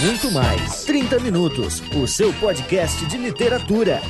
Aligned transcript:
muito 0.00 0.30
mais. 0.30 0.84
30 0.84 1.18
Minutos, 1.20 1.82
o 1.94 2.06
seu 2.06 2.32
podcast 2.34 3.04
de 3.06 3.16
literatura. 3.16 4.00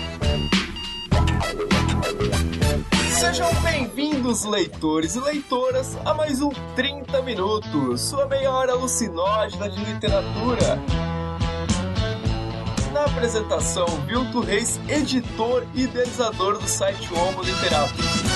Sejam 3.18 3.48
bem-vindos, 3.62 4.44
leitores 4.44 5.14
e 5.14 5.20
leitoras, 5.20 5.96
a 6.04 6.12
mais 6.12 6.42
um 6.42 6.50
30 6.76 7.22
Minutos, 7.22 8.02
sua 8.02 8.26
meia 8.26 8.50
hora 8.50 8.72
alucinógena 8.72 9.68
de 9.68 9.82
literatura. 9.84 10.78
Na 12.92 13.04
apresentação, 13.04 13.86
Vilto 14.06 14.40
Reis, 14.40 14.78
editor 14.88 15.64
e 15.74 15.84
idealizador 15.84 16.58
do 16.58 16.68
site 16.68 17.12
Homo 17.14 17.42
Literatus. 17.42 18.27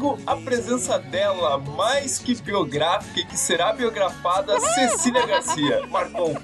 Comigo, 0.00 0.18
a 0.26 0.36
presença 0.36 0.98
dela, 0.98 1.58
mais 1.58 2.18
que 2.18 2.34
biográfica 2.40 3.20
e 3.20 3.24
que 3.24 3.36
será 3.36 3.72
biografada, 3.72 4.58
Cecília 4.74 5.26
Garcia. 5.26 5.86
Marcon. 5.86 6.34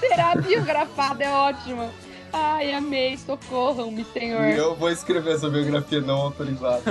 Será 0.00 0.36
biografada, 0.36 1.24
é 1.24 1.30
ótima. 1.30 1.90
Ai, 2.32 2.72
amei, 2.72 3.16
socorram-me, 3.16 4.04
senhor. 4.12 4.44
E 4.46 4.56
eu 4.56 4.74
vou 4.74 4.90
escrever 4.90 5.34
essa 5.34 5.48
biografia 5.48 6.00
não 6.00 6.16
autorizada. 6.16 6.82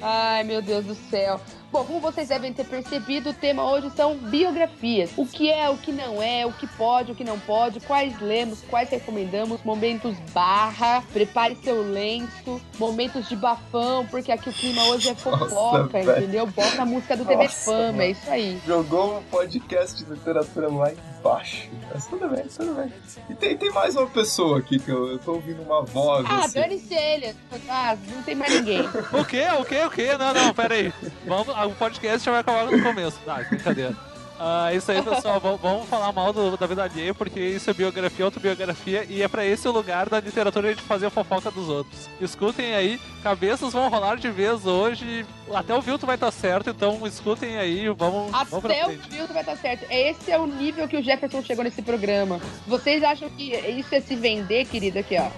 Ai, 0.00 0.42
meu 0.44 0.60
Deus 0.60 0.84
do 0.84 0.94
céu. 0.94 1.40
Bom, 1.72 1.84
como 1.84 2.00
vocês 2.00 2.28
devem 2.28 2.52
ter 2.52 2.64
percebido, 2.64 3.30
o 3.30 3.32
tema 3.32 3.70
hoje 3.70 3.90
são 3.90 4.16
biografias. 4.16 5.10
O 5.16 5.24
que 5.24 5.48
é, 5.48 5.68
o 5.70 5.76
que 5.76 5.92
não 5.92 6.20
é, 6.20 6.44
o 6.44 6.52
que 6.52 6.66
pode, 6.66 7.12
o 7.12 7.14
que 7.14 7.22
não 7.22 7.38
pode, 7.38 7.78
quais 7.80 8.20
lemos, 8.20 8.60
quais 8.68 8.90
recomendamos, 8.90 9.62
momentos 9.62 10.16
barra, 10.32 11.00
prepare 11.12 11.56
seu 11.62 11.80
lenço, 11.80 12.60
momentos 12.76 13.28
de 13.28 13.36
bafão, 13.36 14.04
porque 14.06 14.32
aqui 14.32 14.48
o 14.48 14.52
clima 14.52 14.82
hoje 14.86 15.10
é 15.10 15.14
fofoca, 15.14 16.02
velho. 16.02 16.18
entendeu? 16.18 16.46
Bota 16.48 16.82
a 16.82 16.84
música 16.84 17.16
do 17.16 17.24
TV 17.24 17.44
Nossa, 17.44 17.64
Fama, 17.64 17.86
mano. 17.86 18.02
é 18.02 18.10
isso 18.10 18.30
aí. 18.30 18.60
Jogou 18.66 19.18
um 19.18 19.22
podcast 19.24 20.04
de 20.04 20.10
literatura 20.10 20.68
lá 20.68 20.90
embaixo. 21.20 21.68
Mas 21.92 22.06
tudo 22.06 22.28
bem, 22.28 22.44
tudo 22.48 22.74
bem. 22.74 22.92
E 23.28 23.34
tem, 23.34 23.56
tem 23.56 23.70
mais 23.70 23.94
uma 23.94 24.08
pessoa 24.08 24.58
aqui 24.58 24.78
que 24.80 24.90
eu, 24.90 25.06
eu 25.12 25.18
tô 25.20 25.34
ouvindo 25.34 25.62
uma 25.62 25.82
voz. 25.84 26.26
Ah, 26.28 26.46
assim. 26.46 26.60
dane-se 26.60 26.94
ele. 26.94 27.34
Ah, 27.68 27.96
não 28.12 28.22
tem 28.24 28.34
mais 28.34 28.52
ninguém. 28.54 28.80
O 29.12 29.24
quê? 29.24 29.44
O 29.60 29.64
quê? 29.64 29.84
O 29.84 29.90
quê? 29.90 30.16
Não, 30.18 30.32
não, 30.32 30.54
pera 30.54 30.74
aí. 30.74 30.92
Vamos, 31.26 31.54
o 31.66 31.72
podcast 31.72 32.24
já 32.24 32.30
vai 32.30 32.40
acabar 32.40 32.66
no 32.66 32.82
começo. 32.82 33.18
Tá, 33.24 33.34
brincadeira. 33.48 33.96
Ah, 34.42 34.72
isso 34.72 34.90
aí, 34.90 35.02
pessoal. 35.02 35.38
Vamos, 35.38 35.60
vamos 35.60 35.86
falar 35.86 36.10
mal 36.12 36.32
do- 36.32 36.56
da 36.56 36.66
vida 36.66 36.82
alheia, 36.82 37.12
porque 37.12 37.38
isso 37.38 37.68
é 37.68 37.74
biografia, 37.74 38.24
autobiografia, 38.24 39.04
e 39.06 39.20
é 39.22 39.28
pra 39.28 39.44
esse 39.44 39.68
o 39.68 39.70
lugar 39.70 40.08
da 40.08 40.18
literatura 40.18 40.68
a 40.68 40.70
gente 40.70 40.82
fazer 40.82 41.04
a 41.04 41.10
fofoca 41.10 41.50
dos 41.50 41.68
outros. 41.68 42.08
Escutem 42.18 42.74
aí, 42.74 42.98
cabeças 43.22 43.70
vão 43.74 43.90
rolar 43.90 44.16
de 44.16 44.30
vez 44.30 44.64
hoje. 44.64 45.26
Até 45.52 45.74
o 45.74 45.82
Vilto 45.82 46.06
vai 46.06 46.14
estar 46.14 46.30
certo, 46.30 46.70
então 46.70 47.06
escutem 47.06 47.58
aí, 47.58 47.86
vamos, 47.90 48.30
vamos 48.30 48.64
Até 48.64 48.86
o 48.86 48.88
frente. 48.88 49.10
filtro 49.10 49.34
vai 49.34 49.42
estar 49.42 49.56
certo. 49.58 49.84
Esse 49.90 50.30
é 50.32 50.38
o 50.38 50.46
nível 50.46 50.88
que 50.88 50.96
o 50.96 51.02
Jefferson 51.02 51.42
chegou 51.42 51.62
nesse 51.62 51.82
programa. 51.82 52.40
Vocês 52.66 53.02
acham 53.04 53.28
que 53.28 53.54
isso 53.54 53.94
é 53.94 54.00
se 54.00 54.16
vender, 54.16 54.64
querido? 54.64 55.00
Aqui, 55.00 55.18
ó. 55.18 55.28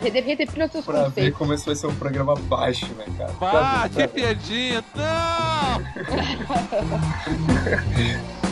Redefina 0.00 0.66
seus 0.68 0.84
Pra 0.84 1.00
ver 1.00 1.04
conceitos. 1.06 1.38
como 1.38 1.52
esse 1.52 1.66
vai 1.66 1.74
ser 1.76 1.86
um 1.86 1.94
programa 1.94 2.34
baixo, 2.34 2.86
né, 2.94 3.04
cara? 3.18 3.30
Ah, 3.32 3.36
Pra 3.38 3.82
ver, 3.82 3.88
que 3.88 3.94
pra 3.94 4.06
ver. 4.06 4.08
piadinha! 4.08 4.84
Não! 4.94 5.80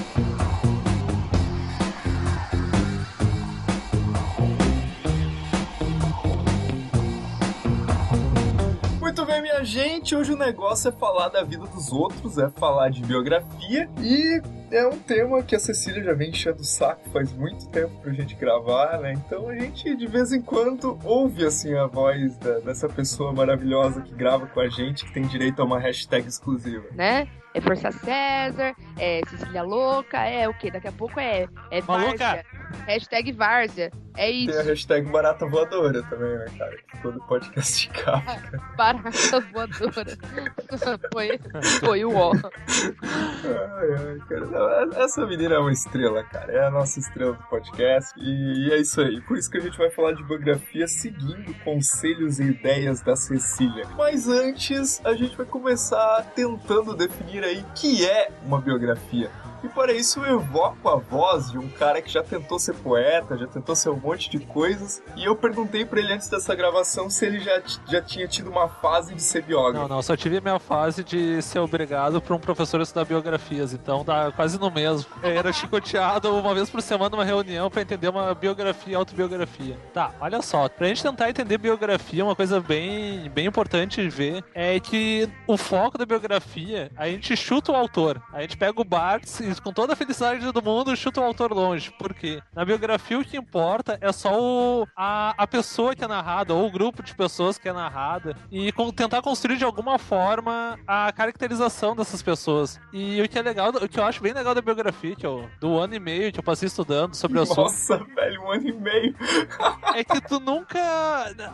bem, 9.29 9.43
minha 9.43 9.63
gente. 9.63 10.17
Hoje 10.17 10.33
o 10.33 10.37
negócio 10.39 10.89
é 10.89 10.93
falar 10.93 11.29
da 11.29 11.43
vida 11.43 11.67
dos 11.67 11.93
outros, 11.93 12.39
é 12.39 12.49
falar 12.49 12.89
de 12.89 13.03
biografia. 13.03 13.89
E 14.01 14.41
é 14.73 14.87
um 14.87 14.99
tema 14.99 15.43
que 15.43 15.55
a 15.55 15.59
Cecília 15.59 16.03
já 16.03 16.15
vem 16.15 16.31
enchendo 16.31 16.63
o 16.63 16.65
saco 16.65 17.09
faz 17.11 17.31
muito 17.33 17.69
tempo 17.69 17.93
pra 18.01 18.11
gente 18.13 18.35
gravar, 18.35 18.99
né? 18.99 19.13
Então 19.13 19.49
a 19.49 19.55
gente 19.55 19.95
de 19.95 20.07
vez 20.07 20.33
em 20.33 20.41
quando 20.41 20.99
ouve 21.05 21.45
assim 21.45 21.75
a 21.77 21.87
voz 21.87 22.37
da- 22.39 22.59
dessa 22.61 22.89
pessoa 22.89 23.31
maravilhosa 23.33 24.01
que 24.01 24.15
grava 24.15 24.47
com 24.47 24.61
a 24.61 24.69
gente, 24.69 25.05
que 25.05 25.13
tem 25.13 25.25
direito 25.27 25.61
a 25.61 25.65
uma 25.67 25.79
hashtag 25.79 26.27
exclusiva. 26.27 26.87
Né? 26.93 27.29
É 27.55 27.61
Força 27.61 27.91
César, 27.91 28.75
é 28.99 29.21
Cecília 29.29 29.63
Louca, 29.63 30.19
é 30.25 30.49
o 30.49 30.55
quê? 30.55 30.71
Daqui 30.71 30.89
a 30.89 30.93
pouco 30.93 31.19
é, 31.21 31.47
é 31.71 31.83
Maluca! 31.83 32.17
Várzea. 32.19 32.45
Hashtag 32.87 33.33
Várzea. 33.33 33.91
É 34.17 34.31
isso. 34.31 34.53
Tem 34.53 34.61
a 34.61 34.65
hashtag 34.65 35.09
barata 35.11 35.47
voadora 35.47 36.03
também, 36.03 36.37
né, 36.39 36.47
cara? 36.59 36.77
Que 36.77 37.03
todo 37.03 37.21
podcast 37.21 37.87
de 37.87 38.03
capa. 38.03 38.41
Barata 38.77 39.41
voadora. 39.53 40.19
foi, 41.13 41.39
foi 41.81 42.05
o 42.05 42.17
ó. 42.17 42.33
Ai, 42.33 43.89
ai, 43.97 44.19
cara. 44.29 44.47
Não, 44.47 45.01
essa 45.01 45.25
menina 45.25 45.55
é 45.55 45.59
uma 45.59 45.73
estrela, 45.73 46.25
cara. 46.25 46.53
É 46.53 46.67
a 46.67 46.71
nossa 46.71 46.99
estrela 46.99 47.35
do 47.35 47.43
podcast. 47.45 48.13
E, 48.19 48.71
é 48.73 48.79
isso 48.79 49.01
aí. 49.01 49.21
Por 49.21 49.39
isso 49.39 49.49
que 49.49 49.59
a 49.59 49.61
gente 49.61 49.79
vai 49.79 49.91
falar 49.91 50.13
de 50.13 50.25
biografia 50.25 50.89
seguindo 50.89 51.55
conselhos 51.63 52.41
e 52.41 52.45
ideias 52.45 53.01
da 53.01 53.15
Cecília. 53.15 53.87
Mas 53.97 54.29
antes, 54.29 55.01
a 55.05 55.15
gente 55.15 55.37
vai 55.37 55.47
começar 55.47 56.25
tentando 56.35 56.95
definir 56.97 57.45
aí 57.45 57.61
o 57.61 57.73
que 57.75 58.05
é 58.05 58.31
uma 58.45 58.61
biografia. 58.61 59.31
E 59.63 59.69
para 59.69 59.93
isso 59.93 60.21
eu 60.25 60.41
evoco 60.41 60.89
a 60.89 60.97
voz 60.97 61.51
de 61.51 61.59
um 61.59 61.69
cara 61.69 62.01
que 62.01 62.11
já 62.11 62.23
tentou 62.23 62.58
ser 62.59 62.75
poeta, 62.75 63.37
já 63.37 63.47
tentou 63.47 63.75
ser 63.77 63.91
um 63.91 63.97
monte 63.97 64.31
de 64.31 64.39
coisas. 64.39 65.03
E 65.17 65.25
eu 65.25 65.37
perguntei 65.37 65.85
pra 65.85 66.01
ele 66.01 66.13
antes 66.13 66.29
dessa 66.29 66.55
gravação 66.55 67.09
se 67.11 67.27
ele 67.27 67.41
já, 67.41 67.63
já 67.89 68.03
tinha 68.03 68.27
tido 68.27 68.51
uma 68.51 68.69
fase 68.69 69.15
de 69.15 69.23
ser 69.23 69.43
biógrafo. 69.43 69.89
Não, 69.89 69.97
não, 69.97 70.03
só 70.03 70.17
tive 70.17 70.39
a 70.39 70.41
minha 70.41 70.59
fase 70.59 71.05
de 71.05 71.41
ser 71.43 71.59
obrigado 71.59 72.21
por 72.21 72.35
um 72.35 72.39
professor 72.39 72.81
estudar 72.81 73.05
biografias, 73.05 73.73
então 73.73 74.05
dá 74.05 74.33
quase 74.33 74.59
no 74.59 74.71
mesmo. 74.71 75.11
Eu 75.23 75.31
era 75.31 75.53
chicoteado 75.53 76.35
uma 76.35 76.55
vez 76.55 76.71
por 76.71 76.83
semana 76.83 77.11
numa 77.11 77.25
reunião 77.25 77.71
pra 77.71 77.83
entender 77.83 78.09
uma 78.09 78.35
biografia 78.35 78.93
e 78.93 78.97
autobiografia. 78.97 79.77
Tá, 79.93 80.13
olha 80.21 80.43
só, 80.43 80.69
pra 80.69 80.87
gente 80.89 81.03
tentar 81.03 81.29
entender 81.31 81.59
biografia, 81.59 82.25
uma 82.25 82.37
coisa 82.37 82.61
bem, 82.61 83.29
bem 83.31 83.47
importante 83.47 84.03
de 84.03 84.09
ver 84.09 84.45
é 84.55 84.79
que 84.81 85.29
o 85.47 85.57
foco 85.57 85.99
da 85.99 86.07
biografia, 86.07 86.91
a 86.97 87.07
gente 87.09 87.37
chuta 87.37 87.73
o 87.73 87.75
autor. 87.75 88.23
A 88.33 88.43
gente 88.43 88.57
pega 88.57 88.81
o 88.81 88.85
Barthes 88.85 89.41
e 89.41 89.61
com 89.61 89.73
toda 89.73 89.93
a 89.93 89.97
felicidade 89.97 90.51
do 90.53 90.63
mundo 90.63 90.97
chuta 90.97 91.21
o 91.21 91.25
autor 91.25 91.53
longe. 91.53 91.91
Por 91.99 92.15
quê? 92.15 92.41
Na 92.55 92.65
biografia 92.65 93.19
o 93.19 93.25
que 93.25 93.37
importa 93.37 93.99
é 94.01 94.11
só 94.11 94.31
o, 94.41 94.87
a, 94.97 95.35
a 95.37 95.47
pessoa 95.47 95.95
que 95.95 96.03
é 96.03 96.09
narrada, 96.09 96.55
ou 96.55 96.67
o 96.67 96.71
grupo 96.71 97.03
de 97.03 97.15
pessoas 97.15 97.57
que 97.59 97.69
é 97.69 97.73
narrada, 97.73 98.37
e 98.51 98.73
com- 98.73 98.91
tentar 98.91 99.23
construir 99.23 99.57
de 99.59 99.65
alguma 99.65 99.99
forma 99.99 100.79
a 100.87 101.13
caracterização 101.13 101.95
dessas 101.95 102.21
pessoas. 102.23 102.81
E 102.93 103.21
o 103.23 103.29
que 103.29 103.39
é 103.39 103.43
legal, 103.43 103.69
o 103.71 103.89
que 103.89 104.01
eu 104.01 104.05
acho 104.05 104.21
bem 104.23 104.33
legal 104.33 104.55
da 104.55 104.63
biografia, 104.63 105.15
que 105.15 105.27
eu, 105.27 105.49
do 105.61 105.79
ano 105.79 105.95
e 105.95 106.01
meio 106.01 106.33
que 106.33 106.39
eu 106.41 106.43
passei 106.43 106.67
estudando 106.67 107.15
sobre 107.15 107.39
o 107.39 107.43
assunto, 107.43 107.59
Nossa, 107.63 107.99
velho, 108.15 108.43
um 108.43 108.51
ano 108.51 108.69
e 108.69 108.73
meio. 108.73 109.15
é 109.95 110.03
que 110.03 110.21
tu 110.23 110.41
nunca. 110.41 110.79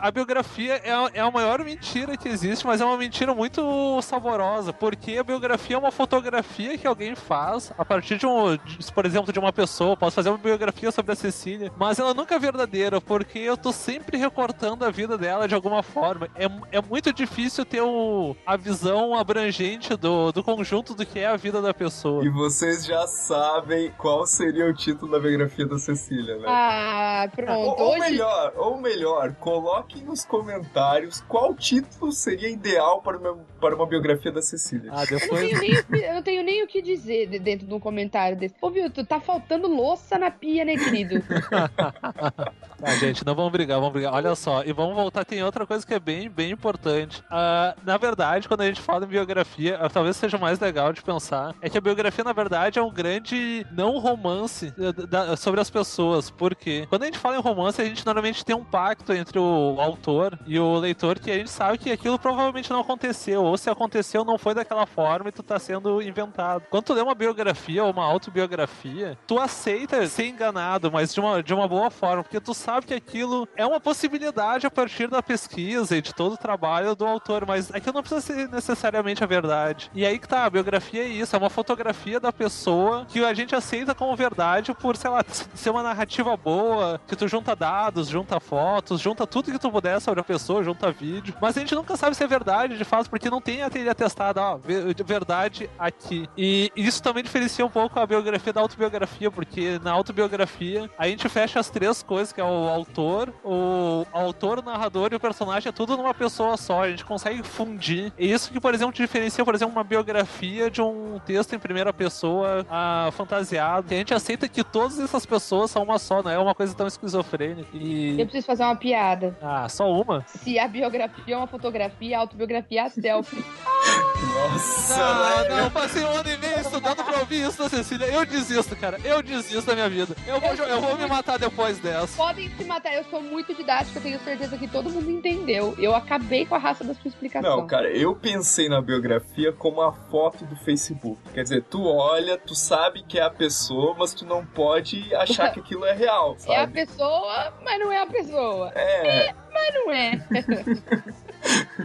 A 0.01 0.09
biografia 0.11 0.75
é 0.83 0.91
a, 0.91 1.09
é 1.13 1.19
a 1.19 1.29
maior 1.29 1.63
mentira 1.63 2.17
que 2.17 2.27
existe, 2.29 2.65
mas 2.65 2.81
é 2.81 2.85
uma 2.85 2.97
mentira 2.97 3.33
muito 3.35 4.01
saborosa, 4.01 4.73
porque 4.73 5.17
a 5.17 5.23
biografia 5.23 5.75
é 5.75 5.79
uma 5.79 5.91
fotografia 5.91 6.77
que 6.77 6.87
alguém 6.87 7.15
faz 7.15 7.71
a 7.77 7.85
partir 7.85 8.17
de 8.17 8.25
um. 8.25 8.55
de- 8.57 8.91
por 8.93 9.05
exemplo, 9.05 9.31
de 9.31 9.39
uma 9.39 9.51
pessoa. 9.53 9.91
Eu 9.91 9.97
Posso 9.97 10.15
fazer 10.15 10.29
uma 10.29 10.37
biografia 10.37 10.84
sobre 10.91 11.11
a 11.13 11.15
Cecília, 11.15 11.71
mas 11.77 11.99
ela 11.99 12.13
nunca 12.13 12.35
é 12.35 12.39
verdadeira, 12.39 12.99
porque 13.01 13.39
eu 13.39 13.55
tô 13.57 13.71
sempre 13.71 14.17
recortando 14.17 14.83
a 14.85 14.89
vida 14.91 15.17
dela 15.17 15.47
de 15.47 15.55
alguma 15.55 15.81
forma. 15.83 16.27
É, 16.35 16.45
é 16.77 16.81
muito 16.81 17.11
difícil 17.13 17.65
ter 17.65 17.81
o, 17.81 18.35
a 18.45 18.55
visão 18.57 19.15
abrangente 19.17 19.95
do, 19.95 20.31
do 20.31 20.43
conjunto 20.43 20.93
do 20.93 21.05
que 21.05 21.19
é 21.19 21.27
a 21.27 21.35
vida 21.37 21.61
da 21.61 21.73
pessoa. 21.73 22.23
E 22.25 22.29
vocês 22.29 22.85
já 22.85 23.05
sabem 23.07 23.91
qual 23.97 24.25
seria 24.25 24.65
o 24.67 24.73
título 24.73 25.11
da 25.11 25.19
biografia 25.19 25.65
da 25.65 25.77
Cecília, 25.77 26.37
né? 26.37 26.45
Ah, 26.47 27.29
pronto. 27.35 27.51
ou, 27.51 27.79
ou 27.79 27.91
Hoje, 27.91 27.99
melhor, 28.01 28.53
ou 28.57 28.77
melhor, 28.77 29.33
coloquem 29.35 30.03
nos 30.03 30.23
comentários 30.25 31.21
qual 31.27 31.53
título 31.53 32.11
seria 32.11 32.49
ideal 32.49 33.01
para 33.01 33.17
uma, 33.17 33.37
para 33.59 33.75
uma 33.75 33.85
biografia 33.85 34.31
da 34.31 34.41
Cecília. 34.41 34.91
Ah, 34.93 35.03
eu 35.03 35.11
não, 35.11 35.19
depois. 35.19 35.41
tenho 35.41 35.59
nem, 35.59 35.73
o 35.79 35.83
que- 35.85 35.95
eu 36.05 36.13
não 36.13 36.23
tenho 36.23 36.43
nem 36.43 36.63
o 36.63 36.67
que 36.67 36.81
dizer 36.81 37.27
de- 37.27 37.39
dentro 37.39 37.67
de 37.67 37.73
um 37.73 37.79
comentário 37.79 38.37
desse. 38.37 38.55
Ô, 38.61 38.71
tu 38.93 39.05
tá 39.05 39.19
faltando 39.19 39.67
louça 39.67 40.17
na 40.17 40.29
pia, 40.31 40.63
né, 40.65 40.74
querido? 40.77 41.23
Tá, 42.79 42.91
gente, 42.95 43.25
não 43.25 43.33
vamos 43.33 43.51
brigar, 43.51 43.77
vamos 43.79 43.93
brigar. 43.93 44.13
Olha 44.13 44.35
só, 44.35 44.63
e 44.63 44.73
vamos 44.73 44.95
voltar. 44.95 45.23
Tem 45.23 45.41
outra 45.43 45.65
coisa 45.65 45.85
que 45.85 45.93
é 45.93 45.99
bem, 45.99 46.29
bem 46.29 46.51
importante. 46.51 47.23
Ah, 47.31 47.73
na 47.83 47.97
verdade, 47.97 48.47
quando 48.47 48.61
a 48.61 48.65
gente 48.65 48.81
fala 48.81 49.05
em 49.05 49.07
biografia, 49.07 49.77
ah, 49.81 49.89
talvez 49.89 50.17
seja 50.17 50.37
mais 50.37 50.59
legal 50.59 50.91
de 50.91 51.01
pensar, 51.01 51.55
é 51.61 51.69
que 51.69 51.77
a 51.77 51.81
biografia, 51.81 52.23
na 52.23 52.33
verdade, 52.33 52.77
é 52.77 52.81
um 52.83 52.91
grande 52.91 53.65
não 53.71 53.97
romance 53.99 54.73
eh, 54.77 54.91
da- 55.07 55.37
sobre 55.37 55.61
as 55.61 55.69
pessoas. 55.69 56.29
Porque 56.29 56.85
quando 56.89 57.03
a 57.03 57.05
gente 57.05 57.17
fala 57.17 57.37
em 57.37 57.41
romance, 57.41 57.81
a 57.81 57.85
gente 57.85 58.05
normalmente 58.05 58.43
tem 58.43 58.55
um 58.55 58.63
pacto 58.63 59.13
entre 59.13 59.39
o 59.39 59.77
autor 59.79 60.37
e 60.45 60.59
o 60.59 60.77
leitor 60.77 61.17
que 61.17 61.31
a 61.31 61.35
gente 61.37 61.49
sabe 61.49 61.77
que 61.77 61.91
aquilo 61.91 62.19
provavelmente 62.19 62.69
não 62.69 62.81
aconteceu. 62.81 63.43
Ou 63.43 63.57
se 63.57 63.69
aconteceu, 63.69 64.25
não 64.25 64.37
foi 64.37 64.53
daquela 64.53 64.85
forma 64.85 65.29
e 65.29 65.31
tu 65.31 65.41
tá 65.41 65.57
sendo 65.57 66.01
inventado. 66.01 66.63
Quando 66.69 66.83
tu 66.83 66.93
lê 66.93 67.01
uma 67.01 67.15
biografia 67.15 67.83
ou 67.83 67.91
uma 67.91 68.05
autobiografia, 68.05 69.17
tu 69.25 69.39
aceita 69.39 70.05
ser 70.07 70.27
enganado, 70.27 70.91
mas 70.91 71.13
de 71.13 71.19
uma, 71.19 71.41
de 71.41 71.53
uma 71.53 71.67
boa 71.67 71.89
forma, 71.89 72.21
porque 72.23 72.39
tu 72.39 72.53
sabe 72.65 72.87
que 72.87 72.93
aquilo 72.93 73.47
é 73.55 73.65
uma 73.65 73.79
possibilidade 73.79 74.65
a 74.65 74.71
partir 74.71 75.07
da 75.07 75.21
pesquisa 75.21 75.95
e 75.95 76.01
de 76.01 76.13
todo 76.13 76.33
o 76.33 76.37
trabalho 76.37 76.95
do 76.95 77.05
autor, 77.05 77.45
mas 77.45 77.71
aquilo 77.73 77.93
não 77.93 78.01
precisa 78.01 78.21
ser 78.21 78.49
necessariamente 78.49 79.23
a 79.23 79.27
verdade. 79.27 79.91
E 79.93 80.05
aí 80.05 80.17
que 80.17 80.27
tá, 80.27 80.45
a 80.45 80.49
biografia 80.49 81.03
é 81.03 81.07
isso, 81.07 81.35
é 81.35 81.39
uma 81.39 81.49
fotografia 81.49 82.19
da 82.19 82.33
pessoa 82.33 83.05
que 83.07 83.23
a 83.23 83.33
gente 83.33 83.55
aceita 83.55 83.93
como 83.93 84.15
verdade 84.15 84.73
por, 84.73 84.97
sei 84.97 85.11
lá, 85.11 85.23
ser 85.53 85.69
uma 85.69 85.83
narrativa 85.83 86.35
boa, 86.35 86.99
que 87.07 87.15
tu 87.15 87.27
junta 87.27 87.55
dados, 87.55 88.07
junta 88.07 88.39
fotos, 88.39 88.99
junta 88.99 89.27
tudo 89.27 89.51
que 89.51 89.59
tu 89.59 89.71
puder 89.71 90.01
sobre 90.01 90.21
a 90.21 90.23
pessoa, 90.23 90.63
junta 90.63 90.91
vídeo, 90.91 91.35
mas 91.39 91.55
a 91.55 91.59
gente 91.59 91.75
nunca 91.75 91.95
sabe 91.95 92.15
se 92.15 92.23
é 92.23 92.27
verdade, 92.27 92.77
de 92.77 92.83
fato, 92.83 93.09
porque 93.09 93.29
não 93.29 93.39
tem 93.41 93.61
aquele 93.61 93.89
atestado, 93.89 94.39
ó, 94.39 94.57
ve- 94.57 94.93
verdade 95.05 95.69
aqui. 95.77 96.27
E 96.35 96.71
isso 96.75 97.03
também 97.03 97.23
diferencia 97.23 97.65
um 97.65 97.69
pouco 97.69 97.99
a 97.99 98.07
biografia 98.07 98.51
da 98.51 98.61
autobiografia, 98.61 99.29
porque 99.29 99.79
na 99.83 99.91
autobiografia 99.91 100.89
a 100.97 101.07
gente 101.07 101.27
fecha 101.29 101.59
as 101.59 101.69
três 101.69 102.01
coisas, 102.01 102.33
que 102.33 102.41
é 102.41 102.43
o 102.43 102.54
autor, 102.55 103.33
o 103.43 104.05
autor, 104.11 104.59
o 104.59 104.61
narrador 104.61 105.09
e 105.11 105.15
o 105.15 105.19
personagem, 105.19 105.69
é 105.69 105.71
tudo 105.71 105.97
numa 105.97 106.13
pessoa 106.13 106.57
só. 106.57 106.83
A 106.83 106.89
gente 106.89 107.05
consegue 107.05 107.43
fundir. 107.43 108.11
E 108.17 108.31
isso 108.31 108.51
que, 108.51 108.59
por 108.59 108.73
exemplo, 108.73 108.93
diferencia, 108.93 109.43
por 109.43 109.55
exemplo, 109.55 109.73
uma 109.73 109.83
biografia 109.83 110.69
de 110.69 110.81
um 110.81 111.19
texto 111.25 111.53
em 111.53 111.59
primeira 111.59 111.91
pessoa 111.93 112.65
ah, 112.69 113.09
fantasiado. 113.13 113.87
A 113.93 113.97
gente 113.97 114.13
aceita 114.13 114.47
que 114.47 114.63
todas 114.63 114.99
essas 114.99 115.25
pessoas 115.25 115.71
são 115.71 115.83
uma 115.83 115.99
só, 115.99 116.21
não 116.21 116.31
é 116.31 116.37
uma 116.37 116.55
coisa 116.55 116.73
tão 116.73 116.87
esquizofrênica. 116.87 117.69
Eu 117.73 117.81
E. 117.81 118.25
preciso 118.25 118.45
fazer 118.47 118.63
uma 118.63 118.75
piada. 118.75 119.37
Ah, 119.41 119.67
só 119.69 119.91
uma? 119.91 120.23
Se 120.27 120.57
a 120.59 120.67
biografia 120.67 121.35
é 121.35 121.37
uma 121.37 121.47
fotografia, 121.47 122.17
a 122.17 122.21
autobiografia 122.21 122.81
é 122.81 122.83
a 122.85 122.89
selfie. 122.89 123.43
Nossa, 124.35 124.97
Não, 124.97 125.43
velho. 125.43 125.55
não, 125.55 125.71
passei 125.71 126.03
um 126.03 126.09
ano 126.09 126.29
e 126.29 126.37
meio 126.37 126.59
estudando 126.59 127.03
pra 127.05 127.19
ouvir 127.19 127.47
isso 127.47 127.57
da 127.57 127.69
Cecília. 127.69 128.05
Eu 128.07 128.25
desisto, 128.25 128.75
cara. 128.75 128.99
Eu 129.03 129.23
desisto 129.23 129.61
da 129.65 129.73
minha 129.75 129.89
vida. 129.89 130.13
Eu 130.27 130.39
vou, 130.41 130.53
eu 130.53 130.81
vou 130.81 130.97
me 130.97 131.07
matar 131.07 131.39
depois 131.39 131.79
dessa. 131.79 132.17
Podem 132.17 132.49
se 132.55 132.63
matar, 132.65 132.93
eu 132.93 133.03
sou 133.05 133.21
muito 133.21 133.53
didática, 133.55 133.97
eu 133.97 134.03
tenho 134.03 134.19
certeza 134.19 134.57
que 134.57 134.67
todo 134.67 134.89
mundo 134.89 135.09
entendeu. 135.09 135.73
Eu 135.79 135.95
acabei 135.95 136.45
com 136.45 136.55
a 136.55 136.57
raça 136.57 136.83
da 136.83 136.93
sua 136.93 137.07
explicação. 137.07 137.57
Não, 137.57 137.65
cara, 137.67 137.89
eu 137.89 138.13
pensei 138.15 138.67
na 138.67 138.81
biografia 138.81 139.53
como 139.53 139.81
a 139.81 139.93
foto 139.93 140.43
do 140.45 140.55
Facebook. 140.57 141.17
Quer 141.33 141.43
dizer, 141.43 141.63
tu 141.63 141.85
olha, 141.85 142.37
tu 142.37 142.53
sabe 142.55 143.03
que 143.03 143.17
é 143.17 143.23
a 143.23 143.29
pessoa, 143.29 143.95
mas 143.97 144.13
tu 144.13 144.25
não 144.25 144.45
pode 144.45 145.13
achar 145.15 145.51
que 145.53 145.59
aquilo 145.61 145.85
é 145.85 145.93
real, 145.93 146.35
É 146.47 146.55
a 146.57 146.59
sabe? 146.61 146.73
pessoa, 146.73 147.53
mas 147.63 147.79
não 147.79 147.91
é 147.91 148.01
a 148.01 148.07
pessoa. 148.07 148.71
É, 148.75 149.33
Mas 149.53 149.73
não 149.73 149.91
é. 149.91 150.11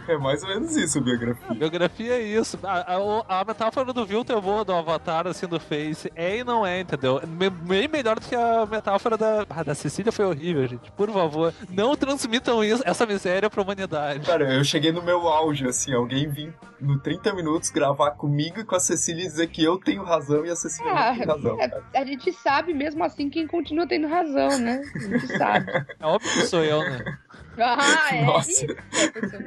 é 0.07 0.17
mais 0.17 0.43
ou 0.43 0.49
menos 0.49 0.75
isso 0.75 0.97
a 0.97 1.01
biografia. 1.01 1.53
Biografia 1.55 2.13
é 2.13 2.21
isso. 2.21 2.57
A, 2.63 2.95
a- 2.95 3.41
a 3.41 3.45
metáfora 3.45 3.91
do 3.93 4.05
Vilter 4.05 4.37
é 4.37 4.41
boa 4.41 4.63
do 4.65 4.73
Avatar, 4.73 5.27
assim, 5.27 5.47
do 5.47 5.59
Face. 5.59 6.11
É 6.15 6.37
e 6.37 6.43
não 6.43 6.65
é, 6.65 6.81
entendeu? 6.81 7.21
Bem 7.27 7.87
melhor 7.87 8.19
do 8.19 8.25
que 8.27 8.35
a 8.35 8.65
metáfora 8.65 9.17
da. 9.17 9.45
Ah, 9.49 9.63
da 9.63 9.75
Cecília 9.75 10.11
foi 10.11 10.25
horrível, 10.25 10.67
gente. 10.67 10.91
Por 10.91 11.09
favor, 11.11 11.53
não 11.69 11.95
transmitam 11.95 12.63
isso, 12.63 12.81
essa 12.85 13.05
miséria 13.05 13.49
pra 13.49 13.61
humanidade. 13.61 14.25
Cara, 14.25 14.53
eu 14.53 14.63
cheguei 14.63 14.91
no 14.91 15.01
meu 15.01 15.27
auge, 15.27 15.67
assim, 15.67 15.93
alguém 15.93 16.29
vir 16.29 16.53
no 16.79 16.99
30 16.99 17.33
minutos 17.35 17.69
gravar 17.69 18.11
comigo 18.11 18.59
e 18.59 18.63
com 18.63 18.75
a 18.75 18.79
Cecília 18.79 19.23
e 19.23 19.27
dizer 19.27 19.47
que 19.47 19.63
eu 19.63 19.77
tenho 19.77 20.03
razão 20.03 20.43
e 20.45 20.49
a 20.49 20.55
Cecília 20.55 20.91
Ah, 20.91 21.09
não 21.11 21.17
tem 21.17 21.27
razão, 21.27 21.61
é- 21.61 21.67
cara. 21.69 21.83
a 21.95 22.05
gente 22.05 22.31
sabe 22.33 22.73
mesmo 22.73 23.03
assim 23.03 23.29
quem 23.29 23.45
continua 23.47 23.87
tendo 23.87 24.07
razão, 24.07 24.57
né? 24.57 24.81
A 24.95 24.99
gente 24.99 25.27
sabe. 25.37 25.71
É 25.99 26.05
óbvio 26.05 26.31
que 26.31 26.47
sou 26.47 26.63
eu, 26.63 26.79
né? 26.79 27.17
Ah, 27.57 28.09
é. 28.15 28.25
Nossa. 28.25 28.67
Jefferson. 28.91 29.37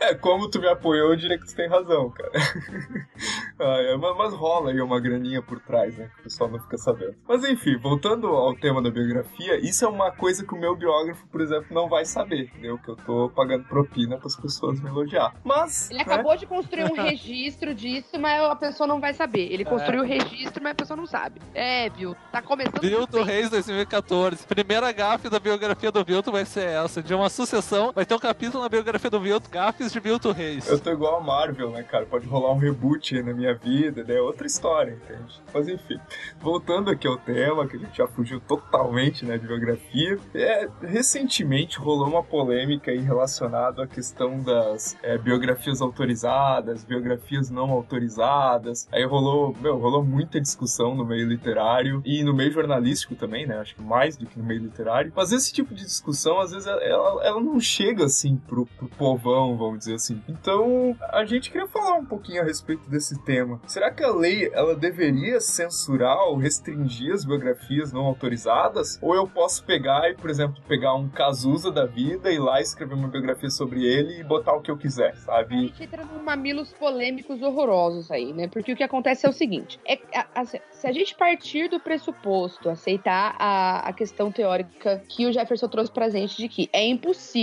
É, 0.00 0.14
como 0.14 0.48
tu 0.50 0.60
me 0.60 0.68
apoiou, 0.68 1.10
eu 1.10 1.16
diria 1.16 1.38
que 1.38 1.46
tu 1.46 1.54
tem 1.54 1.68
razão, 1.68 2.10
cara. 2.10 2.32
Ah, 3.56 3.78
é, 3.80 3.96
mas, 3.96 4.16
mas 4.16 4.34
rola 4.34 4.72
aí 4.72 4.80
uma 4.80 4.98
graninha 4.98 5.40
por 5.40 5.60
trás, 5.60 5.96
né? 5.96 6.10
Que 6.14 6.20
o 6.20 6.24
pessoal 6.24 6.50
não 6.50 6.58
fica 6.58 6.76
sabendo. 6.76 7.14
Mas 7.26 7.44
enfim, 7.44 7.76
voltando 7.76 8.26
ao 8.26 8.52
tema 8.54 8.82
da 8.82 8.90
biografia, 8.90 9.56
isso 9.60 9.84
é 9.84 9.88
uma 9.88 10.10
coisa 10.10 10.44
que 10.44 10.52
o 10.52 10.58
meu 10.58 10.74
biógrafo, 10.74 11.24
por 11.28 11.40
exemplo, 11.40 11.68
não 11.70 11.88
vai 11.88 12.04
saber, 12.04 12.46
entendeu? 12.46 12.78
Que 12.78 12.88
eu 12.90 12.96
tô 12.96 13.30
pagando 13.30 13.64
propina 13.64 14.18
pras 14.18 14.34
pessoas 14.34 14.80
me 14.80 14.88
elogiar. 14.88 15.34
Mas. 15.44 15.88
Ele 15.88 15.98
né? 15.98 16.04
acabou 16.04 16.36
de 16.36 16.46
construir 16.46 16.90
um 16.90 16.94
registro 16.94 17.72
disso, 17.72 18.18
mas 18.18 18.42
a 18.42 18.56
pessoa 18.56 18.88
não 18.88 19.00
vai 19.00 19.14
saber. 19.14 19.52
Ele 19.52 19.64
construiu 19.64 20.02
o 20.02 20.06
registro, 20.06 20.60
mas 20.60 20.72
a 20.72 20.74
pessoa 20.74 20.96
não 20.96 21.06
sabe. 21.06 21.40
É, 21.54 21.88
viu? 21.90 22.16
Tá 22.32 22.42
começando. 22.42 22.80
Vilto 22.80 23.18
bem. 23.18 23.24
Reis 23.24 23.50
2014. 23.50 24.46
Primeira 24.46 24.90
gafe 24.90 25.30
da 25.30 25.38
biografia 25.38 25.92
do 25.92 26.04
Vilto 26.04 26.32
vai 26.32 26.44
ser 26.44 26.66
essa. 26.70 27.00
De 27.00 27.14
uma 27.14 27.30
sucessão, 27.30 27.53
vai 27.94 28.04
ter 28.04 28.14
um 28.14 28.18
capítulo 28.18 28.62
na 28.62 28.68
biografia 28.68 29.10
do 29.10 29.20
Vilto, 29.20 29.48
gafes 29.48 29.92
de 29.92 30.00
Vilto 30.00 30.32
Reis. 30.32 30.68
Eu 30.68 30.78
tô 30.78 30.90
igual 30.90 31.18
a 31.18 31.20
Marvel, 31.20 31.70
né, 31.70 31.82
cara? 31.82 32.04
Pode 32.04 32.26
rolar 32.26 32.52
um 32.52 32.58
reboot 32.58 33.16
aí 33.16 33.22
na 33.22 33.32
minha 33.32 33.54
vida, 33.54 34.02
né? 34.02 34.20
Outra 34.20 34.46
história, 34.46 34.92
entende? 34.92 35.40
Mas 35.52 35.68
enfim, 35.68 35.98
voltando 36.40 36.90
aqui 36.90 37.06
ao 37.06 37.16
tema, 37.16 37.66
que 37.68 37.76
a 37.76 37.78
gente 37.78 37.96
já 37.96 38.06
fugiu 38.08 38.40
totalmente, 38.40 39.24
né, 39.24 39.38
de 39.38 39.46
biografia. 39.46 40.18
É, 40.34 40.68
recentemente 40.82 41.78
rolou 41.78 42.08
uma 42.08 42.22
polêmica 42.22 42.90
aí 42.90 42.98
relacionada 42.98 43.84
à 43.84 43.86
questão 43.86 44.42
das 44.42 44.96
é, 45.02 45.16
biografias 45.16 45.80
autorizadas, 45.80 46.84
biografias 46.84 47.50
não 47.50 47.70
autorizadas. 47.70 48.88
Aí 48.90 49.04
rolou, 49.04 49.54
meu, 49.60 49.78
rolou 49.78 50.04
muita 50.04 50.40
discussão 50.40 50.94
no 50.94 51.04
meio 51.04 51.26
literário 51.28 52.02
e 52.04 52.22
no 52.24 52.34
meio 52.34 52.50
jornalístico 52.50 53.14
também, 53.14 53.46
né? 53.46 53.58
Acho 53.58 53.74
que 53.74 53.82
mais 53.82 54.16
do 54.16 54.26
que 54.26 54.38
no 54.38 54.44
meio 54.44 54.60
literário. 54.60 55.12
Mas 55.14 55.32
esse 55.32 55.52
tipo 55.52 55.74
de 55.74 55.84
discussão, 55.84 56.40
às 56.40 56.50
vezes, 56.50 56.66
ela, 56.66 57.24
ela 57.24 57.40
não 57.44 57.60
chega 57.60 58.04
assim 58.04 58.36
pro, 58.36 58.66
pro 58.66 58.88
povão, 58.88 59.56
vamos 59.56 59.80
dizer 59.80 59.94
assim. 59.94 60.20
Então, 60.28 60.96
a 61.12 61.24
gente 61.24 61.50
queria 61.50 61.66
falar 61.68 61.94
um 61.94 62.04
pouquinho 62.04 62.42
a 62.42 62.44
respeito 62.44 62.88
desse 62.88 63.22
tema. 63.24 63.60
Será 63.66 63.90
que 63.90 64.02
a 64.02 64.10
lei 64.10 64.50
ela 64.52 64.74
deveria 64.74 65.40
censurar 65.40 66.18
ou 66.28 66.36
restringir 66.36 67.12
as 67.12 67.24
biografias 67.24 67.92
não 67.92 68.02
autorizadas? 68.06 68.98
Ou 69.02 69.14
eu 69.14 69.26
posso 69.28 69.64
pegar 69.64 70.10
e, 70.10 70.14
por 70.14 70.30
exemplo, 70.30 70.62
pegar 70.66 70.94
um 70.94 71.08
Cazuza 71.08 71.70
da 71.70 71.86
vida 71.86 72.32
e 72.32 72.38
lá 72.38 72.60
escrever 72.60 72.94
uma 72.94 73.08
biografia 73.08 73.50
sobre 73.50 73.84
ele 73.84 74.20
e 74.20 74.24
botar 74.24 74.54
o 74.54 74.60
que 74.60 74.70
eu 74.70 74.76
quiser, 74.76 75.10
A 75.12 75.16
sabe? 75.16 75.60
gente 75.68 75.82
entra 75.84 76.04
num 76.04 76.22
mamilos 76.22 76.72
polêmicos 76.72 77.40
horrorosos 77.42 78.10
aí, 78.10 78.32
né? 78.32 78.48
Porque 78.48 78.72
o 78.72 78.76
que 78.76 78.82
acontece 78.82 79.26
é 79.26 79.28
o 79.28 79.32
seguinte: 79.32 79.78
é, 79.86 79.98
a- 80.14 80.26
a- 80.34 80.44
se 80.44 80.86
a 80.86 80.92
gente 80.92 81.14
partir 81.14 81.68
do 81.68 81.78
pressuposto, 81.80 82.68
aceitar 82.68 83.34
a, 83.38 83.88
a 83.88 83.92
questão 83.92 84.30
teórica 84.32 85.02
que 85.08 85.26
o 85.26 85.32
Jefferson 85.32 85.68
trouxe 85.68 85.90
pra 85.92 86.08
gente 86.08 86.36
de 86.36 86.48
que 86.48 86.68
é 86.72 86.86
impossível 86.86 87.33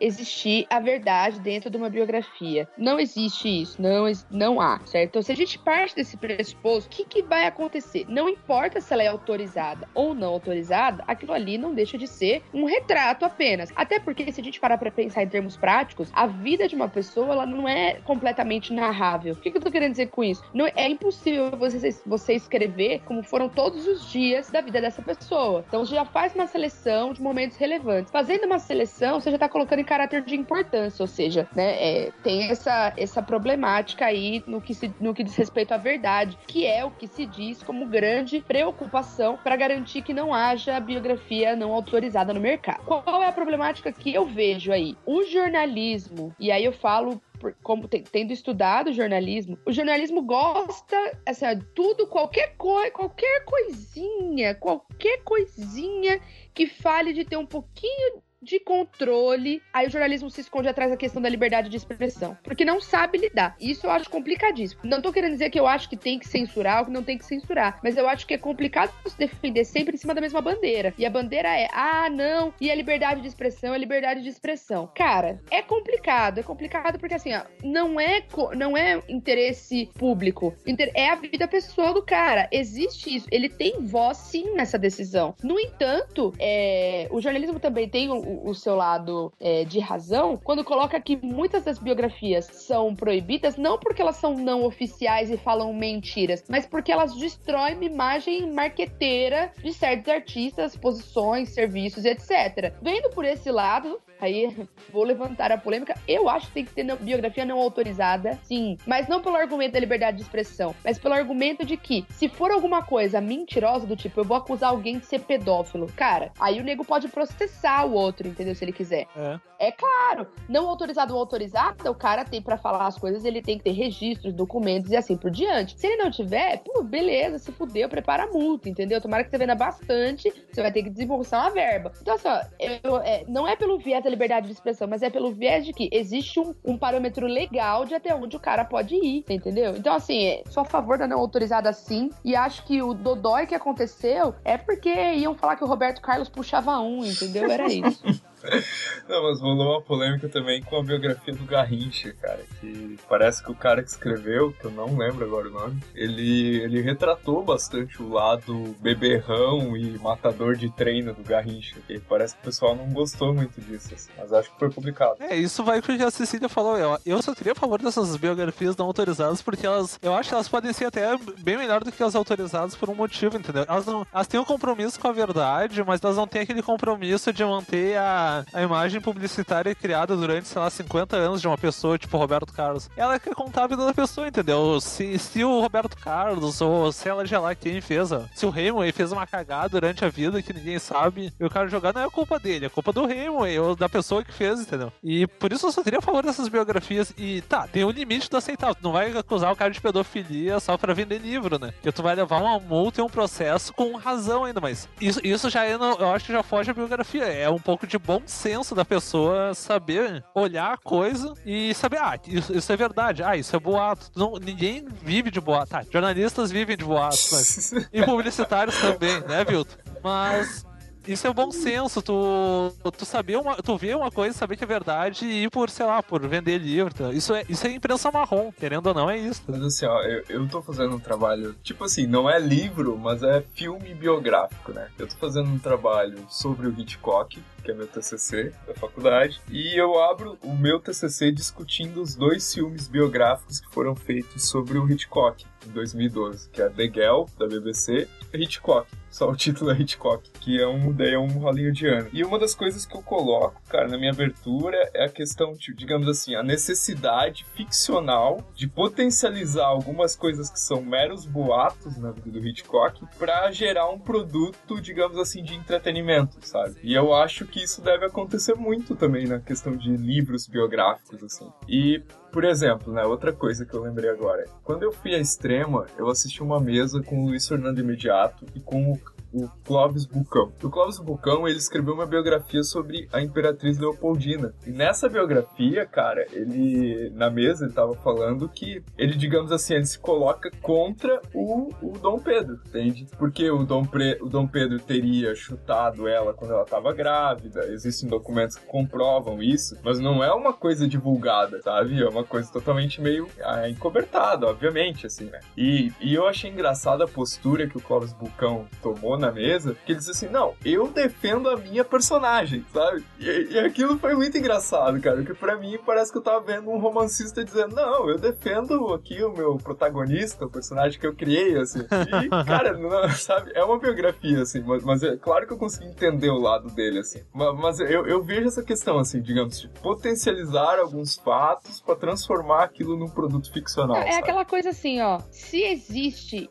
existir 0.00 0.66
a 0.70 0.80
verdade 0.80 1.40
dentro 1.40 1.70
de 1.70 1.76
uma 1.76 1.88
biografia. 1.90 2.68
Não 2.76 2.98
existe 2.98 3.48
isso, 3.62 3.80
não, 3.80 4.06
não 4.30 4.60
há, 4.60 4.80
certo? 4.84 5.10
Então, 5.10 5.22
se 5.22 5.32
a 5.32 5.36
gente 5.36 5.58
parte 5.58 5.94
desse 5.94 6.16
pressuposto, 6.16 6.88
o 6.88 6.96
que, 6.96 7.04
que 7.04 7.22
vai 7.22 7.46
acontecer? 7.46 8.04
Não 8.08 8.28
importa 8.28 8.80
se 8.80 8.92
ela 8.92 9.02
é 9.02 9.08
autorizada 9.08 9.88
ou 9.94 10.14
não 10.14 10.28
autorizada, 10.28 11.04
aquilo 11.06 11.32
ali 11.32 11.58
não 11.58 11.74
deixa 11.74 11.96
de 11.96 12.06
ser 12.06 12.42
um 12.52 12.64
retrato 12.64 13.24
apenas. 13.24 13.72
Até 13.74 13.98
porque, 14.00 14.30
se 14.32 14.40
a 14.40 14.44
gente 14.44 14.60
parar 14.60 14.78
pra 14.78 14.90
pensar 14.90 15.22
em 15.22 15.28
termos 15.28 15.56
práticos, 15.56 16.10
a 16.12 16.26
vida 16.26 16.68
de 16.68 16.74
uma 16.74 16.88
pessoa 16.88 17.32
ela 17.32 17.46
não 17.46 17.68
é 17.68 17.94
completamente 18.04 18.72
narrável. 18.72 19.34
O 19.34 19.36
que, 19.36 19.50
que 19.50 19.56
eu 19.56 19.62
tô 19.62 19.70
querendo 19.70 19.92
dizer 19.92 20.08
com 20.08 20.24
isso? 20.24 20.42
Não, 20.52 20.66
é 20.66 20.88
impossível 20.88 21.50
você, 21.52 21.90
você 22.04 22.34
escrever 22.34 23.00
como 23.04 23.22
foram 23.22 23.48
todos 23.48 23.86
os 23.86 24.10
dias 24.10 24.50
da 24.50 24.60
vida 24.60 24.80
dessa 24.80 25.02
pessoa. 25.02 25.64
Então 25.66 25.84
já 25.84 26.04
faz 26.04 26.34
uma 26.34 26.46
seleção 26.46 27.12
de 27.12 27.22
momentos 27.22 27.56
relevantes. 27.56 28.10
Fazendo 28.10 28.44
uma 28.44 28.58
seleção, 28.58 29.20
você 29.20 29.30
já 29.30 29.35
tá 29.38 29.48
colocando 29.48 29.80
em 29.80 29.84
caráter 29.84 30.22
de 30.22 30.34
importância, 30.34 31.02
ou 31.02 31.06
seja, 31.06 31.48
né, 31.54 31.74
é, 31.82 32.12
tem 32.22 32.50
essa, 32.50 32.92
essa 32.96 33.22
problemática 33.22 34.06
aí 34.06 34.42
no 34.46 34.60
que, 34.60 34.74
se, 34.74 34.92
no 35.00 35.14
que 35.14 35.24
diz 35.24 35.36
respeito 35.36 35.72
à 35.72 35.76
verdade, 35.76 36.38
que 36.46 36.66
é 36.66 36.84
o 36.84 36.90
que 36.90 37.06
se 37.06 37.26
diz 37.26 37.62
como 37.62 37.86
grande 37.86 38.40
preocupação 38.40 39.38
para 39.42 39.56
garantir 39.56 40.02
que 40.02 40.14
não 40.14 40.32
haja 40.32 40.78
biografia 40.80 41.56
não 41.56 41.72
autorizada 41.72 42.32
no 42.32 42.40
mercado. 42.40 42.84
Qual 42.84 43.22
é 43.22 43.26
a 43.26 43.32
problemática 43.32 43.92
que 43.92 44.14
eu 44.14 44.26
vejo 44.26 44.72
aí? 44.72 44.96
O 45.04 45.22
jornalismo, 45.24 46.34
e 46.38 46.50
aí 46.50 46.64
eu 46.64 46.72
falo 46.72 47.20
como 47.62 47.86
te- 47.86 48.02
tendo 48.10 48.32
estudado 48.32 48.92
jornalismo, 48.92 49.58
o 49.66 49.72
jornalismo 49.72 50.22
gosta, 50.22 50.96
assim, 51.26 51.46
tudo, 51.74 52.06
qualquer 52.06 52.56
coisa, 52.56 52.90
qualquer 52.90 53.44
coisinha, 53.44 54.54
qualquer 54.54 55.22
coisinha 55.22 56.20
que 56.54 56.66
fale 56.66 57.12
de 57.12 57.24
ter 57.24 57.36
um 57.36 57.46
pouquinho 57.46 58.22
de 58.46 58.60
controle. 58.60 59.60
Aí 59.72 59.86
o 59.86 59.90
jornalismo 59.90 60.30
se 60.30 60.40
esconde 60.40 60.68
atrás 60.68 60.90
da 60.90 60.96
questão 60.96 61.20
da 61.20 61.28
liberdade 61.28 61.68
de 61.68 61.76
expressão, 61.76 62.38
porque 62.42 62.64
não 62.64 62.80
sabe 62.80 63.18
lidar. 63.18 63.56
Isso 63.60 63.86
eu 63.86 63.90
acho 63.90 64.08
complicadíssimo. 64.08 64.80
Não 64.84 65.02
tô 65.02 65.12
querendo 65.12 65.32
dizer 65.32 65.50
que 65.50 65.58
eu 65.58 65.66
acho 65.66 65.88
que 65.88 65.96
tem 65.96 66.18
que 66.18 66.28
censurar 66.28 66.80
ou 66.80 66.86
que 66.86 66.92
não 66.92 67.02
tem 67.02 67.18
que 67.18 67.24
censurar, 67.24 67.80
mas 67.82 67.96
eu 67.96 68.08
acho 68.08 68.26
que 68.26 68.34
é 68.34 68.38
complicado 68.38 68.92
se 69.06 69.18
defender 69.18 69.64
sempre 69.64 69.96
em 69.96 69.98
cima 69.98 70.14
da 70.14 70.20
mesma 70.20 70.40
bandeira. 70.40 70.94
E 70.96 71.04
a 71.04 71.10
bandeira 71.10 71.48
é, 71.48 71.68
ah, 71.72 72.08
não, 72.08 72.54
e 72.60 72.70
a 72.70 72.74
liberdade 72.74 73.20
de 73.20 73.28
expressão 73.28 73.74
é 73.74 73.78
liberdade 73.78 74.22
de 74.22 74.28
expressão. 74.28 74.90
Cara, 74.94 75.40
é 75.50 75.60
complicado, 75.60 76.38
é 76.38 76.42
complicado 76.42 76.98
porque 76.98 77.14
assim, 77.14 77.34
ó, 77.34 77.42
não 77.64 77.98
é, 77.98 78.24
não 78.56 78.76
é 78.76 79.02
interesse 79.08 79.90
público, 79.98 80.54
é 80.94 81.10
a 81.10 81.16
vida 81.16 81.48
pessoal 81.48 81.92
do 81.92 82.02
cara. 82.02 82.48
Existe 82.52 83.16
isso, 83.16 83.26
ele 83.30 83.48
tem 83.48 83.82
voz 83.82 84.18
sim 84.18 84.54
nessa 84.54 84.78
decisão. 84.78 85.34
No 85.42 85.58
entanto, 85.58 86.32
é, 86.38 87.08
o 87.10 87.20
jornalismo 87.20 87.58
também 87.58 87.88
tem 87.88 88.10
o, 88.10 88.35
o 88.44 88.54
seu 88.54 88.74
lado 88.74 89.32
é, 89.40 89.64
de 89.64 89.78
razão 89.78 90.36
quando 90.36 90.64
coloca 90.64 91.00
que 91.00 91.16
muitas 91.16 91.64
das 91.64 91.78
biografias 91.78 92.46
são 92.46 92.94
proibidas 92.94 93.56
não 93.56 93.78
porque 93.78 94.02
elas 94.02 94.16
são 94.16 94.34
não 94.34 94.64
oficiais 94.64 95.30
e 95.30 95.36
falam 95.36 95.72
mentiras, 95.72 96.44
mas 96.48 96.66
porque 96.66 96.92
elas 96.92 97.14
destroem 97.14 97.84
imagem 97.84 98.50
marqueteira 98.52 99.52
de 99.62 99.72
certos 99.72 100.12
artistas, 100.12 100.76
posições, 100.76 101.50
serviços, 101.50 102.04
etc. 102.04 102.72
Vendo 102.82 103.10
por 103.10 103.24
esse 103.24 103.50
lado, 103.50 104.00
aí 104.20 104.54
vou 104.92 105.04
levantar 105.04 105.52
a 105.52 105.58
polêmica, 105.58 105.94
eu 106.06 106.28
acho 106.28 106.48
que 106.48 106.52
tem 106.52 106.64
que 106.64 106.72
ter 106.72 106.96
biografia 106.96 107.44
não 107.44 107.58
autorizada, 107.58 108.38
sim, 108.42 108.78
mas 108.86 109.08
não 109.08 109.20
pelo 109.20 109.36
argumento 109.36 109.72
da 109.72 109.80
liberdade 109.80 110.18
de 110.18 110.22
expressão, 110.22 110.74
mas 110.84 110.98
pelo 110.98 111.14
argumento 111.14 111.64
de 111.64 111.76
que 111.76 112.04
se 112.10 112.28
for 112.28 112.50
alguma 112.50 112.82
coisa 112.82 113.20
mentirosa 113.20 113.86
do 113.86 113.96
tipo, 113.96 114.20
eu 114.20 114.24
vou 114.24 114.36
acusar 114.36 114.70
alguém 114.70 114.98
de 114.98 115.06
ser 115.06 115.20
pedófilo, 115.20 115.86
cara, 115.94 116.32
aí 116.38 116.60
o 116.60 116.64
nego 116.64 116.84
pode 116.84 117.08
processar 117.08 117.84
o 117.84 117.92
outro, 117.92 118.15
entendeu? 118.24 118.54
Se 118.54 118.64
ele 118.64 118.72
quiser. 118.72 119.06
É. 119.16 119.38
É 119.58 119.72
claro, 119.72 120.26
não 120.48 120.68
autorizado 120.68 121.14
ou 121.14 121.18
autorizada, 121.20 121.90
o 121.90 121.94
cara 121.94 122.24
tem 122.26 122.42
pra 122.42 122.58
falar 122.58 122.86
as 122.86 122.98
coisas, 122.98 123.24
ele 123.24 123.40
tem 123.40 123.56
que 123.56 123.64
ter 123.64 123.70
registros, 123.72 124.34
documentos 124.34 124.90
e 124.90 124.96
assim 124.96 125.16
por 125.16 125.30
diante. 125.30 125.80
Se 125.80 125.86
ele 125.86 125.96
não 126.02 126.10
tiver, 126.10 126.58
pô, 126.58 126.82
beleza, 126.82 127.38
se 127.38 127.50
fudeu, 127.50 127.88
prepara 127.88 128.24
a 128.24 128.26
multa, 128.26 128.68
entendeu? 128.68 129.00
Tomara 129.00 129.24
que 129.24 129.30
você 129.30 129.38
venda 129.38 129.54
bastante, 129.54 130.30
você 130.52 130.60
vai 130.60 130.70
ter 130.70 130.82
que 130.82 130.90
desembolsar 130.90 131.40
uma 131.42 131.50
verba. 131.50 131.90
Então, 132.02 132.14
assim, 132.14 132.28
ó, 132.28 132.40
eu- 132.84 132.98
é, 132.98 133.24
não 133.26 133.48
é 133.48 133.56
pelo 133.56 133.78
viés 133.78 134.04
da 134.04 134.10
liberdade 134.10 134.46
de 134.46 134.52
expressão, 134.52 134.86
mas 134.86 135.02
é 135.02 135.08
pelo 135.08 135.32
viés 135.32 135.64
de 135.64 135.72
que 135.72 135.88
existe 135.90 136.38
um, 136.38 136.54
um 136.62 136.76
parâmetro 136.76 137.26
legal 137.26 137.86
de 137.86 137.94
até 137.94 138.14
onde 138.14 138.36
o 138.36 138.40
cara 138.40 138.62
pode 138.64 138.94
ir, 138.94 139.24
entendeu? 139.28 139.74
Então, 139.74 139.94
assim, 139.94 140.22
é, 140.26 140.42
sou 140.50 140.62
a 140.62 140.66
favor 140.66 140.98
da 140.98 141.06
não 141.08 141.18
autorizada 141.18 141.72
sim, 141.72 142.10
e 142.22 142.36
acho 142.36 142.62
que 142.66 142.82
o 142.82 142.92
dodói 142.92 143.46
que 143.46 143.54
aconteceu 143.54 144.34
é 144.44 144.58
porque 144.58 144.90
iam 145.14 145.34
falar 145.34 145.56
que 145.56 145.64
o 145.64 145.66
Roberto 145.66 146.02
Carlos 146.02 146.28
puxava 146.28 146.78
um, 146.78 147.02
entendeu? 147.04 147.50
Era 147.50 147.64
isso. 147.72 148.02
Não, 149.08 149.22
mas 149.22 149.40
rolou 149.40 149.72
uma 149.72 149.82
polêmica 149.82 150.28
também 150.28 150.62
com 150.62 150.76
a 150.76 150.82
biografia 150.82 151.34
do 151.34 151.44
Garrincha, 151.44 152.14
cara. 152.20 152.40
Que 152.60 152.98
parece 153.08 153.42
que 153.42 153.50
o 153.50 153.54
cara 153.54 153.82
que 153.82 153.90
escreveu, 153.90 154.52
que 154.52 154.64
eu 154.64 154.70
não 154.70 154.96
lembro 154.96 155.24
agora 155.24 155.48
o 155.48 155.52
nome, 155.52 155.82
ele, 155.94 156.58
ele 156.62 156.80
retratou 156.80 157.42
bastante 157.42 158.02
o 158.02 158.12
lado 158.12 158.74
beberrão 158.80 159.76
e 159.76 159.98
matador 159.98 160.56
de 160.56 160.70
treino 160.70 161.14
do 161.14 161.22
Garrincha. 161.22 161.76
E 161.88 161.98
parece 161.98 162.34
que 162.34 162.42
o 162.42 162.44
pessoal 162.44 162.74
não 162.74 162.92
gostou 162.92 163.32
muito 163.32 163.60
disso, 163.60 163.94
assim, 163.94 164.10
mas 164.18 164.32
acho 164.32 164.50
que 164.52 164.58
foi 164.58 164.70
publicado. 164.70 165.16
É, 165.20 165.36
isso 165.36 165.62
vai 165.62 165.80
que 165.80 166.02
a 166.02 166.10
Cecília 166.10 166.48
falou. 166.48 166.76
Eu, 166.76 166.98
eu 167.06 167.22
só 167.22 167.34
teria 167.34 167.52
a 167.52 167.54
favor 167.54 167.80
dessas 167.80 168.16
biografias 168.16 168.76
não 168.76 168.86
autorizadas, 168.86 169.40
porque 169.42 169.66
elas. 169.66 169.98
Eu 170.02 170.14
acho 170.14 170.28
que 170.28 170.34
elas 170.34 170.48
podem 170.48 170.72
ser 170.72 170.86
até 170.86 171.16
bem 171.38 171.56
melhor 171.56 171.82
do 171.84 171.92
que 171.92 172.02
as 172.02 172.14
autorizadas 172.14 172.74
por 172.74 172.90
um 172.90 172.94
motivo, 172.94 173.36
entendeu? 173.36 173.64
Elas, 173.68 173.86
não, 173.86 174.06
elas 174.12 174.26
têm 174.26 174.40
um 174.40 174.44
compromisso 174.44 174.98
com 174.98 175.08
a 175.08 175.12
verdade, 175.12 175.82
mas 175.84 176.02
elas 176.02 176.16
não 176.16 176.26
têm 176.26 176.42
aquele 176.42 176.62
compromisso 176.62 177.32
de 177.32 177.44
manter 177.44 177.96
a, 177.98 178.35
a 178.52 178.62
imagem 178.62 179.00
publicitária 179.00 179.74
criada 179.74 180.16
durante, 180.16 180.48
sei 180.48 180.60
lá, 180.60 180.70
50 180.70 181.16
anos 181.16 181.40
de 181.40 181.46
uma 181.46 181.58
pessoa, 181.58 181.98
tipo 181.98 182.16
Roberto 182.16 182.52
Carlos. 182.52 182.90
Ela 182.96 183.18
quer 183.18 183.34
contar 183.34 183.64
a 183.64 183.68
vida 183.68 183.84
da 183.84 183.94
pessoa, 183.94 184.28
entendeu? 184.28 184.80
Se, 184.80 185.18
se 185.18 185.44
o 185.44 185.60
Roberto 185.60 185.96
Carlos, 185.96 186.60
ou 186.60 186.92
sei 186.92 187.12
lá 187.12 187.24
lá 187.40 187.54
quem 187.54 187.80
fez, 187.80 188.12
ó, 188.12 188.24
se 188.34 188.46
o 188.46 188.50
Raymond 188.50 188.90
fez 188.92 189.12
uma 189.12 189.26
cagada 189.26 189.68
durante 189.68 190.04
a 190.04 190.08
vida 190.08 190.42
que 190.42 190.52
ninguém 190.52 190.78
sabe, 190.78 191.32
e 191.38 191.44
o 191.44 191.50
cara 191.50 191.68
jogar 191.68 191.92
não 191.92 192.02
é 192.02 192.10
culpa 192.10 192.38
dele, 192.38 192.66
é 192.66 192.68
culpa 192.68 192.92
do 192.92 193.06
Raymond, 193.06 193.58
ou 193.58 193.76
da 193.76 193.88
pessoa 193.88 194.24
que 194.24 194.32
fez, 194.32 194.60
entendeu? 194.60 194.92
E 195.02 195.26
por 195.26 195.52
isso 195.52 195.66
eu 195.66 195.72
só 195.72 195.82
teria 195.82 195.98
a 195.98 196.02
favor 196.02 196.24
dessas 196.24 196.48
biografias. 196.48 197.12
E 197.16 197.40
tá, 197.42 197.66
tem 197.66 197.84
um 197.84 197.90
limite 197.90 198.30
do 198.30 198.36
aceitável. 198.36 198.76
Não 198.82 198.92
vai 198.92 199.16
acusar 199.16 199.52
o 199.52 199.56
cara 199.56 199.70
de 199.70 199.80
pedofilia 199.80 200.60
só 200.60 200.76
pra 200.76 200.94
vender 200.94 201.18
livro, 201.18 201.58
né? 201.58 201.72
Porque 201.72 201.92
tu 201.92 202.02
vai 202.02 202.14
levar 202.14 202.40
uma 202.40 202.58
multa 202.58 203.00
e 203.00 203.04
um 203.04 203.08
processo 203.08 203.72
com 203.72 203.96
razão 203.96 204.44
ainda, 204.44 204.60
mas 204.60 204.88
isso, 205.00 205.20
isso 205.22 205.50
já 205.50 205.64
é, 205.64 205.74
eu 205.74 206.12
acho 206.12 206.26
que 206.26 206.32
já 206.32 206.42
foge 206.42 206.70
a 206.70 206.74
biografia. 206.74 207.24
É 207.24 207.48
um 207.48 207.58
pouco 207.58 207.86
de 207.86 207.98
bom 207.98 208.22
senso 208.26 208.74
da 208.74 208.84
pessoa 208.84 209.54
saber 209.54 210.24
olhar 210.34 210.74
a 210.74 210.76
coisa 210.76 211.32
e 211.44 211.72
saber, 211.74 211.98
ah, 211.98 212.18
isso, 212.26 212.56
isso 212.56 212.72
é 212.72 212.76
verdade, 212.76 213.22
ah, 213.22 213.36
isso 213.36 213.54
é 213.54 213.58
boato. 213.58 214.10
Não, 214.14 214.36
ninguém 214.36 214.86
vive 215.02 215.30
de 215.30 215.40
boato. 215.40 215.70
Tá, 215.70 215.82
jornalistas 215.90 216.50
vivem 216.50 216.76
de 216.76 216.84
boatos, 216.84 217.28
mas 217.32 217.72
e 217.92 218.04
publicitários 218.04 218.76
também, 218.78 219.20
né, 219.20 219.44
Vilton? 219.44 219.74
Mas 220.02 220.64
isso 221.06 221.26
é 221.26 221.32
bom 221.32 221.50
senso, 221.50 222.02
tu, 222.02 222.72
tu 222.96 223.04
saber 223.04 223.36
uma, 223.36 223.56
tu 223.56 223.76
ver 223.76 223.96
uma 223.96 224.10
coisa, 224.10 224.36
saber 224.36 224.56
que 224.56 224.64
é 224.64 224.66
verdade 224.66 225.24
e 225.24 225.44
ir 225.44 225.50
por, 225.50 225.70
sei 225.70 225.86
lá, 225.86 226.02
por 226.02 226.26
vender 226.26 226.58
livro. 226.58 226.92
tá? 226.92 227.10
Isso 227.12 227.34
é, 227.34 227.44
isso 227.48 227.66
é 227.66 227.70
imprensa 227.70 228.10
marrom, 228.10 228.52
querendo 228.52 228.86
ou 228.86 228.94
não, 228.94 229.08
é 229.10 229.18
isso. 229.18 229.42
Mas 229.46 229.62
assim, 229.62 229.86
ó, 229.86 230.02
eu, 230.02 230.24
eu 230.28 230.48
tô 230.48 230.62
fazendo 230.62 230.94
um 230.94 231.00
trabalho, 231.00 231.54
tipo 231.62 231.84
assim, 231.84 232.06
não 232.06 232.28
é 232.28 232.38
livro, 232.38 232.98
mas 232.98 233.22
é 233.22 233.42
filme 233.54 233.94
biográfico, 233.94 234.72
né? 234.72 234.88
Eu 234.98 235.06
tô 235.06 235.16
fazendo 235.16 235.48
um 235.48 235.58
trabalho 235.58 236.18
sobre 236.28 236.66
o 236.66 236.80
Hitchcock, 236.80 237.42
que 237.62 237.70
é 237.70 237.74
meu 237.74 237.86
TCC 237.86 238.52
da 238.66 238.74
faculdade, 238.74 239.40
e 239.50 239.78
eu 239.78 240.00
abro 240.02 240.38
o 240.42 240.54
meu 240.54 240.78
TCC 240.78 241.32
discutindo 241.32 242.00
os 242.00 242.14
dois 242.14 242.54
filmes 242.54 242.86
biográficos 242.86 243.60
que 243.60 243.68
foram 243.70 243.94
feitos 243.94 244.48
sobre 244.48 244.78
o 244.78 244.88
Hitchcock 244.88 245.44
em 245.66 245.70
2012, 245.70 246.48
que 246.50 246.62
é 246.62 246.68
The 246.68 246.84
Girl, 246.84 247.24
da 247.38 247.46
BBC, 247.46 248.08
e 248.32 248.42
Hitchcock. 248.42 248.88
Só 249.10 249.30
o 249.30 249.36
título 249.36 249.70
é 249.70 249.74
Hitchcock, 249.80 250.30
que 250.46 250.62
é 250.62 250.68
um, 250.68 250.92
daí 250.92 251.14
é 251.14 251.18
um 251.18 251.26
rolinho 251.26 251.72
de 251.72 251.88
ano. 251.88 252.08
E 252.12 252.22
uma 252.22 252.38
das 252.38 252.54
coisas 252.54 252.86
que 252.86 252.96
eu 252.96 253.02
coloco, 253.02 253.60
cara, 253.68 253.88
na 253.88 253.98
minha 253.98 254.12
abertura 254.12 254.78
é 254.94 255.06
a 255.06 255.08
questão, 255.08 255.54
de, 255.54 255.74
digamos 255.74 256.06
assim, 256.06 256.36
a 256.36 256.42
necessidade 256.42 257.44
ficcional 257.56 258.48
de 258.54 258.68
potencializar 258.68 259.66
algumas 259.66 260.14
coisas 260.14 260.48
que 260.48 260.60
são 260.60 260.80
meros 260.80 261.26
boatos 261.26 261.96
na 261.96 262.12
vida 262.12 262.30
do 262.30 262.46
Hitchcock 262.46 263.04
pra 263.18 263.50
gerar 263.50 263.90
um 263.90 263.98
produto, 263.98 264.80
digamos 264.80 265.18
assim, 265.18 265.42
de 265.42 265.56
entretenimento, 265.56 266.36
sabe? 266.42 266.76
E 266.80 266.94
eu 266.94 267.12
acho 267.12 267.44
que 267.44 267.64
isso 267.64 267.82
deve 267.82 268.06
acontecer 268.06 268.54
muito 268.54 268.94
também 268.94 269.26
na 269.26 269.40
questão 269.40 269.76
de 269.76 269.96
livros 269.96 270.46
biográficos, 270.46 271.24
assim. 271.24 271.50
E 271.68 272.00
por 272.36 272.44
exemplo, 272.44 272.92
né, 272.92 273.02
outra 273.02 273.32
coisa 273.32 273.64
que 273.64 273.72
eu 273.72 273.80
lembrei 273.80 274.10
agora. 274.10 274.44
Quando 274.62 274.82
eu 274.82 274.92
fui 274.92 275.14
à 275.14 275.18
Extrema, 275.18 275.86
eu 275.96 276.06
assisti 276.06 276.42
uma 276.42 276.60
mesa 276.60 277.02
com 277.02 277.22
o 277.22 277.28
Luiz 277.28 277.48
Fernando 277.48 277.78
Imediato 277.78 278.44
e 278.54 278.60
com 278.60 278.92
o, 278.92 279.00
o 279.32 279.48
Clóvis 279.64 280.06
Bucão. 280.06 280.52
O 280.62 280.70
Clóvis 280.70 280.98
Bucão, 280.98 281.46
ele 281.46 281.58
escreveu 281.58 281.94
uma 281.94 282.06
biografia 282.06 282.62
sobre 282.62 283.08
a 283.12 283.20
Imperatriz 283.20 283.78
Leopoldina. 283.78 284.54
E 284.66 284.70
nessa 284.70 285.08
biografia, 285.08 285.86
cara, 285.86 286.26
ele, 286.32 287.10
na 287.10 287.30
mesa, 287.30 287.64
ele 287.64 287.74
tava 287.74 287.94
falando 287.94 288.48
que 288.48 288.82
ele, 288.96 289.16
digamos 289.16 289.52
assim, 289.52 289.74
ele 289.74 289.86
se 289.86 289.98
coloca 289.98 290.50
contra 290.62 291.20
o, 291.34 291.72
o 291.82 291.98
Dom 291.98 292.18
Pedro, 292.18 292.60
entende? 292.66 293.06
Porque 293.18 293.50
o 293.50 293.64
Dom, 293.64 293.84
Pre, 293.84 294.18
o 294.20 294.28
Dom 294.28 294.46
Pedro 294.46 294.78
teria 294.78 295.34
chutado 295.34 296.08
ela 296.08 296.32
quando 296.32 296.52
ela 296.52 296.64
tava 296.64 296.92
grávida, 296.92 297.66
existem 297.66 298.08
documentos 298.08 298.56
que 298.56 298.66
comprovam 298.66 299.42
isso, 299.42 299.76
mas 299.82 299.98
não 299.98 300.22
é 300.22 300.32
uma 300.32 300.52
coisa 300.52 300.88
divulgada, 300.88 301.60
sabe? 301.62 302.02
É 302.02 302.08
uma 302.08 302.24
coisa 302.24 302.50
totalmente 302.50 303.00
meio 303.00 303.28
ah, 303.42 303.68
encobertada, 303.68 304.46
obviamente, 304.46 305.06
assim, 305.06 305.26
né? 305.26 305.40
E, 305.56 305.92
e 306.00 306.14
eu 306.14 306.26
achei 306.26 306.50
engraçada 306.50 307.04
a 307.04 307.08
postura 307.08 307.66
que 307.66 307.76
o 307.76 307.80
Clóvis 307.80 308.12
Bucão 308.12 308.66
tomou 308.82 309.18
na 309.18 309.25
mesa, 309.32 309.76
que 309.84 309.92
ele 309.92 309.98
disse 309.98 310.10
assim, 310.10 310.28
não, 310.28 310.54
eu 310.64 310.88
defendo 310.88 311.48
a 311.48 311.56
minha 311.56 311.84
personagem, 311.84 312.64
sabe? 312.72 313.04
E, 313.18 313.48
e 313.52 313.58
aquilo 313.58 313.98
foi 313.98 314.14
muito 314.14 314.36
engraçado, 314.36 315.00
cara, 315.00 315.16
porque 315.16 315.34
pra 315.34 315.56
mim 315.56 315.78
parece 315.84 316.10
que 316.12 316.18
eu 316.18 316.22
tava 316.22 316.40
vendo 316.40 316.70
um 316.70 316.78
romancista 316.78 317.44
dizendo, 317.44 317.74
não, 317.74 318.08
eu 318.08 318.18
defendo 318.18 318.92
aqui 318.94 319.22
o 319.22 319.32
meu 319.32 319.56
protagonista, 319.56 320.44
o 320.46 320.50
personagem 320.50 320.98
que 320.98 321.06
eu 321.06 321.14
criei, 321.14 321.56
assim. 321.58 321.80
E, 321.80 322.28
cara, 322.44 322.72
não, 322.76 323.08
sabe? 323.10 323.52
É 323.54 323.62
uma 323.62 323.78
biografia, 323.78 324.42
assim, 324.42 324.62
mas, 324.62 324.84
mas 324.84 325.02
é 325.02 325.16
claro 325.16 325.46
que 325.46 325.52
eu 325.52 325.58
consegui 325.58 325.86
entender 325.86 326.30
o 326.30 326.38
lado 326.38 326.70
dele, 326.70 327.00
assim. 327.00 327.22
Mas, 327.32 327.54
mas 327.56 327.80
eu, 327.80 328.06
eu 328.06 328.22
vejo 328.22 328.46
essa 328.48 328.62
questão, 328.62 328.98
assim, 328.98 329.20
digamos, 329.20 329.60
de 329.60 329.68
potencializar 329.80 330.78
alguns 330.78 331.16
fatos 331.16 331.80
pra 331.80 331.94
transformar 331.96 332.64
aquilo 332.64 332.96
num 332.96 333.08
produto 333.08 333.52
ficcional, 333.52 333.96
É 333.96 334.12
sabe? 334.12 334.22
aquela 334.22 334.44
coisa 334.44 334.70
assim, 334.70 335.00
ó. 335.00 335.20
Se 335.30 335.62
existe. 335.62 336.48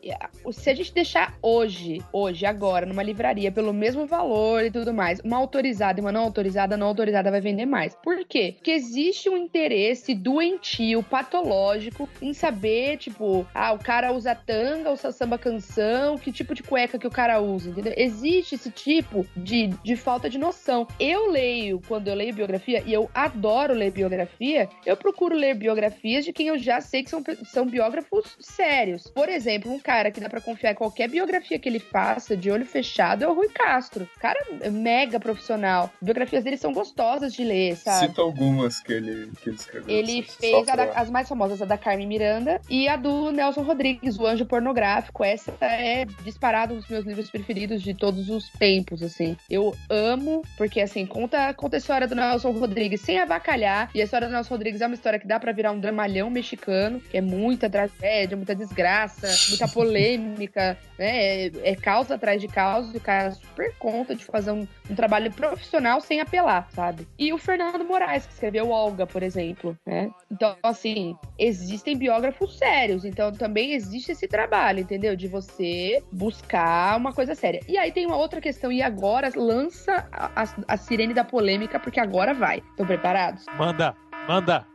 Se 0.51 0.69
a 0.69 0.73
gente 0.75 0.93
deixar 0.93 1.33
hoje, 1.41 2.03
hoje, 2.11 2.45
agora 2.55 2.85
numa 2.85 3.03
livraria 3.03 3.51
pelo 3.51 3.73
mesmo 3.73 4.05
valor 4.05 4.63
e 4.63 4.71
tudo 4.71 4.93
mais, 4.93 5.19
uma 5.19 5.37
autorizada 5.37 5.99
e 5.99 6.01
uma 6.01 6.11
não 6.11 6.21
autorizada, 6.21 6.77
não 6.77 6.87
autorizada 6.87 7.29
vai 7.29 7.41
vender 7.41 7.65
mais. 7.65 7.93
Por 7.95 8.23
quê? 8.25 8.53
Porque 8.55 8.71
existe 8.71 9.29
um 9.29 9.37
interesse 9.37 10.15
doentio, 10.15 11.03
patológico, 11.03 12.09
em 12.21 12.33
saber, 12.33 12.97
tipo, 12.97 13.45
ah, 13.53 13.73
o 13.73 13.79
cara 13.79 14.13
usa 14.13 14.33
tanga, 14.33 14.91
usa 14.91 15.11
samba 15.11 15.37
canção, 15.37 16.17
que 16.17 16.31
tipo 16.31 16.55
de 16.55 16.63
cueca 16.63 16.97
que 16.97 17.07
o 17.07 17.11
cara 17.11 17.41
usa, 17.41 17.69
entendeu? 17.69 17.93
Existe 17.97 18.55
esse 18.55 18.71
tipo 18.71 19.25
de, 19.35 19.67
de 19.83 19.95
falta 19.95 20.29
de 20.29 20.37
noção. 20.37 20.87
Eu 20.99 21.29
leio, 21.31 21.81
quando 21.87 22.07
eu 22.07 22.15
leio 22.15 22.33
biografia, 22.33 22.81
e 22.85 22.93
eu 22.93 23.09
adoro 23.13 23.73
ler 23.73 23.91
biografia, 23.91 24.69
eu 24.85 24.95
procuro 24.95 25.35
ler 25.35 25.55
biografias 25.55 26.23
de 26.23 26.31
quem 26.31 26.47
eu 26.47 26.57
já 26.57 26.79
sei 26.79 27.03
que 27.03 27.09
são, 27.09 27.23
são 27.43 27.65
biógrafos 27.65 28.37
sérios. 28.39 29.07
Por 29.07 29.27
exemplo, 29.27 29.71
um 29.71 29.79
cara 29.79 30.09
que 30.11 30.19
dá 30.19 30.29
pra 30.29 30.41
confiar 30.41 30.71
em 30.71 30.75
qualquer 30.75 31.09
biografia 31.09 31.59
que 31.59 31.67
ele 31.67 31.79
faça, 31.79 32.37
de 32.45 32.51
olho 32.51 32.65
fechado, 32.65 33.23
é 33.23 33.27
o 33.27 33.33
Rui 33.33 33.49
Castro. 33.49 34.07
Cara 34.19 34.39
é 34.61 34.69
mega 34.69 35.19
profissional. 35.19 35.91
Biografias 35.99 36.43
dele 36.43 36.57
são 36.57 36.71
gostosas 36.71 37.33
de 37.33 37.43
ler, 37.43 37.75
sabe? 37.75 38.05
Cita 38.07 38.21
algumas 38.21 38.79
que 38.79 38.93
ele, 38.93 39.31
que 39.41 39.49
ele 39.49 39.55
escreveu. 39.55 39.89
Ele 39.97 40.23
só 40.23 40.33
fez 40.39 40.65
pra- 40.65 40.75
da- 40.75 40.91
as 40.93 41.09
mais 41.09 41.27
famosas, 41.27 41.59
a 41.59 41.65
da 41.65 41.75
Carmen 41.77 42.05
Miranda 42.07 42.61
e 42.69 42.87
a 42.87 42.95
do 42.95 43.31
Nelson 43.31 43.63
Rodrigues, 43.63 44.19
O 44.19 44.27
Anjo 44.27 44.45
Pornográfico. 44.45 45.23
Essa 45.23 45.51
é 45.61 46.05
disparado 46.23 46.75
um 46.75 46.77
dos 46.77 46.87
meus 46.87 47.03
livros 47.03 47.31
preferidos 47.31 47.81
de 47.81 47.95
todos 47.95 48.29
os 48.29 48.47
tempos, 48.51 49.01
assim. 49.01 49.35
Eu 49.49 49.75
amo, 49.89 50.43
porque 50.55 50.79
assim, 50.81 51.03
conta, 51.05 51.51
conta 51.55 51.77
a 51.77 51.79
história 51.79 52.07
do 52.07 52.13
Nelson 52.13 52.51
Rodrigues 52.51 53.01
sem 53.01 53.17
avacalhar. 53.19 53.89
E 53.95 54.01
a 54.01 54.03
história 54.03 54.27
do 54.27 54.33
Nelson 54.33 54.53
Rodrigues 54.53 54.81
é 54.81 54.85
uma 54.85 54.93
história 54.95 55.17
que 55.17 55.25
dá 55.27 55.39
pra 55.39 55.51
virar 55.51 55.71
um 55.71 55.79
dramalhão 55.79 56.29
mexicano, 56.29 56.99
que 56.99 57.17
é 57.17 57.21
muita 57.21 57.67
tragédia, 57.69 58.37
muita 58.37 58.53
desgraça, 58.53 59.27
muita 59.49 59.67
polêmica, 59.67 60.77
né? 60.97 61.45
É, 61.45 61.51
é 61.63 61.75
causa 61.75 62.15
atrás 62.15 62.34
de 62.37 62.47
causa, 62.47 62.91
e 62.93 62.97
o 62.97 63.01
cara 63.01 63.31
super 63.31 63.73
conta 63.77 64.15
de 64.15 64.23
fazer 64.25 64.51
um, 64.51 64.67
um 64.89 64.95
trabalho 64.95 65.31
profissional 65.31 66.01
sem 66.01 66.19
apelar, 66.21 66.67
sabe? 66.71 67.07
E 67.17 67.31
o 67.33 67.37
Fernando 67.37 67.83
Moraes, 67.85 68.25
que 68.25 68.33
escreveu 68.33 68.69
Olga, 68.69 69.05
por 69.07 69.23
exemplo, 69.23 69.77
né? 69.85 70.09
Então, 70.31 70.55
assim, 70.63 71.15
existem 71.37 71.97
biógrafos 71.97 72.57
sérios, 72.57 73.05
então 73.05 73.31
também 73.31 73.73
existe 73.73 74.11
esse 74.11 74.27
trabalho, 74.27 74.79
entendeu? 74.79 75.15
De 75.15 75.27
você 75.27 76.03
buscar 76.11 76.97
uma 76.97 77.13
coisa 77.13 77.35
séria. 77.35 77.59
E 77.67 77.77
aí 77.77 77.91
tem 77.91 78.05
uma 78.05 78.17
outra 78.17 78.41
questão, 78.41 78.71
e 78.71 78.81
agora 78.81 79.29
lança 79.35 80.07
a, 80.11 80.43
a- 80.43 80.55
a 80.67 80.77
sirene 80.77 81.13
da 81.13 81.23
polêmica, 81.23 81.79
porque 81.79 81.99
agora 81.99 82.33
vai. 82.33 82.59
Estão 82.71 82.85
preparados? 82.85 83.45
Manda, 83.57 83.95
manda. 84.27 84.65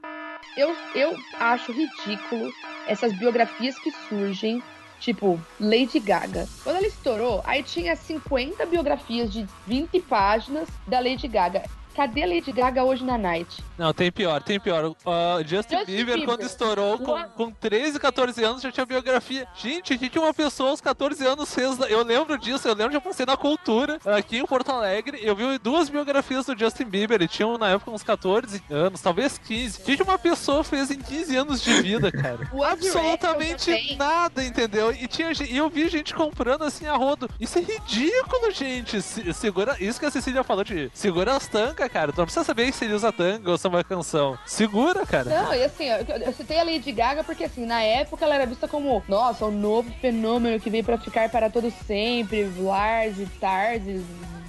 Eu, 0.57 0.75
eu 0.95 1.21
acho 1.39 1.73
ridículo 1.73 2.53
essas 2.87 3.13
biografias 3.13 3.79
que 3.79 3.91
surgem, 3.91 4.61
tipo 5.01 5.41
Lady 5.59 5.99
Gaga. 5.99 6.47
Quando 6.63 6.77
ela 6.77 6.87
estourou, 6.87 7.43
aí 7.45 7.63
tinha 7.63 7.97
50 7.97 8.65
biografias 8.67 9.33
de 9.33 9.47
20 9.67 10.01
páginas 10.03 10.69
da 10.87 11.01
Lady 11.01 11.27
Gaga. 11.27 11.65
Cadê 11.95 12.23
a 12.23 12.27
Lady 12.27 12.53
Gaga 12.53 12.85
hoje 12.85 13.05
na 13.05 13.19
Night? 13.19 13.63
Não, 13.77 13.93
tem 13.93 14.11
pior, 14.13 14.43
tem 14.43 14.61
pior. 14.61 14.95
Ah, 15.05 15.39
Justin, 15.45 15.77
Justin 15.79 15.87
Bieber, 15.93 16.15
Bieber. 16.15 16.25
quando 16.25 16.43
estourou, 16.43 16.99
com, 16.99 17.23
com 17.31 17.51
13, 17.51 17.99
14 17.99 18.45
anos, 18.45 18.63
já 18.63 18.71
tinha 18.71 18.87
biografia. 18.87 19.47
Gente, 19.57 19.95
o 19.95 19.99
que 19.99 20.19
uma 20.19 20.33
pessoa 20.33 20.71
aos 20.71 20.81
14 20.81 21.27
anos 21.27 21.53
fez? 21.55 21.79
Eu 21.89 22.05
lembro 22.05 22.39
disso, 22.39 22.69
eu 22.69 22.75
lembro 22.75 22.91
de 22.91 22.97
eu 22.97 23.01
passei 23.01 23.27
na 23.27 23.37
cultura, 23.37 23.99
aqui 24.07 24.39
em 24.39 24.47
Porto 24.47 24.71
Alegre, 24.71 25.19
eu 25.23 25.35
vi 25.35 25.59
duas 25.59 25.89
biografias 25.89 26.47
do 26.47 26.59
Justin 26.59 26.85
Bieber, 26.85 27.17
ele 27.17 27.29
tinha 27.29 27.59
na 27.59 27.71
época 27.71 27.91
uns 27.91 28.03
14 28.03 28.63
anos, 28.71 29.01
talvez 29.01 29.39
15. 29.39 29.81
O 29.81 29.85
que 29.85 30.03
uma 30.03 30.19
pessoa 30.19 30.63
fez 30.63 30.91
em 30.91 30.99
15 30.99 31.37
anos 31.37 31.63
de 31.63 31.83
vida, 31.83 32.11
cara? 32.13 32.49
Absolutamente 32.71 33.97
nada, 33.97 34.45
entendeu? 34.45 34.93
E, 34.93 35.07
tinha, 35.07 35.31
e 35.49 35.57
eu 35.57 35.69
vi 35.69 35.89
gente 35.89 36.15
comprando 36.15 36.63
assim 36.63 36.87
a 36.87 36.97
rodo. 36.97 37.29
Isso 37.41 37.59
é 37.59 37.63
ridículo, 37.63 38.51
gente. 38.53 39.01
Se- 39.03 39.33
segura, 39.33 39.77
isso 39.81 39.99
que 39.99 40.07
a 40.07 40.11
Cecília 40.11 40.43
falou 40.45 40.65
de 40.65 40.91
segura 40.93 41.37
as 41.37 41.47
tangas, 41.47 41.80
cara. 41.89 42.13
Tu 42.13 42.19
não 42.19 42.25
precisa 42.25 42.45
saber 42.45 42.73
se 42.73 42.85
ele 42.85 42.95
usa 42.95 43.13
tanga 43.13 43.51
ou 43.51 43.59
samba 43.59 43.83
canção. 43.85 44.39
Segura, 44.47 45.07
cara. 45.07 45.31
Não, 45.31 45.55
e 45.55 45.65
assim, 45.65 45.85
eu, 45.85 46.17
eu 46.17 46.33
citei 46.33 46.59
a 46.59 46.65
Lady 46.65 46.93
Gaga 46.93 47.25
porque, 47.25 47.45
assim, 47.45 47.67
na 47.67 47.83
época 47.83 48.25
ela 48.25 48.35
era 48.35 48.47
vista 48.47 48.69
como, 48.69 49.03
nossa, 49.09 49.47
um 49.47 49.51
novo 49.51 49.91
fenômeno 50.01 50.61
que 50.61 50.71
veio 50.71 50.85
pra 50.85 50.99
ficar 50.99 51.29
para 51.29 51.51
todo 51.51 51.73
sempre, 51.87 52.51
Lars 52.59 53.19
e 53.19 53.27
Tars 53.41 53.83
e 53.87 54.05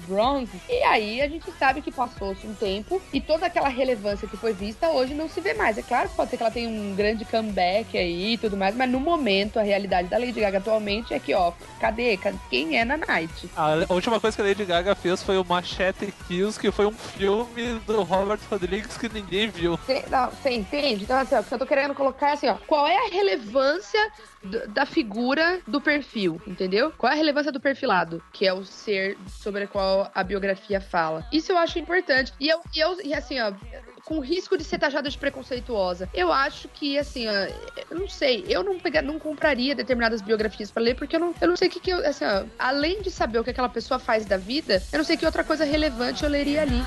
Bronze. 0.06 0.50
E 0.68 0.82
aí 0.82 1.20
a 1.20 1.28
gente 1.28 1.50
sabe 1.58 1.80
que 1.82 1.90
passou-se 1.90 2.46
um 2.46 2.54
tempo 2.54 3.00
e 3.12 3.20
toda 3.20 3.46
aquela 3.46 3.68
relevância 3.68 4.28
que 4.28 4.36
foi 4.36 4.52
vista 4.52 4.88
hoje 4.88 5.14
não 5.14 5.28
se 5.28 5.40
vê 5.40 5.54
mais. 5.54 5.78
É 5.78 5.82
claro 5.82 6.08
que 6.08 6.16
pode 6.16 6.30
ser 6.30 6.36
que 6.36 6.42
ela 6.42 6.52
tenha 6.52 6.68
um 6.68 6.94
grande 6.94 7.24
comeback 7.24 7.96
aí 7.96 8.34
e 8.34 8.38
tudo 8.38 8.56
mais, 8.56 8.74
mas 8.74 8.90
no 8.90 9.00
momento 9.00 9.58
a 9.58 9.62
realidade 9.62 10.08
da 10.08 10.18
Lady 10.18 10.40
Gaga 10.40 10.58
atualmente 10.58 11.14
é 11.14 11.18
que, 11.18 11.34
ó, 11.34 11.52
cadê? 11.80 12.18
Quem 12.48 12.78
é 12.78 12.84
na 12.84 12.96
Night? 12.96 13.50
A 13.56 13.92
última 13.92 14.20
coisa 14.20 14.36
que 14.36 14.42
a 14.42 14.46
Lady 14.46 14.64
Gaga 14.64 14.94
fez 14.94 15.22
foi 15.22 15.36
o 15.38 15.44
Machete 15.44 16.12
Kills, 16.26 16.58
que 16.58 16.70
foi 16.70 16.86
um 16.86 16.92
filme 16.92 17.80
do 17.86 18.02
Robert 18.02 18.40
Rodrigues 18.50 18.96
que 18.96 19.08
ninguém 19.08 19.48
viu. 19.48 19.76
Você, 19.76 20.04
não, 20.10 20.30
você 20.30 20.50
entende? 20.50 21.04
Então, 21.04 21.18
assim, 21.18 21.34
ó, 21.34 21.40
o 21.40 21.44
que 21.44 21.54
eu 21.54 21.58
tô 21.58 21.66
querendo 21.66 21.94
colocar 21.94 22.30
é 22.30 22.32
assim, 22.32 22.48
ó. 22.48 22.56
Qual 22.66 22.86
é 22.86 22.96
a 22.96 23.10
relevância 23.10 24.00
da 24.68 24.84
figura 24.84 25.60
do 25.66 25.80
perfil, 25.80 26.40
entendeu? 26.46 26.92
Qual 26.98 27.10
é 27.10 27.14
a 27.14 27.18
relevância 27.18 27.52
do 27.52 27.60
perfilado? 27.60 28.22
Que 28.32 28.46
é 28.46 28.52
o 28.52 28.64
ser 28.64 29.16
sobre 29.28 29.64
o 29.64 29.68
qual 29.68 29.91
a 30.14 30.22
biografia 30.22 30.80
fala. 30.80 31.26
Isso 31.32 31.52
eu 31.52 31.58
acho 31.58 31.78
importante. 31.78 32.32
E 32.40 32.48
eu, 32.48 32.60
e 32.74 32.80
eu 32.80 33.00
e 33.02 33.14
assim, 33.14 33.40
ó. 33.40 33.52
Com 34.04 34.18
risco 34.18 34.58
de 34.58 34.64
ser 34.64 34.78
taxada 34.78 35.08
de 35.08 35.16
preconceituosa. 35.16 36.08
Eu 36.12 36.32
acho 36.32 36.66
que, 36.68 36.98
assim, 36.98 37.28
ó, 37.28 37.32
eu 37.88 37.98
não 37.98 38.08
sei, 38.08 38.44
eu 38.48 38.64
não, 38.64 38.78
pega, 38.78 39.00
não 39.00 39.16
compraria 39.16 39.76
determinadas 39.76 40.20
biografias 40.20 40.72
pra 40.72 40.82
ler, 40.82 40.96
porque 40.96 41.14
eu 41.14 41.20
não, 41.20 41.32
eu 41.40 41.48
não 41.48 41.56
sei 41.56 41.68
o 41.68 41.70
que, 41.70 41.78
que 41.78 41.90
eu. 41.90 42.04
Assim, 42.04 42.24
ó, 42.24 42.44
além 42.58 43.00
de 43.00 43.12
saber 43.12 43.38
o 43.38 43.44
que 43.44 43.50
aquela 43.50 43.68
pessoa 43.68 44.00
faz 44.00 44.26
da 44.26 44.36
vida, 44.36 44.82
eu 44.92 44.98
não 44.98 45.04
sei 45.04 45.16
que 45.16 45.24
outra 45.24 45.44
coisa 45.44 45.64
relevante 45.64 46.24
eu 46.24 46.28
leria 46.28 46.62
ali. 46.62 46.82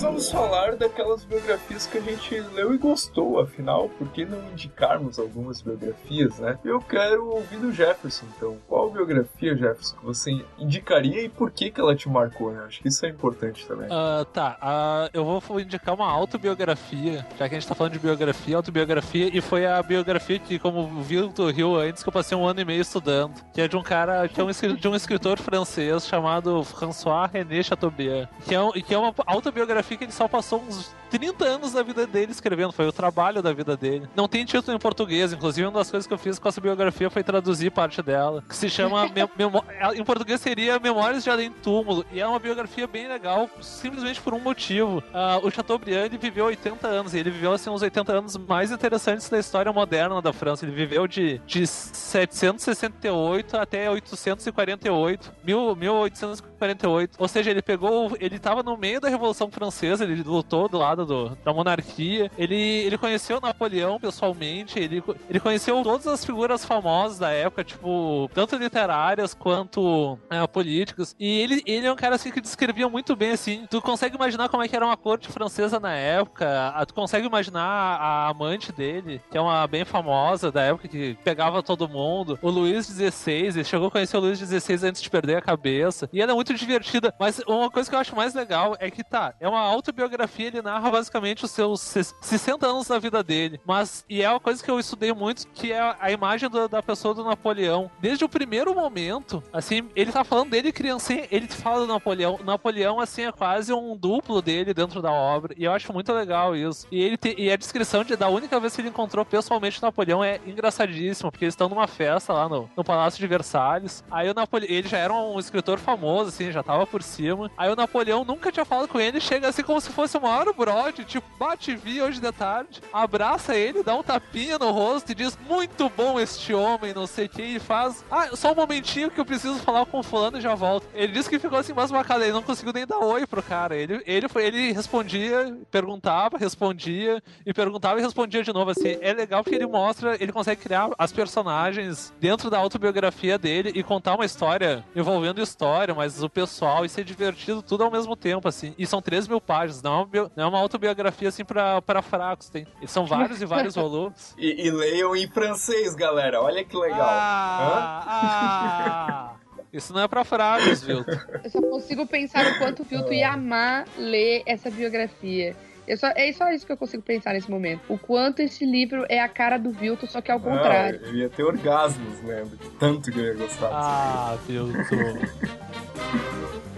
Nós 0.00 0.08
vamos 0.08 0.30
falar 0.30 0.76
daquelas 0.76 1.26
biografias 1.26 1.86
que 1.86 1.98
a 1.98 2.00
gente 2.00 2.40
leu 2.54 2.72
e 2.72 2.78
gostou, 2.78 3.38
afinal, 3.38 3.86
por 3.86 4.08
que 4.08 4.24
não 4.24 4.38
indicarmos 4.50 5.18
algumas 5.18 5.60
biografias, 5.60 6.38
né? 6.38 6.58
Eu 6.64 6.80
quero 6.80 7.26
ouvir 7.26 7.58
do 7.58 7.70
Jefferson, 7.70 8.24
então. 8.34 8.56
Qual 8.66 8.90
biografia, 8.90 9.54
Jefferson, 9.54 9.96
que 9.98 10.04
você 10.06 10.42
indicaria 10.58 11.22
e 11.22 11.28
por 11.28 11.50
que, 11.50 11.70
que 11.70 11.78
ela 11.78 11.94
te 11.94 12.08
marcou, 12.08 12.50
né? 12.50 12.62
Acho 12.66 12.80
que 12.80 12.88
isso 12.88 13.04
é 13.04 13.10
importante 13.10 13.66
também. 13.66 13.88
Ah, 13.90 14.24
tá, 14.32 14.56
ah, 14.62 15.10
eu 15.12 15.22
vou 15.22 15.60
indicar 15.60 15.94
uma 15.94 16.10
autobiografia, 16.10 17.26
já 17.38 17.46
que 17.46 17.54
a 17.54 17.60
gente 17.60 17.68
tá 17.68 17.74
falando 17.74 17.92
de 17.92 17.98
biografia, 17.98 18.56
autobiografia, 18.56 19.28
e 19.30 19.42
foi 19.42 19.66
a 19.66 19.82
biografia 19.82 20.38
que, 20.38 20.58
como 20.58 20.80
o 20.80 21.02
Vitor 21.02 21.52
riu 21.52 21.76
antes, 21.76 22.02
que 22.02 22.08
eu 22.08 22.12
passei 22.12 22.34
um 22.38 22.46
ano 22.46 22.58
e 22.58 22.64
meio 22.64 22.80
estudando, 22.80 23.34
que 23.52 23.60
é 23.60 23.68
de 23.68 23.76
um 23.76 23.82
cara, 23.82 24.26
que 24.28 24.40
é 24.40 24.44
um, 24.44 24.50
de 24.50 24.88
um 24.88 24.94
escritor 24.94 25.38
francês 25.38 26.06
chamado 26.06 26.64
François 26.64 27.28
René 27.30 27.62
Chateaubriand, 27.62 28.28
que 28.46 28.54
é, 28.54 28.80
que 28.80 28.94
é 28.94 28.98
uma 28.98 29.12
autobiografia 29.26 29.89
que 29.96 30.04
ele 30.04 30.12
só 30.12 30.26
passou 30.28 30.62
uns 30.62 30.94
30 31.10 31.44
anos 31.44 31.72
da 31.72 31.82
vida 31.82 32.06
dele 32.06 32.30
escrevendo, 32.30 32.72
foi 32.72 32.86
o 32.86 32.92
trabalho 32.92 33.42
da 33.42 33.52
vida 33.52 33.76
dele. 33.76 34.08
Não 34.14 34.28
tem 34.28 34.44
título 34.44 34.76
em 34.76 34.78
português, 34.80 35.32
inclusive 35.32 35.66
uma 35.66 35.78
das 35.78 35.90
coisas 35.90 36.06
que 36.06 36.12
eu 36.14 36.18
fiz 36.18 36.38
com 36.38 36.48
essa 36.48 36.60
biografia 36.60 37.10
foi 37.10 37.24
traduzir 37.24 37.70
parte 37.72 38.00
dela, 38.00 38.44
que 38.48 38.54
se 38.54 38.70
chama, 38.70 39.10
Memó- 39.36 39.64
em 39.94 40.04
português 40.04 40.40
seria 40.40 40.78
Memórias 40.78 41.24
de 41.24 41.30
Além 41.30 41.50
Túmulo, 41.50 42.04
e 42.12 42.20
é 42.20 42.26
uma 42.26 42.38
biografia 42.38 42.86
bem 42.86 43.08
legal, 43.08 43.50
simplesmente 43.60 44.20
por 44.20 44.32
um 44.34 44.38
motivo. 44.38 45.02
Ah, 45.12 45.40
o 45.42 45.50
Chateaubriand, 45.50 46.06
ele 46.06 46.18
viveu 46.18 46.44
80 46.46 46.86
anos, 46.86 47.12
e 47.14 47.18
ele 47.18 47.30
viveu, 47.30 47.52
assim, 47.52 47.70
os 47.70 47.82
80 47.82 48.12
anos 48.12 48.36
mais 48.36 48.70
interessantes 48.70 49.28
da 49.28 49.38
história 49.38 49.72
moderna 49.72 50.22
da 50.22 50.32
França. 50.32 50.64
Ele 50.64 50.72
viveu 50.74 51.08
de, 51.08 51.38
de 51.44 51.66
768 51.66 53.56
até 53.56 53.90
848, 53.90 55.32
mil, 55.44 55.74
1848. 55.74 57.16
Ou 57.18 57.28
seja, 57.28 57.50
ele 57.50 57.62
pegou, 57.62 58.16
ele 58.20 58.38
tava 58.38 58.62
no 58.62 58.76
meio 58.76 59.00
da 59.00 59.08
Revolução 59.08 59.50
Francesa, 59.50 59.69
ele 60.00 60.22
lutou 60.22 60.68
do 60.68 60.78
lado 60.78 61.04
do- 61.06 61.36
da 61.44 61.52
monarquia, 61.52 62.30
ele, 62.36 62.54
ele 62.56 62.98
conheceu 62.98 63.40
Napoleão 63.40 63.98
pessoalmente, 64.00 64.78
ele, 64.78 65.02
ele 65.28 65.40
conheceu 65.40 65.82
todas 65.82 66.06
as 66.06 66.24
figuras 66.24 66.64
famosas 66.64 67.18
da 67.18 67.30
época, 67.30 67.64
tipo, 67.64 68.30
tanto 68.34 68.56
literárias 68.56 69.34
quanto 69.34 70.18
é, 70.30 70.44
políticas, 70.46 71.14
e 71.18 71.40
ele, 71.40 71.62
ele 71.66 71.86
é 71.86 71.92
um 71.92 71.96
cara 71.96 72.14
assim 72.16 72.30
que 72.30 72.40
descrevia 72.40 72.88
muito 72.88 73.14
bem, 73.16 73.30
assim, 73.32 73.66
tu 73.70 73.80
consegue 73.80 74.16
imaginar 74.16 74.48
como 74.48 74.62
é 74.62 74.68
que 74.68 74.76
era 74.76 74.84
uma 74.84 74.96
corte 74.96 75.28
francesa 75.28 75.78
na 75.80 75.92
época, 75.94 76.68
a- 76.74 76.84
tu 76.86 76.94
consegue 76.94 77.26
imaginar 77.26 77.62
a 77.62 78.28
amante 78.28 78.72
dele, 78.72 79.20
que 79.30 79.36
é 79.36 79.40
uma 79.40 79.66
bem 79.66 79.84
famosa 79.84 80.50
da 80.52 80.62
época, 80.62 80.88
que 80.88 81.16
pegava 81.24 81.62
todo 81.62 81.88
mundo, 81.88 82.38
o 82.42 82.50
Luís 82.50 82.86
XVI, 82.86 83.32
ele 83.48 83.64
chegou 83.64 83.88
a 83.88 83.90
conhecer 83.90 84.16
o 84.16 84.20
Luís 84.20 84.38
XVI 84.38 84.88
antes 84.88 85.02
de 85.02 85.10
perder 85.10 85.36
a 85.36 85.42
cabeça, 85.42 86.08
e 86.12 86.20
ela 86.20 86.32
é 86.32 86.34
muito 86.34 86.54
divertida, 86.54 87.14
mas 87.18 87.40
uma 87.46 87.70
coisa 87.70 87.88
que 87.88 87.94
eu 87.94 88.00
acho 88.00 88.16
mais 88.16 88.34
legal 88.34 88.76
é 88.80 88.90
que, 88.90 89.02
tá, 89.04 89.34
é 89.40 89.48
uma 89.48 89.59
autobiografia, 89.62 90.46
ele 90.48 90.62
narra 90.62 90.90
basicamente 90.90 91.44
os 91.44 91.50
seus 91.50 91.80
60 92.20 92.66
anos 92.66 92.88
da 92.88 92.98
vida 92.98 93.22
dele. 93.22 93.60
Mas, 93.64 94.04
e 94.08 94.22
é 94.22 94.30
uma 94.30 94.40
coisa 94.40 94.62
que 94.62 94.70
eu 94.70 94.78
estudei 94.78 95.12
muito, 95.12 95.46
que 95.48 95.72
é 95.72 95.96
a 96.00 96.10
imagem 96.10 96.48
do- 96.48 96.68
da 96.68 96.82
pessoa 96.82 97.14
do 97.14 97.24
Napoleão. 97.24 97.90
Desde 98.00 98.24
o 98.24 98.28
primeiro 98.28 98.74
momento, 98.74 99.42
assim, 99.52 99.88
ele 99.94 100.12
tá 100.12 100.24
falando 100.24 100.50
dele 100.50 100.72
criancinha, 100.72 101.26
ele 101.30 101.48
fala 101.48 101.80
do 101.80 101.92
Napoleão. 101.92 102.38
O 102.40 102.44
Napoleão, 102.44 103.00
assim, 103.00 103.22
é 103.26 103.32
quase 103.32 103.72
um 103.72 103.96
duplo 103.96 104.40
dele 104.42 104.72
dentro 104.74 105.00
da 105.02 105.10
obra. 105.12 105.54
E 105.56 105.64
eu 105.64 105.72
acho 105.72 105.92
muito 105.92 106.12
legal 106.12 106.54
isso. 106.56 106.86
E 106.90 107.00
ele 107.02 107.16
te- 107.16 107.34
e 107.38 107.50
a 107.50 107.56
descrição 107.56 108.04
de, 108.04 108.16
da 108.16 108.28
única 108.28 108.58
vez 108.60 108.74
que 108.74 108.80
ele 108.80 108.88
encontrou 108.88 109.24
pessoalmente 109.24 109.78
o 109.78 109.82
Napoleão 109.82 110.22
é 110.22 110.40
engraçadíssima, 110.46 111.30
porque 111.30 111.44
eles 111.44 111.54
estão 111.54 111.68
numa 111.68 111.86
festa 111.86 112.32
lá 112.32 112.48
no, 112.48 112.70
no 112.76 112.84
Palácio 112.84 113.18
de 113.20 113.26
Versalhes. 113.26 114.04
Aí 114.10 114.28
o 114.30 114.34
Napoleão, 114.34 114.70
ele 114.70 114.88
já 114.88 114.98
era 114.98 115.12
um 115.12 115.38
escritor 115.38 115.78
famoso, 115.78 116.28
assim, 116.28 116.50
já 116.52 116.62
tava 116.62 116.86
por 116.86 117.02
cima. 117.02 117.50
Aí 117.56 117.70
o 117.70 117.76
Napoleão 117.76 118.24
nunca 118.24 118.50
tinha 118.52 118.64
falado 118.64 118.88
com 118.88 119.00
ele, 119.00 119.20
chega 119.20 119.49
assim 119.50 119.62
como 119.62 119.80
se 119.80 119.90
fosse 119.90 120.16
o 120.16 120.20
maior 120.20 120.52
brode, 120.54 121.04
tipo, 121.04 121.26
bate 121.38 121.74
vi 121.74 122.00
hoje 122.00 122.20
de 122.20 122.32
tarde, 122.32 122.80
abraça 122.92 123.54
ele, 123.54 123.82
dá 123.82 123.94
um 123.94 124.02
tapinha 124.02 124.58
no 124.58 124.70
rosto 124.70 125.12
e 125.12 125.14
diz: 125.14 125.38
Muito 125.48 125.88
bom 125.88 126.18
este 126.18 126.54
homem, 126.54 126.94
não 126.94 127.06
sei 127.06 127.26
o 127.26 127.28
que, 127.28 127.42
e 127.42 127.58
faz. 127.58 128.04
Ah, 128.10 128.34
só 128.34 128.52
um 128.52 128.54
momentinho 128.54 129.10
que 129.10 129.20
eu 129.20 129.24
preciso 129.24 129.58
falar 129.60 129.84
com 129.86 129.98
o 129.98 130.02
fulano 130.02 130.38
e 130.38 130.40
já 130.40 130.54
volto. 130.54 130.86
Ele 130.94 131.12
disse 131.12 131.28
que 131.28 131.38
ficou 131.38 131.58
assim, 131.58 131.72
mas 131.72 131.90
bacana, 131.90 132.24
ele 132.24 132.32
não 132.32 132.42
conseguiu 132.42 132.72
nem 132.72 132.86
dar 132.86 132.98
oi 132.98 133.26
pro 133.26 133.42
cara. 133.42 133.76
Ele, 133.76 134.02
ele, 134.06 134.28
foi, 134.28 134.46
ele 134.46 134.72
respondia, 134.72 135.56
perguntava, 135.70 136.38
respondia, 136.38 137.22
e 137.44 137.52
perguntava 137.52 137.98
e 137.98 138.02
respondia 138.02 138.42
de 138.42 138.52
novo. 138.52 138.70
Assim, 138.70 138.96
é 139.00 139.12
legal 139.12 139.42
porque 139.42 139.56
ele 139.56 139.66
mostra, 139.66 140.16
ele 140.20 140.32
consegue 140.32 140.60
criar 140.62 140.90
as 140.98 141.12
personagens 141.12 142.12
dentro 142.20 142.50
da 142.50 142.58
autobiografia 142.58 143.38
dele 143.38 143.72
e 143.74 143.82
contar 143.82 144.14
uma 144.14 144.24
história 144.24 144.84
envolvendo 144.94 145.40
história, 145.40 145.94
mas 145.94 146.22
o 146.22 146.28
pessoal 146.28 146.84
e 146.84 146.88
ser 146.88 147.04
divertido 147.04 147.62
tudo 147.62 147.84
ao 147.84 147.90
mesmo 147.90 148.14
tempo, 148.14 148.48
assim. 148.48 148.74
E 148.78 148.86
são 148.86 149.02
3 149.02 149.28
mil 149.28 149.39
páginas, 149.40 149.82
não 149.82 149.92
é 149.92 149.96
uma, 149.96 150.32
não 150.36 150.44
é 150.44 150.46
uma 150.48 150.58
autobiografia 150.58 151.28
assim 151.28 151.44
pra, 151.44 151.80
pra 151.82 152.02
fracos, 152.02 152.48
tem. 152.48 152.66
E 152.80 152.86
são 152.86 153.06
vários 153.06 153.40
e 153.40 153.46
vários 153.46 153.74
volumes. 153.76 154.34
E, 154.38 154.66
e 154.66 154.70
leiam 154.70 155.16
em 155.16 155.26
francês, 155.26 155.94
galera. 155.94 156.40
Olha 156.40 156.64
que 156.64 156.76
legal. 156.76 157.00
Ah, 157.02 158.04
ah. 158.06 159.34
Isso 159.72 159.92
não 159.92 160.02
é 160.02 160.08
pra 160.08 160.24
fracos, 160.24 160.82
viu? 160.82 161.04
Eu 161.44 161.50
só 161.50 161.60
consigo 161.62 162.06
pensar 162.06 162.44
o 162.44 162.58
quanto 162.58 162.82
o 162.82 162.84
Vilto 162.84 163.12
ia 163.12 163.32
amar 163.32 163.86
ler 163.96 164.42
essa 164.44 164.70
biografia. 164.70 165.56
Eu 165.86 165.96
só, 165.96 166.08
é 166.14 166.30
só 166.32 166.48
isso 166.50 166.64
que 166.64 166.70
eu 166.70 166.76
consigo 166.76 167.02
pensar 167.02 167.32
nesse 167.32 167.50
momento. 167.50 167.80
O 167.88 167.98
quanto 167.98 168.40
esse 168.40 168.64
livro 168.64 169.04
é 169.08 169.20
a 169.20 169.28
cara 169.28 169.58
do 169.58 169.72
Vilto, 169.72 170.06
só 170.06 170.20
que 170.20 170.30
ao 170.30 170.38
contrário. 170.38 171.00
Ah, 171.02 171.08
eu 171.08 171.16
ia 171.16 171.28
ter 171.28 171.42
orgasmos 171.42 172.20
de 172.20 172.70
Tanto 172.78 173.10
que 173.10 173.18
eu 173.18 173.24
ia 173.24 173.34
gostar. 173.34 173.70
Ah, 173.72 174.38
Vilto. 174.46 174.78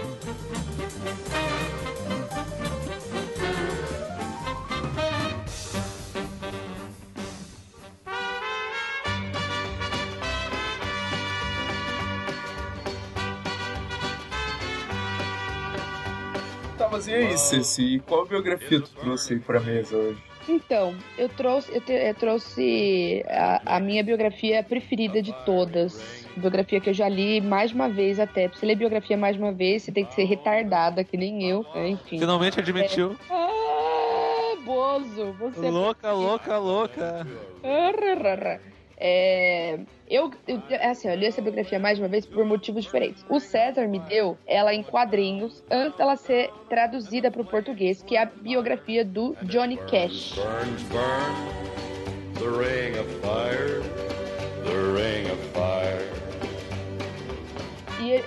mas 16.93 17.09
e 17.09 17.15
aí, 17.15 17.39
Ceci? 17.39 18.03
Qual 18.07 18.27
biografia 18.27 18.81
tu 18.81 18.91
trouxe 19.01 19.33
aí 19.35 19.41
pra 19.41 19.59
mesa 19.61 19.97
hoje? 19.97 20.23
Então, 20.49 20.95
eu 21.17 21.29
trouxe, 21.29 21.73
eu, 21.73 21.81
te- 21.81 21.93
eu 21.93 22.15
trouxe 22.15 23.25
a, 23.29 23.77
a 23.77 23.81
minha 23.81 24.03
biografia 24.03 24.63
preferida 24.63 25.23
de 25.23 25.33
todas. 25.47 26.27
Biografia 26.37 26.81
que 26.81 26.91
eu 26.91 26.95
já 26.95 27.09
li 27.09 27.41
mais 27.41 27.71
de 27.71 27.77
uma 27.77 27.89
vez 27.89 28.19
até. 28.19 28.49
Pra 28.49 28.59
você 28.59 28.67
ler 28.67 28.75
biografia 28.75 29.17
mais 29.17 29.37
de 29.37 29.43
uma 29.43 29.53
vez, 29.53 29.83
você 29.85 29.93
tem 29.93 30.05
que 30.05 30.15
ser 30.15 30.25
retardada, 30.25 31.05
que 31.05 31.17
nem 31.17 31.49
eu. 31.49 31.65
né? 31.75 31.89
Enfim. 31.91 32.19
Finalmente 32.19 32.59
admitiu. 32.59 33.17
Ah, 33.31 34.55
Bozo, 34.65 35.33
você 35.39 35.71
Louca, 35.71 36.13
louca, 36.13 36.59
louca. 36.59 37.27
É, 39.05 39.81
eu, 40.09 40.31
eu, 40.47 40.63
é 40.71 40.91
assim, 40.91 41.09
eu 41.09 41.17
li 41.17 41.27
essa 41.27 41.43
biografia 41.43 41.77
mais 41.77 41.97
de 41.97 42.05
uma 42.05 42.09
vez 42.09 42.25
por 42.25 42.45
motivos 42.45 42.85
diferentes. 42.85 43.27
O 43.29 43.41
César 43.41 43.89
me 43.89 43.99
deu 43.99 44.39
ela 44.47 44.73
em 44.73 44.85
quadrinhos 44.85 45.65
antes 45.69 45.99
dela 45.99 46.15
ser 46.15 46.53
traduzida 46.69 47.29
para 47.29 47.43
o 47.43 47.45
português, 47.45 48.01
que 48.01 48.17
é 48.17 48.23
a 48.23 48.27
biografia 48.27 49.05
do 49.05 49.37
Johnny 49.43 49.77
Cash. 49.89 50.37
The 52.35 52.49
ring 52.49 52.97
of 52.97 53.11
fire, 53.21 53.83
the 54.65 54.77
ring 54.95 55.29
of 55.33 55.39
fire. 55.53 56.22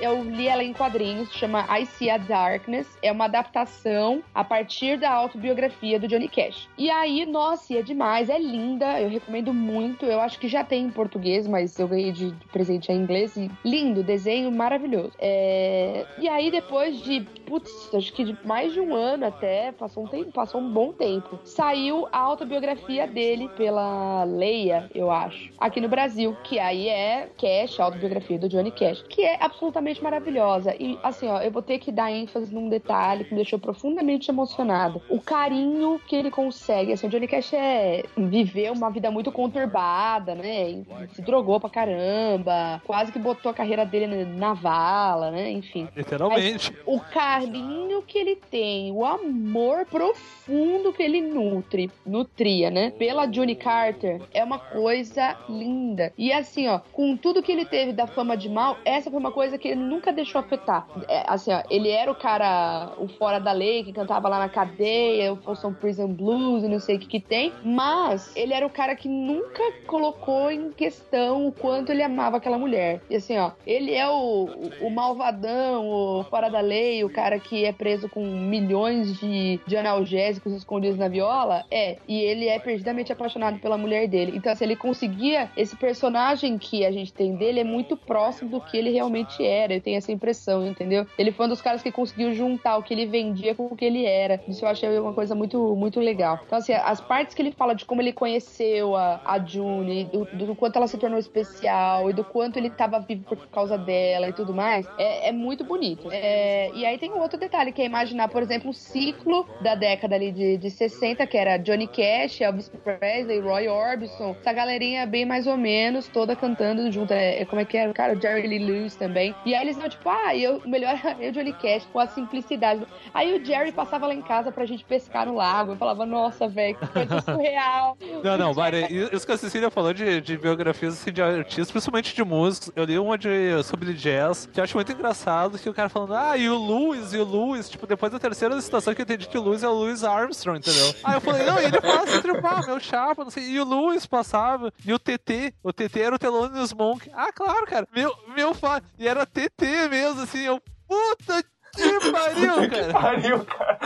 Eu 0.02 0.24
li 0.24 0.48
ela 0.48 0.64
em 0.64 0.74
quadrinhos, 0.74 1.32
chama 1.34 1.66
I 1.78 1.86
See 1.86 2.10
a 2.10 2.18
Darkness. 2.18 2.98
É 3.02 3.12
uma 3.12 3.26
adaptação 3.26 4.24
a 4.34 4.44
partir 4.44 4.98
da 4.98 5.12
autobiografia 5.12 6.00
do 6.00 6.08
Johnny 6.08 6.28
Cash. 6.28 6.68
E 6.78 6.90
aí, 6.90 7.26
nossa, 7.26 7.78
é 7.78 7.82
demais, 7.82 8.30
é 8.30 8.40
linda, 8.40 9.00
eu 9.00 9.10
recomendo 9.10 9.54
muito. 9.54 10.06
Eu 10.06 10.20
acho 10.20 10.40
que 10.40 10.48
já 10.48 10.64
tem 10.64 10.86
em 10.86 10.90
português, 10.90 11.48
mas 11.48 11.78
eu 11.80 11.88
ganhei 11.88 12.12
de, 12.12 12.32
de 12.32 12.46
presente 12.48 12.92
em 12.92 12.98
inglês. 12.98 13.36
E 13.38 13.50
lindo, 13.64 14.04
desenho 14.04 14.52
maravilhoso. 14.52 15.12
É, 15.20 16.06
E 16.18 16.28
aí, 16.28 16.50
depois 16.50 17.02
de, 17.02 17.22
putz, 17.46 17.94
acho 17.94 18.14
que 18.14 18.24
de 18.24 18.38
mais 18.46 18.74
de 18.74 18.80
um 18.80 18.96
ano 18.96 19.26
até, 19.26 19.72
passou 19.72 20.04
um, 20.04 20.08
tempo, 20.08 20.32
passou 20.32 20.62
um 20.62 20.70
bom 20.70 20.92
tempo, 20.92 21.40
saiu 21.44 22.08
a 22.12 22.20
autobiografia 22.20 23.08
dele 23.08 23.50
pela 23.58 24.24
Leia, 24.24 24.90
eu 24.94 25.12
acho, 25.12 25.52
aqui 25.60 25.80
no 25.80 25.88
Brasil, 25.88 26.36
que 26.44 26.60
aí 26.60 26.90
é 26.90 27.30
Cash, 27.38 27.80
a 27.80 27.86
autobiografia 27.86 28.40
do 28.40 28.50
Johnny 28.50 28.72
Cash, 28.72 29.04
que 29.10 29.22
é 29.22 29.38
absolutamente 29.40 29.75
maravilhosa. 30.02 30.76
E 30.80 30.98
assim, 31.04 31.28
ó, 31.28 31.42
eu 31.42 31.52
vou 31.52 31.62
ter 31.62 31.80
que 31.80 31.92
dar 31.92 32.12
ênfase 32.12 32.54
num 32.54 32.70
detalhe 32.70 33.24
que 33.24 33.32
me 33.32 33.38
deixou 33.38 33.60
profundamente 33.60 34.30
emocionada. 34.30 35.02
O 35.10 35.20
carinho 35.20 36.00
que 36.08 36.16
ele 36.16 36.32
consegue. 36.32 36.94
Assim, 36.94 37.08
o 37.08 37.10
Johnny 37.10 37.28
Cash 37.28 37.54
é 37.54 38.04
viveu 38.18 38.74
uma 38.74 38.90
vida 38.90 39.12
muito 39.12 39.32
conturbada, 39.32 40.36
né? 40.36 40.70
E 40.70 40.86
Se 41.12 41.22
drogou 41.22 41.60
pra 41.60 41.70
caramba, 41.70 42.82
quase 42.86 43.12
que 43.12 43.20
botou 43.20 43.52
a 43.52 43.54
carreira 43.54 43.86
dele 43.86 44.26
na 44.26 44.54
vala, 44.54 45.32
né? 45.32 45.52
Enfim 45.52 45.88
Literalmente. 45.96 46.74
o 46.86 47.00
carinho 47.00 48.02
que 48.02 48.18
ele 48.18 48.36
tem, 48.36 48.92
o 48.92 49.06
amor 49.06 49.86
profundo 49.86 50.94
que 50.94 51.04
ele 51.04 51.22
nutre, 51.22 51.92
nutria, 52.06 52.70
né? 52.70 52.92
Pela 52.92 53.26
Johnny 53.26 53.56
Carter, 53.56 54.22
é 54.34 54.44
uma 54.44 54.60
coisa 54.60 55.38
linda. 55.50 56.14
E 56.18 56.32
assim, 56.32 56.68
ó, 56.68 56.80
com 56.92 57.16
tudo 57.18 57.42
que 57.42 57.52
ele 57.52 57.66
teve 57.66 57.94
da 57.94 58.08
fama 58.08 58.36
de 58.36 58.50
mal, 58.50 58.78
essa 58.86 59.10
foi 59.10 59.20
uma 59.20 59.32
coisa 59.32 59.58
que 59.58 59.65
ele 59.68 59.82
nunca 59.82 60.12
deixou 60.12 60.40
afetar. 60.40 60.88
É, 61.08 61.24
assim, 61.28 61.52
ó, 61.54 61.62
ele 61.70 61.90
era 61.90 62.12
o 62.12 62.16
cara, 62.16 62.94
o 62.98 63.08
fora 63.08 63.40
da 63.40 63.52
lei, 63.52 63.84
que 63.84 63.94
cantava 63.94 64.30
lá 64.30 64.40
na 64.40 64.50
cadeia, 64.50 65.34
o 65.34 65.38
Folsom 65.38 65.74
Prison 65.74 66.08
Blues 66.08 66.64
e 66.64 66.68
não 66.68 66.80
sei 66.80 66.98
o 66.98 67.00
que 67.00 67.08
que 67.08 67.20
tem, 67.20 67.54
mas 67.64 68.36
ele 68.36 68.54
era 68.54 68.66
o 68.66 68.70
cara 68.70 68.96
que 68.96 69.08
nunca 69.08 69.64
colocou 69.86 70.52
em 70.52 70.72
questão 70.72 71.48
o 71.48 71.52
quanto 71.52 71.92
ele 71.92 72.04
amava 72.04 72.38
aquela 72.38 72.58
mulher. 72.58 73.02
E 73.10 73.16
assim, 73.16 73.38
ó, 73.38 73.52
ele 73.66 73.94
é 73.94 74.08
o, 74.08 74.50
o, 74.82 74.88
o 74.88 74.90
malvadão, 74.90 75.88
o 75.88 76.24
fora 76.26 76.50
da 76.50 76.62
lei, 76.62 77.04
o 77.04 77.10
cara 77.10 77.40
que 77.40 77.66
é 77.66 77.72
preso 77.72 78.10
com 78.10 78.26
milhões 78.26 79.20
de, 79.20 79.60
de 79.66 79.78
analgésicos 79.78 80.54
escondidos 80.54 80.98
na 80.98 81.08
viola, 81.08 81.64
é. 81.70 81.98
E 82.08 82.20
ele 82.22 82.48
é 82.48 82.60
perdidamente 82.60 83.12
apaixonado 83.12 83.60
pela 83.60 83.78
mulher 83.78 84.08
dele. 84.08 84.34
Então, 84.36 84.52
assim, 84.52 84.66
ele 84.66 84.76
conseguia. 84.76 85.50
Esse 85.56 85.76
personagem 85.76 86.58
que 86.58 86.86
a 86.86 86.92
gente 86.92 87.14
tem 87.14 87.36
dele 87.36 87.60
é 87.60 87.64
muito 87.64 87.96
próximo 87.96 88.50
do 88.50 88.62
que 88.62 88.78
ele 88.78 88.92
realmente 88.92 89.45
era. 89.46 89.74
Eu 89.76 89.82
tenho 89.82 89.98
essa 89.98 90.12
impressão, 90.12 90.66
entendeu? 90.66 91.08
Ele 91.18 91.32
foi 91.32 91.46
um 91.46 91.50
dos 91.50 91.62
caras 91.62 91.82
que 91.82 91.92
conseguiu 91.92 92.34
juntar 92.34 92.78
o 92.78 92.84
que 92.84 92.94
ele 92.94 93.06
vendia 93.06 93.56
com 93.56 93.66
o 93.68 93.76
que 93.76 93.86
ele 93.86 94.06
era. 94.06 94.42
Isso 94.48 94.66
eu 94.66 94.70
achei 94.70 94.98
uma 95.00 95.14
coisa 95.14 95.36
muito, 95.36 95.76
muito 95.76 96.00
legal. 96.00 96.42
Então, 96.46 96.58
assim, 96.58 96.74
as 96.74 97.02
partes 97.02 97.34
que 97.36 97.42
ele 97.42 97.52
fala 97.52 97.74
de 97.76 97.86
como 97.86 98.02
ele 98.02 98.14
conheceu 98.14 98.96
a, 98.96 99.22
a 99.26 99.44
June, 99.44 100.06
do, 100.06 100.28
do 100.32 100.56
quanto 100.56 100.78
ela 100.78 100.88
se 100.88 100.98
tornou 100.98 101.20
especial 101.20 102.10
e 102.10 102.14
do 102.14 102.24
quanto 102.26 102.58
ele 102.58 102.70
tava 102.70 103.00
vivo 103.00 103.24
por 103.26 103.48
causa 103.50 103.78
dela 103.78 104.30
e 104.30 104.34
tudo 104.34 104.54
mais, 104.54 104.90
é, 104.98 105.30
é 105.30 105.32
muito 105.32 105.64
bonito. 105.66 106.10
É, 106.12 106.72
e 106.74 106.86
aí 106.86 106.98
tem 106.98 107.14
um 107.14 107.20
outro 107.20 107.40
detalhe, 107.40 107.72
que 107.74 107.82
é 107.82 107.86
imaginar, 107.86 108.30
por 108.30 108.42
exemplo, 108.42 108.70
o 108.72 108.74
ciclo 108.74 109.50
da 109.60 109.76
década 109.76 110.16
ali 110.16 110.32
de, 110.32 110.58
de 110.58 110.70
60, 110.72 111.26
que 111.28 111.38
era 111.38 111.58
Johnny 111.58 111.88
Cash, 111.88 112.42
Elvis 112.42 112.70
Presley, 112.70 113.40
Roy 113.40 113.68
Orbison, 113.68 114.38
essa 114.40 114.54
galerinha 114.54 115.06
bem 115.06 115.26
mais 115.26 115.48
ou 115.48 115.58
menos, 115.58 116.10
toda 116.10 116.36
cantando 116.36 116.90
junto. 116.92 117.12
É, 117.14 117.42
é- 117.42 117.46
como 117.46 117.60
é 117.62 117.66
que 117.66 117.78
era? 117.78 117.90
O 117.92 117.94
cara, 117.94 118.20
Jerry 118.20 118.48
Lee 118.48 118.60
Lewis 118.60 118.96
também. 118.96 119.35
E 119.46 119.54
aí 119.54 119.62
eles 119.62 119.78
não, 119.78 119.88
tipo, 119.88 120.10
ah, 120.10 120.36
eu, 120.36 120.58
o 120.58 120.70
melhor 120.70 121.00
é 121.20 121.30
o 121.30 121.32
Johnny 121.32 121.54
Cash, 121.54 121.88
com 121.92 122.00
a 122.00 122.08
simplicidade. 122.08 122.86
Aí 123.14 123.36
o 123.36 123.44
Jerry 123.46 123.72
passava 123.72 124.08
lá 124.08 124.14
em 124.14 124.22
casa 124.22 124.52
pra 124.52 124.66
gente 124.66 124.84
pescar 124.84 125.26
no 125.26 125.36
lago. 125.36 125.74
Eu 125.74 125.78
falava, 125.78 126.06
nossa, 126.06 126.48
velho, 126.48 126.76
que 126.78 126.88
coisa 126.88 127.22
surreal. 127.22 127.98
Não, 128.24 128.38
não, 128.38 128.54
Mari, 128.54 128.88
isso 129.12 129.26
que 129.26 129.32
a 129.32 129.38
Cecília 129.38 129.70
falou 129.70 129.94
de, 129.94 130.20
de 130.22 130.38
biografias 130.38 130.94
assim, 130.94 131.12
de 131.12 131.22
artistas, 131.22 131.72
principalmente 131.72 132.16
de 132.16 132.24
músicos. 132.24 132.72
Eu 132.76 132.86
li 132.86 132.98
uma 132.98 133.18
de, 133.18 133.62
sobre 133.64 133.94
jazz, 133.94 134.50
que 134.52 134.60
eu 134.60 134.64
acho 134.64 134.76
muito 134.76 134.92
engraçado, 134.92 135.60
que 135.60 135.70
o 135.70 135.74
cara 135.74 135.90
falando, 135.90 136.16
ah, 136.16 136.38
e 136.38 136.50
o 136.50 136.56
Louis, 136.56 137.14
e 137.14 137.18
o 137.18 137.24
Louis, 137.24 137.70
tipo, 137.70 137.86
depois 137.86 138.12
da 138.12 138.20
terceira 138.20 138.60
citação 138.62 138.94
que 138.96 139.02
eu 139.02 139.04
entendi 139.04 139.28
que 139.28 139.38
o 139.38 139.42
Louis 139.42 139.64
é 139.64 139.68
o 139.68 139.74
Louis 139.74 140.04
Armstrong, 140.04 140.60
entendeu? 140.60 140.96
Aí 141.04 141.16
eu 141.16 141.22
falei, 141.22 141.46
não, 141.46 141.60
ele 141.60 141.80
passa 141.80 142.18
entre 142.18 142.42
pá, 142.42 142.62
meu 142.66 142.80
chapa, 142.80 143.24
não 143.24 143.32
sei, 143.32 143.44
e 143.44 143.60
o 143.60 143.66
Louis 143.66 144.06
passava, 144.06 144.74
e 144.86 144.94
o 144.94 145.00
TT, 145.00 145.54
o 145.64 145.72
TT 145.72 146.00
era 146.00 146.16
o 146.16 146.20
Thelonious 146.20 146.74
Monk. 146.74 147.10
Ah, 147.14 147.32
claro, 147.32 147.66
cara, 147.66 147.88
meu, 147.94 148.14
meu 148.36 148.54
fã, 148.54 148.82
e 148.98 149.08
era 149.08 149.25
TT 149.26 149.90
mesmo, 149.90 150.22
assim, 150.22 150.46
eu, 150.46 150.62
puta 150.88 151.44
Que 151.76 152.12
pariu, 152.12 152.60
Que 152.62 152.68
cara. 152.70 152.94
pariu, 152.94 153.46
cara. 153.46 153.80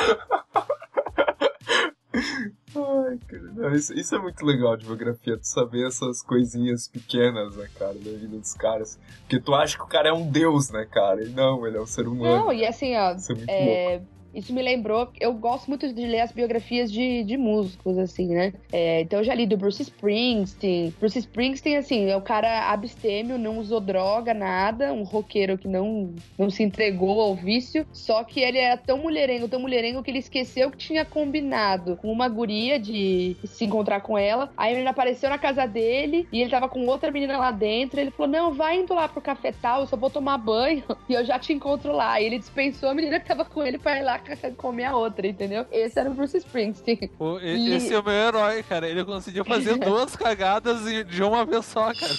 Ai, 2.13 3.17
cara, 3.27 3.43
não, 3.55 3.73
isso, 3.73 3.93
isso 3.93 4.15
é 4.15 4.19
muito 4.19 4.45
legal 4.45 4.75
de 4.77 4.85
biografia, 4.85 5.37
tu 5.37 5.45
saber 5.47 5.87
essas 5.87 6.21
coisinhas 6.21 6.87
pequenas, 6.87 7.55
né, 7.55 7.67
cara, 7.77 7.93
da 7.93 8.11
vida 8.11 8.37
dos 8.37 8.53
caras. 8.53 8.99
Porque 9.21 9.39
tu 9.39 9.53
acha 9.55 9.75
que 9.77 9.83
o 9.83 9.87
cara 9.87 10.09
é 10.09 10.13
um 10.13 10.29
deus, 10.29 10.69
né, 10.69 10.85
cara? 10.85 11.23
E 11.23 11.29
não, 11.29 11.65
ele 11.65 11.77
é 11.77 11.81
um 11.81 11.85
ser 11.87 12.07
humano. 12.07 12.45
Não, 12.45 12.53
e 12.53 12.65
assim, 12.65 12.95
ó, 12.95 13.13
Isso 13.15 13.31
é 13.31 13.35
muito 13.35 13.49
louco. 13.49 13.61
é, 13.71 14.01
isso 14.33 14.53
me 14.53 14.61
lembrou, 14.61 15.09
eu 15.19 15.33
gosto 15.33 15.67
muito 15.67 15.91
de 15.91 16.05
ler 16.05 16.21
as 16.21 16.31
biografias 16.31 16.91
de, 16.91 17.23
de 17.23 17.37
músicos, 17.37 17.97
assim, 17.97 18.27
né? 18.27 18.53
É, 18.71 19.01
então 19.01 19.19
eu 19.19 19.23
já 19.25 19.33
li 19.33 19.45
do 19.45 19.57
Bruce 19.57 19.81
Springsteen. 19.81 20.93
Bruce 20.99 21.17
Springsteen, 21.19 21.77
assim, 21.77 22.05
é 22.05 22.15
o 22.15 22.21
cara 22.21 22.71
abstêmio, 22.71 23.37
não 23.37 23.57
usou 23.57 23.79
droga, 23.79 24.33
nada, 24.33 24.93
um 24.93 25.03
roqueiro 25.03 25.57
que 25.57 25.67
não, 25.67 26.13
não 26.37 26.49
se 26.49 26.63
entregou 26.63 27.19
ao 27.19 27.35
vício, 27.35 27.85
só 27.91 28.23
que 28.23 28.39
ele 28.39 28.57
era 28.57 28.77
tão 28.77 28.99
mulherengo, 28.99 29.47
tão 29.47 29.59
mulherengo 29.59 30.03
que 30.03 30.11
ele 30.11 30.19
esqueceu 30.19 30.69
que 30.71 30.77
tinha 30.77 31.03
combinado 31.05 31.97
com 31.97 32.11
uma 32.11 32.27
guria 32.27 32.79
de 32.79 33.35
se 33.43 33.65
encontrar 33.65 34.01
com 34.01 34.17
ela. 34.17 34.51
Aí 34.55 34.75
ele 34.75 34.87
apareceu 34.87 35.29
na 35.29 35.37
casa 35.37 35.65
dele 35.65 36.27
e 36.31 36.41
ele 36.41 36.49
tava 36.49 36.69
com 36.69 36.85
outra 36.85 37.11
menina 37.11 37.37
lá 37.37 37.51
dentro. 37.51 37.99
Ele 37.99 38.11
falou: 38.11 38.31
Não, 38.31 38.53
vai 38.53 38.79
indo 38.79 38.93
lá 38.93 39.07
pro 39.07 39.21
cafetal, 39.21 39.81
eu 39.81 39.87
só 39.87 39.97
vou 39.97 40.09
tomar 40.09 40.37
banho 40.37 40.83
e 41.09 41.13
eu 41.13 41.25
já 41.25 41.39
te 41.39 41.53
encontro 41.53 41.91
lá. 41.91 42.19
E 42.21 42.25
ele 42.25 42.39
dispensou 42.39 42.89
a 42.89 42.93
menina 42.93 43.19
que 43.19 43.27
tava 43.27 43.45
com 43.45 43.63
ele 43.63 43.77
pra 43.77 43.97
ir 43.97 44.03
lá 44.03 44.19
comer 44.57 44.85
a 44.85 44.95
outra, 44.95 45.27
entendeu? 45.27 45.65
Esse 45.71 45.99
era 45.99 46.09
o 46.09 46.13
Bruce 46.13 46.37
Springsteen. 46.37 47.09
Pô, 47.17 47.39
e- 47.39 47.69
E- 47.69 47.75
Esse 47.75 47.93
é 47.93 47.99
o 47.99 48.03
meu 48.03 48.13
herói, 48.13 48.63
cara. 48.63 48.87
Ele 48.87 49.03
conseguiu 49.05 49.43
fazer 49.45 49.77
duas 49.79 50.15
cagadas 50.15 50.83
de 51.07 51.23
uma 51.23 51.45
vez 51.45 51.65
só, 51.65 51.91
cara. 51.93 52.13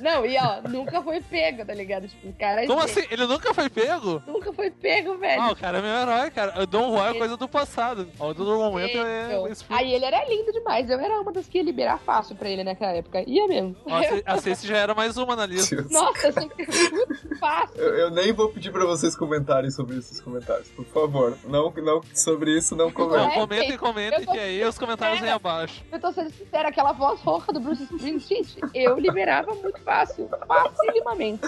Não, 0.00 0.12
não, 0.20 0.26
e 0.26 0.36
ó, 0.38 0.68
nunca 0.68 1.02
foi 1.02 1.20
pego, 1.20 1.64
tá 1.64 1.74
ligado? 1.74 2.08
Tipo, 2.08 2.28
o 2.28 2.32
cara. 2.32 2.66
Como 2.66 2.80
assim? 2.80 3.02
Ele 3.10 3.26
nunca 3.26 3.52
foi 3.54 3.68
pego? 3.68 4.22
Nunca 4.26 4.52
foi 4.52 4.70
pego, 4.70 5.16
velho. 5.18 5.40
Ah, 5.42 5.52
o 5.52 5.56
cara 5.56 5.78
é 5.78 5.82
meu 5.82 5.90
herói, 5.90 6.30
cara. 6.30 6.62
O 6.62 6.66
Dom 6.66 6.90
Juan 6.96 7.10
é 7.10 7.14
coisa 7.18 7.36
do 7.36 7.48
passado. 7.48 8.08
O 8.18 8.32
do 8.34 8.44
momento 8.56 8.90
Então, 8.96 9.46
é. 9.46 9.50
isso. 9.52 9.64
Aí 9.68 9.92
ele 9.92 10.04
era 10.04 10.24
lindo 10.28 10.52
demais. 10.52 10.88
Eu 10.88 10.98
era 10.98 11.20
uma 11.20 11.32
das 11.32 11.46
que 11.46 11.58
ia 11.58 11.64
liberar 11.64 11.98
fácil 11.98 12.34
pra 12.36 12.48
ele 12.48 12.64
naquela 12.64 12.92
época. 12.92 13.22
Ia 13.26 13.46
mesmo. 13.46 13.76
Nossa, 13.86 14.22
a 14.24 14.38
Ceci 14.38 14.66
já 14.66 14.76
era 14.78 14.94
mais 14.94 15.16
uma 15.16 15.36
na 15.36 15.46
lista. 15.46 15.76
Deus. 15.76 15.90
Nossa, 15.90 16.26
eu 16.28 16.32
sempre 16.32 16.66
muito 16.90 17.38
fácil. 17.38 17.76
Eu, 17.80 17.94
eu 17.96 18.10
nem 18.10 18.32
vou 18.32 18.48
pedir 18.48 18.70
pra 18.72 18.84
vocês 18.84 19.14
comentarem 19.16 19.70
sobre 19.70 19.98
esses 19.98 20.20
comentários, 20.20 20.68
por 20.84 21.02
favor. 21.02 21.38
Não, 21.44 21.70
não 21.70 22.00
sobre 22.14 22.56
isso, 22.56 22.74
não 22.76 22.86
Não, 22.86 22.92
comentem. 22.92 23.26
É, 23.26 23.34
comentem, 23.34 23.76
comentem 23.76 24.26
que 24.26 24.38
aí 24.38 24.64
os 24.64 24.78
comentários 24.78 25.20
vêm 25.20 25.30
abaixo. 25.30 25.82
Eu 25.90 26.00
tô 26.00 26.12
sendo 26.12 26.30
sincera, 26.30 26.68
aquela 26.68 26.92
voz 26.92 27.20
rouca 27.20 27.52
do 27.52 27.60
Bruce 27.60 27.82
Springsteen, 27.84 28.44
gente, 28.44 28.60
eu 28.74 28.98
liberava 28.98 29.54
muito 29.54 29.80
fácil. 29.80 30.28
Facilmente. 30.46 31.42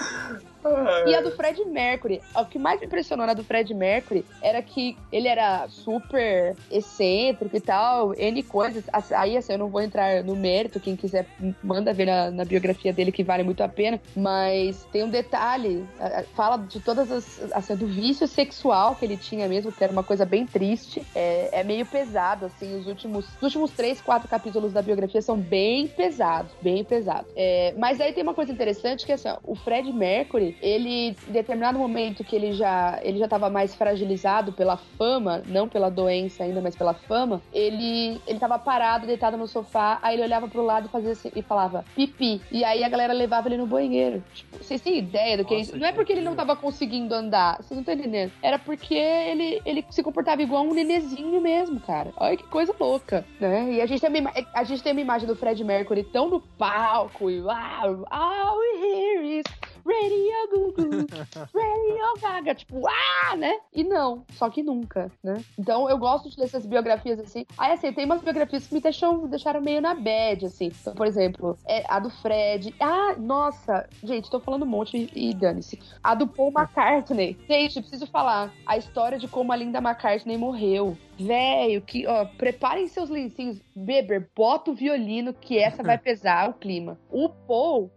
E 1.05 1.13
a 1.13 1.21
do 1.21 1.31
Fred 1.31 1.63
Mercury, 1.65 2.21
o 2.35 2.45
que 2.45 2.57
mais 2.57 2.79
me 2.79 2.87
impressionou 2.87 3.27
na 3.27 3.33
do 3.33 3.43
Fred 3.43 3.71
Mercury 3.73 4.25
era 4.41 4.61
que 4.63 4.97
ele 5.11 5.27
era 5.27 5.67
super 5.69 6.55
excêntrico 6.71 7.55
e 7.55 7.61
tal, 7.61 8.13
N 8.15 8.41
coisas. 8.41 8.83
Aí, 9.15 9.37
assim, 9.37 9.53
eu 9.53 9.59
não 9.59 9.69
vou 9.69 9.81
entrar 9.81 10.23
no 10.23 10.35
mérito, 10.35 10.79
quem 10.79 10.95
quiser 10.95 11.27
manda 11.63 11.93
ver 11.93 12.05
na, 12.05 12.31
na 12.31 12.45
biografia 12.45 12.91
dele 12.91 13.11
que 13.11 13.23
vale 13.23 13.43
muito 13.43 13.61
a 13.61 13.69
pena. 13.69 14.01
Mas 14.15 14.83
tem 14.91 15.03
um 15.03 15.09
detalhe, 15.09 15.85
fala 16.35 16.57
de 16.57 16.79
todas 16.79 17.11
as. 17.11 17.53
Assim, 17.53 17.75
do 17.75 17.85
vício 17.85 18.27
sexual 18.27 18.95
que 18.95 19.05
ele 19.05 19.17
tinha 19.25 19.47
mesmo, 19.47 19.71
que 19.71 19.83
era 19.83 19.91
uma 19.91 20.03
coisa 20.03 20.25
bem 20.25 20.45
triste. 20.45 21.05
É, 21.15 21.49
é 21.51 21.63
meio 21.63 21.85
pesado, 21.85 22.45
assim, 22.45 22.77
os 22.77 22.87
últimos, 22.87 23.25
os 23.37 23.43
últimos 23.43 23.71
três, 23.71 24.01
quatro 24.01 24.27
capítulos 24.27 24.73
da 24.73 24.81
biografia 24.81 25.21
são 25.21 25.37
bem 25.37 25.87
pesados, 25.87 26.51
bem 26.61 26.83
pesados. 26.83 27.31
É, 27.35 27.73
mas 27.77 27.99
aí 27.99 28.13
tem 28.13 28.23
uma 28.23 28.33
coisa 28.33 28.51
interessante 28.51 29.05
que 29.05 29.11
assim, 29.11 29.29
ó, 29.29 29.37
o 29.43 29.55
Fred 29.55 29.91
Mercury, 29.91 30.57
ele, 30.61 31.15
em 31.27 31.31
determinado 31.31 31.77
momento 31.79 32.23
que 32.23 32.35
ele 32.35 32.53
já 32.53 32.99
ele 33.01 33.17
já 33.17 33.25
estava 33.25 33.49
mais 33.49 33.75
fragilizado 33.75 34.53
pela 34.53 34.77
fama, 34.77 35.41
não 35.47 35.67
pela 35.67 35.89
doença 35.89 36.43
ainda, 36.43 36.61
mas 36.61 36.75
pela 36.75 36.93
fama, 36.93 37.41
ele 37.53 38.19
ele 38.27 38.39
tava 38.39 38.57
parado, 38.59 39.07
deitado 39.07 39.37
no 39.37 39.47
sofá, 39.47 39.99
aí 40.01 40.15
ele 40.15 40.23
olhava 40.23 40.47
pro 40.47 40.63
lado 40.63 40.87
e 40.87 40.89
fazia 40.89 41.11
assim, 41.11 41.31
e 41.35 41.41
falava 41.41 41.85
pipi. 41.95 42.41
E 42.51 42.63
aí 42.63 42.83
a 42.83 42.89
galera 42.89 43.13
levava 43.13 43.47
ele 43.47 43.57
no 43.57 43.67
banheiro. 43.67 44.23
Tipo, 44.33 44.63
vocês 44.63 44.81
têm 44.81 44.97
ideia 44.97 45.37
do 45.37 45.45
que 45.45 45.53
é 45.53 45.57
Nossa, 45.57 45.69
isso? 45.71 45.79
Não 45.79 45.87
é 45.87 45.91
porque 45.91 46.11
ele 46.11 46.21
não 46.21 46.35
tava 46.35 46.55
conseguindo 46.55 47.13
andar, 47.13 47.57
vocês 47.57 47.71
não 47.71 47.79
estão 47.79 47.93
entendendo. 47.93 48.31
Era 48.41 48.59
porque 48.59 48.95
ele, 49.31 49.61
ele 49.65 49.85
se 49.89 50.03
comportava 50.03 50.41
igual 50.41 50.63
um 50.63 50.73
nenezinho 50.73 51.41
mesmo, 51.41 51.79
cara. 51.79 52.13
Olha 52.17 52.37
que 52.37 52.43
coisa 52.43 52.73
louca, 52.79 53.25
né? 53.39 53.73
E 53.73 53.81
a 53.81 53.85
gente 53.85 54.01
tem 54.01 54.21
uma, 54.21 54.33
a 54.53 54.63
gente 54.63 54.83
tem 54.83 54.91
uma 54.91 55.01
imagem 55.01 55.27
do 55.27 55.35
Fred 55.35 55.63
Mercury 55.63 56.03
tão 56.03 56.29
no 56.29 56.39
palco 56.39 57.29
e 57.29 57.41
uau, 57.41 58.05
all 58.09 58.57
we 58.57 58.87
hear 58.87 59.23
is 59.23 59.43
Radio 59.85 60.49
Gugu, 60.49 61.05
Radio 61.53 62.21
Gaga, 62.21 62.55
tipo, 62.55 62.81
ah, 62.87 63.35
né? 63.35 63.59
E 63.71 63.83
não, 63.83 64.25
só 64.31 64.49
que 64.49 64.63
nunca, 64.63 65.11
né? 65.23 65.43
Então 65.59 65.87
eu 65.87 65.97
gosto 65.97 66.27
de 66.27 66.39
ler 66.39 66.45
essas 66.45 66.65
biografias 66.65 67.19
assim. 67.19 67.45
Aí 67.55 67.73
assim, 67.73 67.93
tem 67.93 68.05
umas 68.05 68.21
biografias 68.21 68.65
que 68.65 68.73
me 68.73 68.81
deixam, 68.81 69.27
deixaram 69.27 69.61
meio 69.61 69.79
na 69.79 69.93
bad, 69.93 70.47
assim. 70.47 70.71
Então, 70.81 70.95
por 70.95 71.05
exemplo, 71.05 71.55
é 71.67 71.83
a 71.87 71.99
do 71.99 72.09
Fred. 72.09 72.73
Ah, 72.79 73.15
nossa, 73.17 73.87
gente, 74.03 74.29
tô 74.31 74.39
falando 74.39 74.63
um 74.63 74.67
monte 74.69 75.09
e, 75.13 75.29
e 75.29 75.33
dane-se. 75.35 75.79
A 76.03 76.15
do 76.15 76.27
Paul 76.27 76.51
McCartney. 76.51 77.37
Gente, 77.47 77.79
preciso 77.79 78.07
falar 78.07 78.51
a 78.65 78.77
história 78.77 79.19
de 79.19 79.27
como 79.27 79.51
a 79.51 79.55
Linda 79.55 79.77
McCartney 79.77 80.37
morreu. 80.37 80.97
Velho, 81.17 81.81
que, 81.81 82.05
ó, 82.07 82.25
preparem 82.25 82.87
seus 82.87 83.09
lencinhos. 83.09 83.61
Beber, 83.75 84.29
bota 84.35 84.71
o 84.71 84.75
violino 84.75 85.33
que 85.33 85.59
essa 85.59 85.81
vai 85.83 85.97
pesar 85.97 86.49
o 86.49 86.53
clima. 86.53 86.97
O 87.11 87.29
Paul 87.29 87.91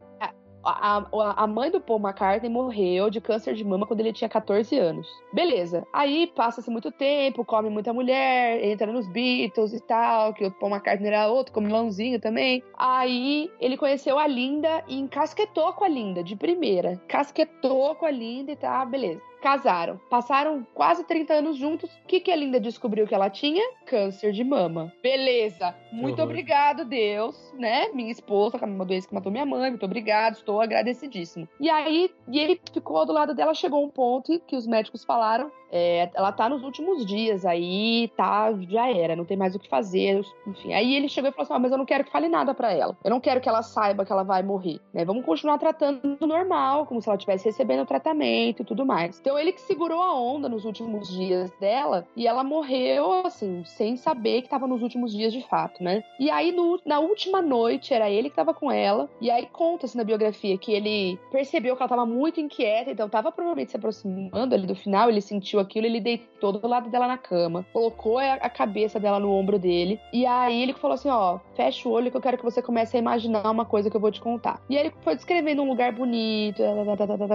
a, 0.71 1.43
a, 1.43 1.47
mãe 1.47 1.71
do 1.71 1.81
Paul 1.81 2.01
McCartney 2.01 2.51
morreu 2.51 3.11
de 3.11 3.21
câncer 3.21 3.55
de 3.55 3.65
mama 3.65 3.87
quando 3.87 4.01
ele 4.01 4.13
tinha 4.13 4.29
14 4.29 4.79
anos. 4.79 5.09
Beleza. 5.33 5.87
Aí 5.93 6.27
passa-se 6.27 6.71
muito 6.71 6.91
tempo, 6.91 7.45
come 7.45 7.71
muita 7.71 7.93
mulher, 7.93 8.63
entra 8.65 8.93
nos 8.93 9.09
Beatles 9.09 9.73
e 9.73 9.81
tal, 9.81 10.35
que 10.35 10.45
o 10.45 10.51
Paul 10.51 10.73
McCartney 10.73 11.09
era 11.09 11.29
outro, 11.29 11.53
comilãozinho 11.53 12.21
também. 12.21 12.63
Aí 12.77 13.51
ele 13.61 13.77
conheceu 13.77 14.19
a 14.19 14.27
Linda 14.27 14.85
e 14.89 14.99
encasquetou 14.99 15.73
com 15.73 15.85
a 15.85 15.89
Linda, 15.89 16.23
de 16.23 16.37
primeira. 16.37 17.01
Casquetou 17.09 17.95
com 17.95 18.07
a 18.07 18.11
Linda 18.11 18.53
e 18.53 18.57
tá, 18.57 18.85
beleza. 18.85 19.29
Casaram. 19.41 20.01
Passaram 20.11 20.67
quase 20.75 21.05
30 21.05 21.35
anos 21.35 21.57
juntos. 21.57 21.91
O 21.91 22.07
que, 22.07 22.21
que 22.21 22.31
a 22.31 22.37
Linda 22.37 22.59
descobriu 22.59 23.07
que 23.07 23.15
ela 23.15 23.31
tinha? 23.31 23.63
Câncer 23.87 24.33
de 24.33 24.43
mama. 24.43 24.93
Beleza. 25.03 25.75
Muito 25.91 26.23
obrigado, 26.23 26.85
Deus, 26.85 27.37
né? 27.57 27.89
Minha 27.93 28.13
esposa, 28.13 28.59
com 28.59 28.65
a 28.65 28.69
mesma 28.69 28.85
doença 28.85 29.09
que 29.09 29.15
matou 29.15 29.33
minha 29.33 29.47
mãe. 29.47 29.71
Muito 29.71 29.85
obrigado, 29.85 30.35
estou 30.35 30.61
agradecidíssimo. 30.61 31.49
E 31.61 31.69
aí, 31.71 32.11
e 32.29 32.39
ele 32.39 32.61
ficou 32.73 33.07
do 33.07 33.13
lado 33.13 33.35
dela. 33.35 33.55
Chegou 33.55 33.85
um 33.85 33.91
ponto 33.91 34.39
que 34.47 34.57
os 34.57 34.67
médicos 34.67 35.05
falaram: 35.05 35.51
é, 35.71 36.11
ela 36.15 36.33
tá 36.33 36.49
nos 36.49 36.63
últimos 36.63 37.05
dias 37.05 37.45
aí, 37.45 38.11
tá, 38.17 38.53
já 38.69 38.91
era, 38.91 39.15
não 39.15 39.25
tem 39.25 39.37
mais 39.37 39.55
o 39.55 39.59
que 39.59 39.69
fazer, 39.69 40.21
enfim. 40.47 40.73
Aí 40.73 40.95
ele 40.95 41.09
chegou 41.09 41.31
e 41.31 41.33
falou 41.33 41.45
assim: 41.45 41.55
ah, 41.55 41.59
mas 41.59 41.73
eu 41.73 41.79
não 41.79 41.85
quero 41.85 42.05
que 42.05 42.11
fale 42.11 42.29
nada 42.29 42.55
pra 42.55 42.73
ela. 42.73 42.97
Eu 43.05 43.11
não 43.11 43.21
quero 43.21 43.41
que 43.41 43.49
ela 43.49 43.63
saiba 43.63 44.05
que 44.05 44.13
ela 44.13 44.23
vai 44.23 44.43
morrer, 44.43 44.81
né? 44.93 45.05
Vamos 45.05 45.25
continuar 45.25 45.59
tratando 45.59 46.19
normal, 46.21 46.87
como 46.87 47.01
se 47.01 47.09
ela 47.09 47.17
estivesse 47.17 47.45
recebendo 47.45 47.87
tratamento 47.87 48.63
e 48.63 48.65
tudo 48.65 48.87
mais. 48.87 49.19
Então 49.21 49.39
ele 49.39 49.53
que 49.53 49.61
segurou 49.61 50.03
a 50.03 50.19
onda 50.19 50.49
nos 50.49 50.65
últimos 50.65 51.09
dias 51.09 51.51
dela 51.61 52.07
e 52.17 52.27
ela 52.27 52.43
morreu, 52.43 53.27
assim, 53.27 53.63
sem 53.65 53.97
saber 53.97 54.43
que 54.43 54.49
tava 54.49 54.67
nos 54.67 54.83
últimos 54.83 55.13
dias 55.13 55.33
de 55.33 55.43
fato, 55.49 55.78
né? 55.81 56.03
E 56.19 56.31
aí, 56.31 56.53
no- 56.53 56.81
na 56.85 56.99
última 57.01 57.41
noite, 57.43 57.93
era 57.95 58.11
ele 58.11 58.31
que 58.31 58.37
tava 58.37 58.55
com 58.55 58.71
ela, 58.71 59.09
e 59.21 59.31
aí 59.31 59.47
conta-se 59.47 59.97
na 59.97 60.05
biografia 60.05 60.57
que 60.59 60.73
ele 60.73 61.19
percebeu 61.31 61.77
que 61.77 61.83
ela 61.83 61.89
tava 61.89 62.07
muito 62.07 62.41
inquieta, 62.41 62.91
então 62.91 63.09
tava 63.09 63.31
provavelmente 63.33 63.71
se 63.71 63.77
aproximando 63.77 64.55
ali 64.55 64.67
do 64.67 64.75
final, 64.75 65.09
ele 65.09 65.21
sentiu 65.21 65.61
aquilo, 65.61 65.87
ele 65.87 66.01
deitou 66.01 66.53
do 66.53 66.67
lado 66.67 66.89
dela 66.91 67.07
na 67.07 67.19
cama, 67.19 67.67
colocou 67.73 68.19
a, 68.19 68.49
cabeça 68.49 68.99
dela 68.99 69.21
no 69.21 69.31
ombro 69.31 69.59
dele, 69.59 70.01
e 70.13 70.27
aí 70.27 70.63
ele 70.63 70.73
falou 70.73 70.95
assim, 70.95 71.09
ó, 71.09 71.39
fecha 71.55 71.89
o 71.89 71.93
olho 71.93 72.11
que 72.11 72.17
eu 72.17 72.21
quero 72.21 72.39
que 72.39 72.45
você 72.45 72.61
comece 72.63 72.97
a 72.97 73.01
imaginar 73.01 73.51
uma 73.51 73.65
coisa 73.65 73.91
que 73.91 73.97
eu 73.97 74.01
vou 74.01 74.11
te 74.11 74.21
contar. 74.21 74.61
E 74.69 74.77
aí 74.77 74.87
ele 74.87 74.95
foi 75.03 75.15
descrevendo 75.15 75.63
um 75.63 75.69
lugar 75.69 75.93
bonito, 75.93 76.63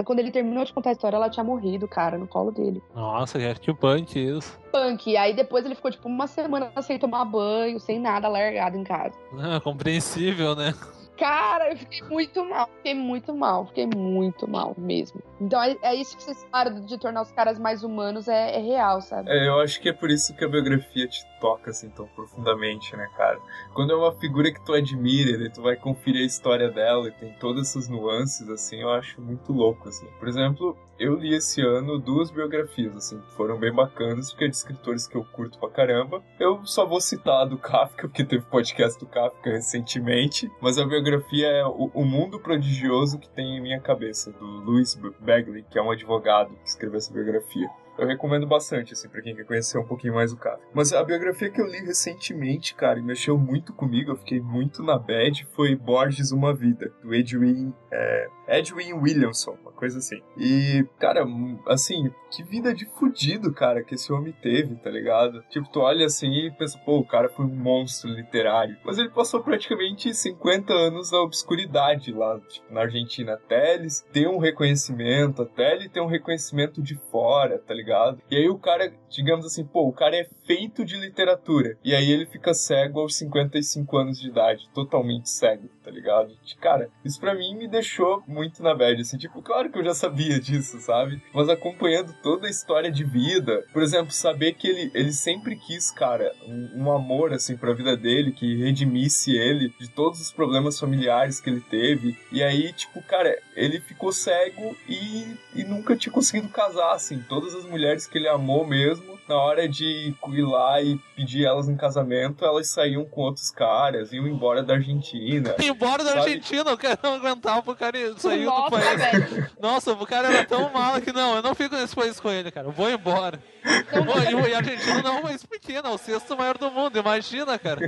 quando 0.04 0.18
ele 0.18 0.30
terminou 0.30 0.64
de 0.64 0.72
contar 0.72 0.90
a 0.90 0.92
história, 0.92 1.16
ela 1.16 1.30
tinha 1.30 1.44
morrido, 1.44 1.88
cara, 1.88 2.18
no 2.18 2.26
colo 2.26 2.50
dele. 2.50 2.82
Nossa, 2.94 3.38
que 3.38 3.54
que 3.60 3.74
punk 3.74 4.16
isso. 4.16 4.58
Punk. 4.72 5.10
E 5.10 5.16
aí 5.16 5.32
depois 5.34 5.64
ele 5.64 5.74
ficou, 5.74 5.90
tipo, 5.90 6.08
uma 6.08 6.26
semana 6.26 6.70
sem 6.82 6.98
tomar 6.98 7.24
banho, 7.24 7.78
sem 7.78 7.98
nada, 7.98 8.28
largado 8.34 8.76
em 8.76 8.84
casa. 8.84 9.14
Ah, 9.38 9.60
compreensível, 9.60 10.54
né? 10.54 10.74
Cara, 11.16 11.70
eu 11.70 11.76
fiquei 11.76 12.02
muito 12.02 12.44
mal. 12.44 12.68
Fiquei 12.76 12.94
muito 12.94 13.34
mal. 13.34 13.66
Fiquei 13.66 13.86
muito 13.86 14.48
mal 14.48 14.74
mesmo. 14.76 15.22
Então 15.40 15.62
é, 15.62 15.76
é 15.82 15.94
isso 15.94 16.16
que 16.16 16.22
vocês 16.22 16.44
falaram 16.50 16.80
de 16.84 16.98
tornar 16.98 17.22
os 17.22 17.30
caras 17.30 17.58
mais 17.58 17.84
humanos, 17.84 18.26
é, 18.26 18.56
é 18.56 18.58
real, 18.58 19.00
sabe? 19.00 19.30
É, 19.30 19.48
eu 19.48 19.60
acho 19.60 19.80
que 19.80 19.88
é 19.88 19.92
por 19.92 20.10
isso 20.10 20.34
que 20.34 20.44
a 20.44 20.48
biografia 20.48 21.06
te 21.06 21.24
toca 21.44 21.72
assim 21.72 21.90
tão 21.90 22.06
profundamente, 22.06 22.96
né, 22.96 23.06
cara? 23.16 23.38
Quando 23.74 23.92
é 23.92 23.96
uma 23.96 24.14
figura 24.14 24.50
que 24.50 24.64
tu 24.64 24.72
admira, 24.72 25.44
e 25.44 25.50
tu 25.50 25.60
vai 25.60 25.76
conferir 25.76 26.22
a 26.22 26.26
história 26.26 26.70
dela 26.70 27.08
e 27.08 27.12
tem 27.12 27.34
todas 27.34 27.68
essas 27.68 27.86
nuances, 27.86 28.48
assim, 28.48 28.80
eu 28.80 28.88
acho 28.90 29.20
muito 29.20 29.52
louco, 29.52 29.88
assim. 29.90 30.06
Por 30.18 30.26
exemplo, 30.26 30.74
eu 30.98 31.16
li 31.16 31.34
esse 31.34 31.60
ano 31.60 31.98
duas 31.98 32.30
biografias, 32.30 32.96
assim, 32.96 33.20
que 33.20 33.34
foram 33.34 33.58
bem 33.58 33.72
bacanas, 33.72 34.30
porque 34.30 34.44
é 34.44 34.48
de 34.48 34.56
escritores 34.56 35.06
que 35.06 35.16
eu 35.16 35.24
curto 35.24 35.58
pra 35.58 35.68
caramba. 35.68 36.22
Eu 36.40 36.64
só 36.64 36.86
vou 36.86 37.00
citar 37.00 37.42
a 37.42 37.44
do 37.44 37.58
Kafka, 37.58 38.08
porque 38.08 38.24
teve 38.24 38.44
podcast 38.46 38.98
do 38.98 39.06
Kafka 39.06 39.50
recentemente, 39.50 40.50
mas 40.62 40.78
a 40.78 40.86
biografia 40.86 41.34
biografia 41.34 41.48
é 41.48 41.64
o, 41.66 41.90
o 41.92 42.04
Mundo 42.04 42.38
Prodigioso 42.38 43.18
que 43.18 43.28
tem 43.28 43.56
em 43.56 43.60
minha 43.60 43.80
cabeça, 43.80 44.32
do 44.32 44.44
Louis 44.44 44.94
Bagley, 45.20 45.64
que 45.68 45.78
é 45.78 45.82
um 45.82 45.90
advogado 45.90 46.54
que 46.62 46.68
escreveu 46.68 46.98
essa 46.98 47.12
biografia. 47.12 47.68
Eu 47.98 48.06
recomendo 48.06 48.46
bastante, 48.46 48.92
assim, 48.92 49.08
pra 49.08 49.22
quem 49.22 49.34
quer 49.34 49.44
conhecer 49.44 49.78
um 49.78 49.84
pouquinho 49.84 50.14
mais 50.14 50.32
o 50.32 50.36
cara. 50.36 50.60
Mas 50.72 50.92
a 50.92 51.02
biografia 51.02 51.50
que 51.50 51.60
eu 51.60 51.66
li 51.66 51.78
recentemente, 51.78 52.74
cara, 52.74 52.98
e 52.98 53.02
mexeu 53.02 53.38
muito 53.38 53.72
comigo, 53.72 54.10
eu 54.10 54.16
fiquei 54.16 54.40
muito 54.40 54.82
na 54.82 54.98
bad, 54.98 55.46
foi 55.54 55.76
Borges 55.76 56.32
Uma 56.32 56.54
Vida, 56.54 56.92
do 57.02 57.14
Edwin, 57.14 57.72
é, 57.90 58.28
Edwin 58.48 58.92
Williamson, 58.94 59.56
uma 59.62 59.72
coisa 59.72 59.98
assim. 59.98 60.20
E, 60.36 60.86
cara, 60.98 61.24
assim, 61.68 62.10
que 62.30 62.42
vida 62.42 62.74
de 62.74 62.86
fudido, 62.86 63.52
cara, 63.52 63.82
que 63.82 63.94
esse 63.94 64.12
homem 64.12 64.32
teve, 64.42 64.74
tá 64.76 64.90
ligado? 64.90 65.42
Tipo, 65.48 65.68
tu 65.70 65.80
olha 65.80 66.06
assim 66.06 66.30
e 66.30 66.50
pensa, 66.50 66.78
pô, 66.84 66.98
o 66.98 67.06
cara 67.06 67.28
foi 67.28 67.44
um 67.44 67.54
monstro 67.54 68.10
literário. 68.10 68.76
Mas 68.84 68.98
ele 68.98 69.10
passou 69.10 69.42
praticamente 69.42 70.12
50 70.12 70.72
anos 70.72 71.12
na 71.12 71.20
obscuridade 71.20 72.12
lá, 72.12 72.38
tipo, 72.40 72.72
na 72.72 72.82
Argentina, 72.82 73.34
até 73.34 73.74
ele 73.74 73.88
ter 74.12 74.28
um 74.28 74.38
reconhecimento, 74.38 75.42
até 75.42 75.74
ele 75.74 75.88
ter 75.88 76.00
um 76.00 76.06
reconhecimento 76.06 76.82
de 76.82 76.96
fora, 77.10 77.58
tá 77.58 77.72
ligado? 77.72 77.83
E 78.30 78.36
aí 78.36 78.48
o 78.48 78.58
cara, 78.58 78.92
digamos 79.08 79.46
assim, 79.46 79.64
pô, 79.64 79.86
o 79.88 79.92
cara 79.92 80.16
é 80.16 80.28
feito 80.46 80.84
de 80.84 80.96
literatura. 80.96 81.76
E 81.84 81.94
aí 81.94 82.10
ele 82.10 82.26
fica 82.26 82.54
cego 82.54 83.00
aos 83.00 83.16
55 83.16 83.96
anos 83.96 84.20
de 84.20 84.28
idade, 84.28 84.68
totalmente 84.74 85.28
cego, 85.30 85.68
tá 85.84 85.90
ligado? 85.90 86.34
Cara, 86.60 86.88
isso 87.04 87.20
pra 87.20 87.34
mim 87.34 87.54
me 87.54 87.68
deixou 87.68 88.22
muito 88.26 88.62
na 88.62 88.74
bad, 88.74 89.00
assim, 89.00 89.18
tipo, 89.18 89.42
claro 89.42 89.70
que 89.70 89.78
eu 89.78 89.84
já 89.84 89.94
sabia 89.94 90.40
disso, 90.40 90.80
sabe? 90.80 91.22
Mas 91.32 91.48
acompanhando 91.48 92.14
toda 92.22 92.46
a 92.46 92.50
história 92.50 92.90
de 92.90 93.04
vida, 93.04 93.64
por 93.72 93.82
exemplo, 93.82 94.12
saber 94.12 94.54
que 94.54 94.66
ele, 94.66 94.90
ele 94.94 95.12
sempre 95.12 95.56
quis, 95.56 95.90
cara, 95.90 96.32
um, 96.46 96.84
um 96.84 96.92
amor, 96.92 97.32
assim, 97.32 97.56
pra 97.56 97.74
vida 97.74 97.96
dele, 97.96 98.32
que 98.32 98.56
redimisse 98.56 99.36
ele 99.36 99.72
de 99.78 99.88
todos 99.88 100.20
os 100.20 100.32
problemas 100.32 100.78
familiares 100.78 101.40
que 101.40 101.50
ele 101.50 101.60
teve. 101.60 102.16
E 102.32 102.42
aí, 102.42 102.72
tipo, 102.72 103.02
cara, 103.02 103.36
ele 103.54 103.80
ficou 103.80 104.12
cego 104.12 104.76
e, 104.88 105.36
e 105.54 105.64
nunca 105.64 105.96
tinha 105.96 106.12
conseguido 106.12 106.48
casar, 106.48 106.92
assim. 106.94 107.22
Todas 107.28 107.54
as 107.54 107.64
mulheres 107.64 108.06
que 108.06 108.16
ele 108.16 108.28
amou 108.28 108.66
mesmo, 108.66 109.18
na 109.28 109.36
hora 109.36 109.68
de 109.68 110.14
ir 110.28 110.42
lá 110.42 110.80
e 110.82 110.98
pedir 111.16 111.44
elas 111.46 111.68
em 111.68 111.76
casamento, 111.76 112.44
elas 112.44 112.68
saíam 112.68 113.04
com 113.04 113.22
outros 113.22 113.50
caras, 113.50 114.12
iam 114.12 114.26
embora 114.26 114.62
da 114.62 114.74
Argentina. 114.74 115.54
Embora 115.74 116.04
da 116.04 116.10
Sabe? 116.10 116.20
Argentina, 116.22 116.72
o 116.72 116.78
cara 116.78 116.98
não 117.02 117.14
aguentava 117.14 117.70
o 117.70 117.76
cara 117.76 117.98
sair 118.18 118.44
do 118.44 118.70
país. 118.70 118.96
velho. 119.00 119.50
Nossa, 119.60 119.92
o 119.92 120.06
cara 120.06 120.28
era 120.28 120.44
tão 120.46 120.70
mal 120.72 121.00
que 121.00 121.12
não, 121.12 121.36
eu 121.36 121.42
não 121.42 121.54
fico 121.54 121.74
nesse 121.74 121.94
país 121.94 122.18
com 122.20 122.30
ele, 122.30 122.50
cara. 122.50 122.68
Eu 122.68 122.72
vou 122.72 122.90
embora. 122.90 123.38
Pô, 123.62 124.44
e, 124.46 124.50
e 124.50 124.54
a 124.54 124.58
Argentina 124.58 125.02
não 125.02 125.16
é 125.16 125.18
um 125.18 125.22
país 125.22 125.44
pequeno, 125.44 125.88
é 125.88 125.90
o 125.90 125.98
sexto 125.98 126.36
maior 126.36 126.56
do 126.58 126.70
mundo, 126.70 126.98
imagina, 126.98 127.58
cara. 127.58 127.80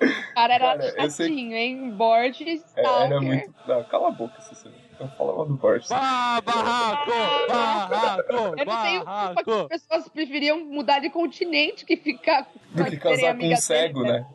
O 0.00 0.34
cara 0.34 0.54
era 0.54 0.66
Cara, 0.76 0.84
eu 1.04 1.10
sei- 1.10 1.28
chatinho, 1.28 1.54
hein? 1.56 1.90
Borges, 1.92 2.62
É, 2.76 2.84
era 3.04 3.20
muito. 3.20 3.54
Não, 3.66 3.84
cala 3.84 4.08
a 4.08 4.10
boca, 4.10 4.40
Cecília. 4.42 4.76
Não 5.00 5.08
fala 5.10 5.34
mal 5.34 5.46
do 5.46 5.54
Borges. 5.54 5.88
Bah, 5.88 6.40
barraco, 6.44 7.10
barraco, 7.48 8.32
Eu 8.32 8.66
não 8.66 8.82
tenho 8.82 9.04
culpa 9.04 9.34
que 9.34 9.50
as 9.50 9.54
barraco. 9.54 9.68
pessoas 9.68 10.08
preferiam 10.08 10.64
mudar 10.64 11.00
de 11.00 11.10
continente 11.10 11.84
que 11.84 11.96
ficar 11.96 12.46
Do 12.72 12.84
que 12.84 12.96
casar 12.96 13.36
com 13.36 13.44
um 13.46 13.56
cego, 13.56 14.02
dele, 14.02 14.12
né? 14.12 14.18
né? 14.20 14.26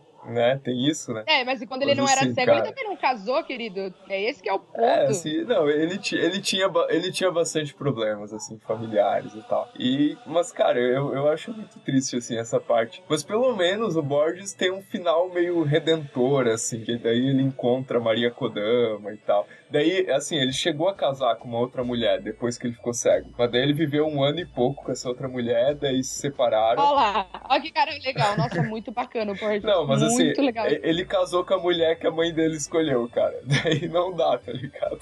Tem 0.64 0.88
isso, 0.88 1.14
né? 1.14 1.24
É, 1.28 1.44
mas 1.44 1.64
quando 1.66 1.82
ele 1.84 1.92
Mas 1.92 1.98
não 1.98 2.08
era 2.08 2.22
assim, 2.22 2.34
cego, 2.34 2.46
cara- 2.48 2.60
ele 2.60 2.68
também 2.70 2.84
não 2.90 2.98
casou, 2.98 3.44
querido. 3.44 3.94
É 4.08 4.22
esse 4.22 4.42
que 4.42 4.50
é 4.50 4.54
o 4.54 4.60
ponto. 4.60 4.82
É, 4.84 5.06
assim, 5.08 5.44
não, 5.44 5.70
ele, 5.70 6.00
ele, 6.12 6.42
tinha, 6.42 6.72
ele 6.90 7.12
tinha 7.12 7.32
bastante 7.32 7.74
problemas, 7.74 8.34
assim, 8.34 8.58
familiares 8.60 9.34
e 9.36 9.42
tal. 9.44 9.70
E, 9.78 10.18
mas, 10.26 10.52
cara, 10.52 10.80
eu, 10.80 11.14
eu 11.14 11.28
acho 11.30 11.54
muito 11.54 11.80
triste, 11.80 12.18
assim, 12.18 12.38
essa 12.38 12.60
parte. 12.60 13.04
Mas 13.10 13.24
pelo 13.24 13.56
menos 13.56 13.96
o 13.96 14.02
Borges 14.02 14.54
tem 14.54 14.72
um 14.72 14.82
final 14.82 15.30
meio 15.30 15.64
redentor, 15.64 16.48
assim, 16.48 16.82
que 16.82 16.98
daí 16.98 17.30
ele 17.30 17.42
encontra 17.42 18.00
Maria 18.00 18.32
Kodama 18.32 19.12
e 19.14 19.18
tal. 19.18 19.48
Daí, 19.72 20.10
assim, 20.12 20.36
ele 20.38 20.52
chegou 20.52 20.90
a 20.90 20.94
casar 20.96 21.36
com 21.36 21.48
uma 21.48 21.60
outra 21.60 21.84
mulher 21.84 22.22
depois 22.22 22.58
que 22.58 22.68
ele 22.68 22.74
ficou 22.74 22.94
cego. 22.94 23.30
Mas 23.38 23.52
daí 23.52 23.62
ele 23.62 23.74
viveu 23.74 24.08
um 24.08 24.24
ano 24.24 24.40
e 24.40 24.46
pouco 24.46 24.84
com 24.84 24.92
essa 24.92 25.08
outra 25.08 25.28
mulher, 25.28 25.76
daí 25.76 26.04
se 26.04 26.20
separaram. 26.20 26.82
Olha 26.82 26.92
lá, 26.96 27.28
olha 27.50 27.62
que 27.62 27.72
cara 27.72 27.92
legal. 28.04 28.36
Nossa, 28.38 28.64
muito 28.64 28.92
bacana 28.92 29.32
o 29.32 29.36
Borges. 29.36 29.64
Não, 29.64 29.86
mas 29.86 30.02
assim, 30.02 30.26
Muito 30.26 30.42
legal. 30.42 30.68
e- 30.68 30.80
ele 30.84 31.06
casou 31.06 31.46
com 31.46 31.54
a 31.54 31.60
mulher 31.60 31.98
que 32.00 32.08
a 32.08 32.12
mãe 32.12 32.34
dele 32.34 32.56
escolheu, 32.56 33.08
cara. 33.10 33.40
Daí 33.46 33.88
não 33.88 34.14
dá, 34.16 34.38
tá 34.38 34.52
ligado? 34.52 35.00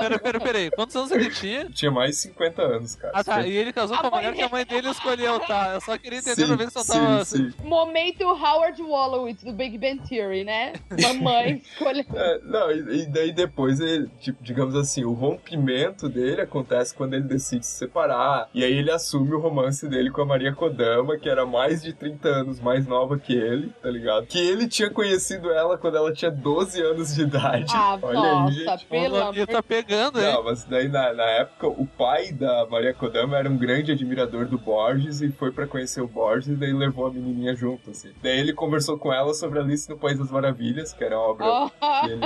Pera, 0.00 0.18
pera, 0.18 0.40
pera 0.40 0.58
aí, 0.58 0.70
quantos 0.70 0.94
anos 0.96 1.10
ele 1.12 1.30
tinha? 1.30 1.64
Tinha 1.70 1.90
mais 1.90 2.10
de 2.10 2.16
50 2.22 2.62
anos, 2.62 2.96
cara. 2.96 3.12
Ah 3.14 3.24
tá, 3.24 3.46
e 3.46 3.56
ele 3.56 3.72
casou 3.72 3.96
A 3.96 4.00
com 4.00 4.06
a 4.08 4.10
mãe 4.10 4.20
mulher 4.24 4.34
que 4.36 4.42
a 4.42 4.48
mãe 4.48 4.66
dele 4.66 4.90
escolheu, 4.90 5.38
tá? 5.40 5.72
Eu 5.74 5.80
só 5.80 5.96
queria 5.96 6.18
entender 6.18 6.42
Sim, 6.42 6.46
pra 6.48 6.56
ver 6.56 6.70
se 6.70 6.78
eu 6.78 6.82
sim, 6.84 6.92
tava. 6.92 7.24
sim. 7.24 7.52
Momento 7.62 8.24
Howard 8.24 8.82
Wolowitz 8.82 9.42
do 9.44 9.52
Big 9.52 9.78
Bang 9.78 10.00
Theory, 10.08 10.44
né? 10.44 10.72
Mamãe 11.00 11.62
escolheu. 11.64 12.04
É, 12.14 12.38
não, 12.42 12.70
e, 12.70 13.02
e 13.02 13.06
daí 13.06 13.32
depois, 13.32 13.75
ele, 13.80 14.08
tipo, 14.20 14.42
digamos 14.42 14.74
assim, 14.74 15.04
o 15.04 15.12
rompimento 15.12 16.08
dele 16.08 16.40
acontece 16.42 16.94
quando 16.94 17.14
ele 17.14 17.24
decide 17.24 17.64
se 17.66 17.72
separar. 17.78 18.48
E 18.54 18.64
aí 18.64 18.72
ele 18.72 18.90
assume 18.90 19.32
o 19.34 19.40
romance 19.40 19.88
dele 19.88 20.10
com 20.10 20.22
a 20.22 20.26
Maria 20.26 20.52
Kodama, 20.52 21.16
que 21.18 21.28
era 21.28 21.44
mais 21.46 21.82
de 21.82 21.92
30 21.92 22.28
anos 22.28 22.60
mais 22.60 22.86
nova 22.86 23.18
que 23.18 23.34
ele, 23.34 23.72
tá 23.82 23.90
ligado? 23.90 24.26
Que 24.26 24.38
ele 24.38 24.68
tinha 24.68 24.90
conhecido 24.90 25.50
ela 25.50 25.76
quando 25.78 25.96
ela 25.96 26.12
tinha 26.12 26.30
12 26.30 26.80
anos 26.82 27.14
de 27.14 27.22
idade. 27.22 27.72
Ah, 27.74 27.98
Olha 28.02 28.14
nossa, 28.20 28.48
aí, 28.48 28.64
gente. 28.64 28.86
pelo 28.86 29.16
O 29.16 29.22
amor 29.22 29.46
tá 29.46 29.62
pegando, 29.62 30.20
hein? 30.20 30.32
Não, 30.32 30.44
mas 30.44 30.64
daí 30.64 30.88
na, 30.88 31.12
na 31.12 31.24
época 31.24 31.66
o 31.68 31.86
pai 31.86 32.32
da 32.32 32.66
Maria 32.66 32.92
Kodama 32.94 33.36
era 33.36 33.48
um 33.48 33.56
grande 33.56 33.92
admirador 33.92 34.46
do 34.46 34.58
Borges 34.58 35.20
e 35.20 35.30
foi 35.30 35.50
pra 35.52 35.66
conhecer 35.66 36.00
o 36.00 36.08
Borges 36.08 36.48
e 36.48 36.54
daí 36.56 36.72
levou 36.72 37.06
a 37.06 37.12
menininha 37.12 37.54
junto, 37.54 37.90
assim. 37.90 38.10
Daí 38.22 38.38
ele 38.38 38.52
conversou 38.52 38.98
com 38.98 39.12
ela 39.12 39.32
sobre 39.34 39.58
Alice 39.58 39.88
no 39.88 39.96
País 39.96 40.18
das 40.18 40.30
Maravilhas, 40.30 40.92
que 40.92 41.02
era 41.04 41.16
a 41.16 41.20
obra 41.20 41.46
Oh. 41.56 41.70
que 41.70 42.10
ele- 42.12 42.20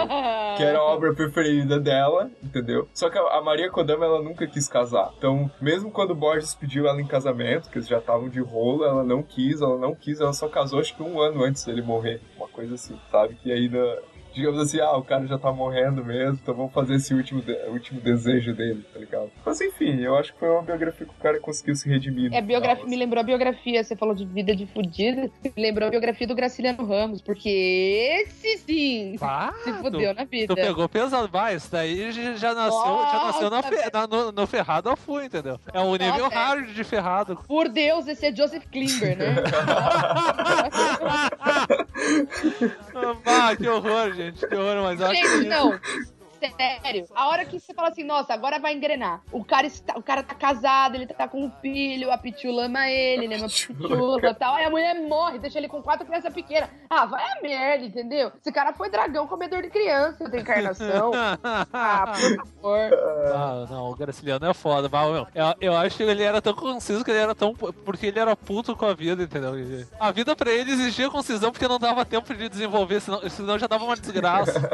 que 0.56 0.62
era 0.62 0.78
a 0.78 0.82
obra 0.84 1.14
preferida 1.40 1.80
dela, 1.80 2.30
entendeu? 2.42 2.88
Só 2.92 3.08
que 3.08 3.18
a 3.18 3.40
Maria 3.40 3.70
Kodama, 3.70 4.04
ela 4.04 4.22
nunca 4.22 4.46
quis 4.46 4.68
casar. 4.68 5.12
Então, 5.16 5.50
mesmo 5.60 5.90
quando 5.90 6.14
Borges 6.14 6.54
pediu 6.54 6.86
ela 6.86 7.00
em 7.00 7.06
casamento, 7.06 7.70
que 7.70 7.78
eles 7.78 7.88
já 7.88 7.98
estavam 7.98 8.28
de 8.28 8.40
rolo, 8.40 8.84
ela 8.84 9.02
não 9.02 9.22
quis, 9.22 9.60
ela 9.60 9.78
não 9.78 9.94
quis, 9.94 10.20
ela 10.20 10.32
só 10.32 10.48
casou 10.48 10.80
acho 10.80 10.94
que 10.94 11.02
um 11.02 11.20
ano 11.20 11.42
antes 11.44 11.64
dele 11.64 11.82
morrer. 11.82 12.20
Uma 12.36 12.48
coisa 12.48 12.74
assim, 12.74 12.98
sabe? 13.10 13.34
Que 13.36 13.50
ainda... 13.50 14.02
Digamos 14.34 14.60
assim, 14.60 14.80
ah, 14.80 14.96
o 14.96 15.02
cara 15.02 15.26
já 15.26 15.38
tá 15.38 15.50
morrendo 15.52 16.04
mesmo, 16.04 16.38
então 16.42 16.54
vamos 16.54 16.72
fazer 16.72 16.94
esse 16.94 17.12
último, 17.12 17.42
de- 17.42 17.52
último 17.68 18.00
desejo 18.00 18.54
dele, 18.54 18.84
tá 18.92 18.98
ligado? 19.00 19.30
Mas 19.44 19.60
enfim, 19.60 20.00
eu 20.00 20.16
acho 20.16 20.32
que 20.32 20.38
foi 20.38 20.48
uma 20.48 20.62
biografia 20.62 21.06
que 21.06 21.12
o 21.12 21.22
cara 21.22 21.40
conseguiu 21.40 21.74
se 21.74 21.88
redimir. 21.88 22.32
É, 22.32 22.40
biografia, 22.40 22.84
me 22.84 22.90
assim. 22.90 22.96
lembrou 22.96 23.20
a 23.20 23.24
biografia, 23.24 23.82
você 23.82 23.96
falou 23.96 24.14
de 24.14 24.24
vida 24.24 24.54
de 24.54 24.66
fudido, 24.66 25.30
me 25.44 25.52
lembrou 25.62 25.88
a 25.88 25.90
biografia 25.90 26.26
do 26.26 26.34
Graciliano 26.34 26.84
Ramos, 26.86 27.20
porque 27.20 27.48
esse 28.24 28.58
sim 28.58 29.16
Ah, 29.22 29.52
se 29.64 29.72
tu, 29.72 29.78
fudeu 29.80 30.14
na 30.14 30.24
vida. 30.24 30.54
tu 30.54 30.54
pegou 30.54 30.88
pesado, 30.88 31.28
vai, 31.28 31.56
isso 31.56 31.70
daí 31.70 32.12
já- 32.12 32.34
já 32.34 32.54
nasceu, 32.54 32.80
já 33.10 33.24
nasceu 33.24 33.50
na 33.50 33.56
Nossa, 33.56 33.68
fe- 33.68 33.90
na- 33.92 34.06
no, 34.06 34.32
no 34.32 34.46
ferrado 34.46 34.88
eu 34.90 34.96
fui, 34.96 35.24
entendeu? 35.26 35.58
É 35.72 35.80
o 35.80 35.92
nível 35.96 36.24
Nossa, 36.24 36.34
é. 36.34 36.38
hard 36.38 36.68
de 36.72 36.84
ferrado. 36.84 37.36
Por 37.48 37.68
Deus, 37.68 38.06
esse 38.06 38.26
é 38.26 38.34
Joseph 38.34 38.64
Klimber, 38.70 39.16
né? 39.18 39.34
que 43.56 43.68
horror, 43.68 44.12
gente, 44.14 44.46
que 44.46 44.54
horror, 44.54 44.82
mas 44.82 45.00
eu 45.00 45.06
acho 45.06 45.22
que... 45.22 45.48
não. 45.48 45.80
Sério, 46.48 47.06
a 47.14 47.28
hora 47.28 47.44
que 47.44 47.58
você 47.58 47.74
fala 47.74 47.88
assim, 47.88 48.04
nossa, 48.04 48.32
agora 48.32 48.58
vai 48.58 48.74
engrenar. 48.74 49.22
O 49.30 49.44
cara, 49.44 49.66
está, 49.66 49.96
o 49.98 50.02
cara 50.02 50.22
tá 50.22 50.34
casado, 50.34 50.94
ele 50.94 51.06
tá 51.06 51.28
com 51.28 51.44
um 51.44 51.50
filho, 51.60 52.10
a 52.10 52.18
Pitula 52.18 52.66
ama 52.66 52.88
ele, 52.88 53.24
ele 53.24 53.34
ama 53.34 53.46
a 53.46 53.48
Pitula 53.48 54.30
e 54.30 54.34
tal. 54.34 54.54
Aí 54.54 54.64
a 54.64 54.70
mulher 54.70 54.94
morre, 55.02 55.38
deixa 55.38 55.58
ele 55.58 55.68
com 55.68 55.82
quatro 55.82 56.06
crianças 56.06 56.32
pequenas. 56.32 56.70
Ah, 56.88 57.06
vai 57.06 57.22
a 57.22 57.40
merda, 57.42 57.84
entendeu? 57.84 58.32
Esse 58.40 58.52
cara 58.52 58.72
foi 58.72 58.90
dragão 58.90 59.26
comedor 59.26 59.62
de 59.62 59.68
criança 59.70 60.28
da 60.28 60.38
encarnação. 60.38 61.10
Ah, 61.72 62.12
por 62.12 62.36
favor. 62.36 62.90
Ah, 63.34 63.66
não, 63.70 63.90
o 63.90 63.94
Graciliano 63.94 64.46
é 64.46 64.54
foda, 64.54 64.88
mas, 64.90 65.12
meu, 65.12 65.26
eu, 65.34 65.54
eu 65.60 65.76
acho 65.76 65.96
que 65.96 66.02
ele 66.02 66.22
era 66.22 66.40
tão 66.40 66.54
conciso 66.54 67.04
que 67.04 67.10
ele 67.10 67.20
era 67.20 67.34
tão. 67.34 67.54
Porque 67.54 68.06
ele 68.06 68.18
era 68.18 68.34
puto 68.36 68.76
com 68.76 68.86
a 68.86 68.94
vida, 68.94 69.22
entendeu? 69.22 69.52
A 69.98 70.10
vida 70.10 70.34
pra 70.34 70.50
ele 70.50 70.72
exigia 70.72 71.10
concisão 71.10 71.50
porque 71.50 71.68
não 71.68 71.78
dava 71.78 72.04
tempo 72.04 72.34
de 72.34 72.48
desenvolver, 72.48 73.00
senão, 73.00 73.28
senão 73.28 73.58
já 73.58 73.66
dava 73.66 73.84
uma 73.84 73.96
desgraça. 73.96 74.60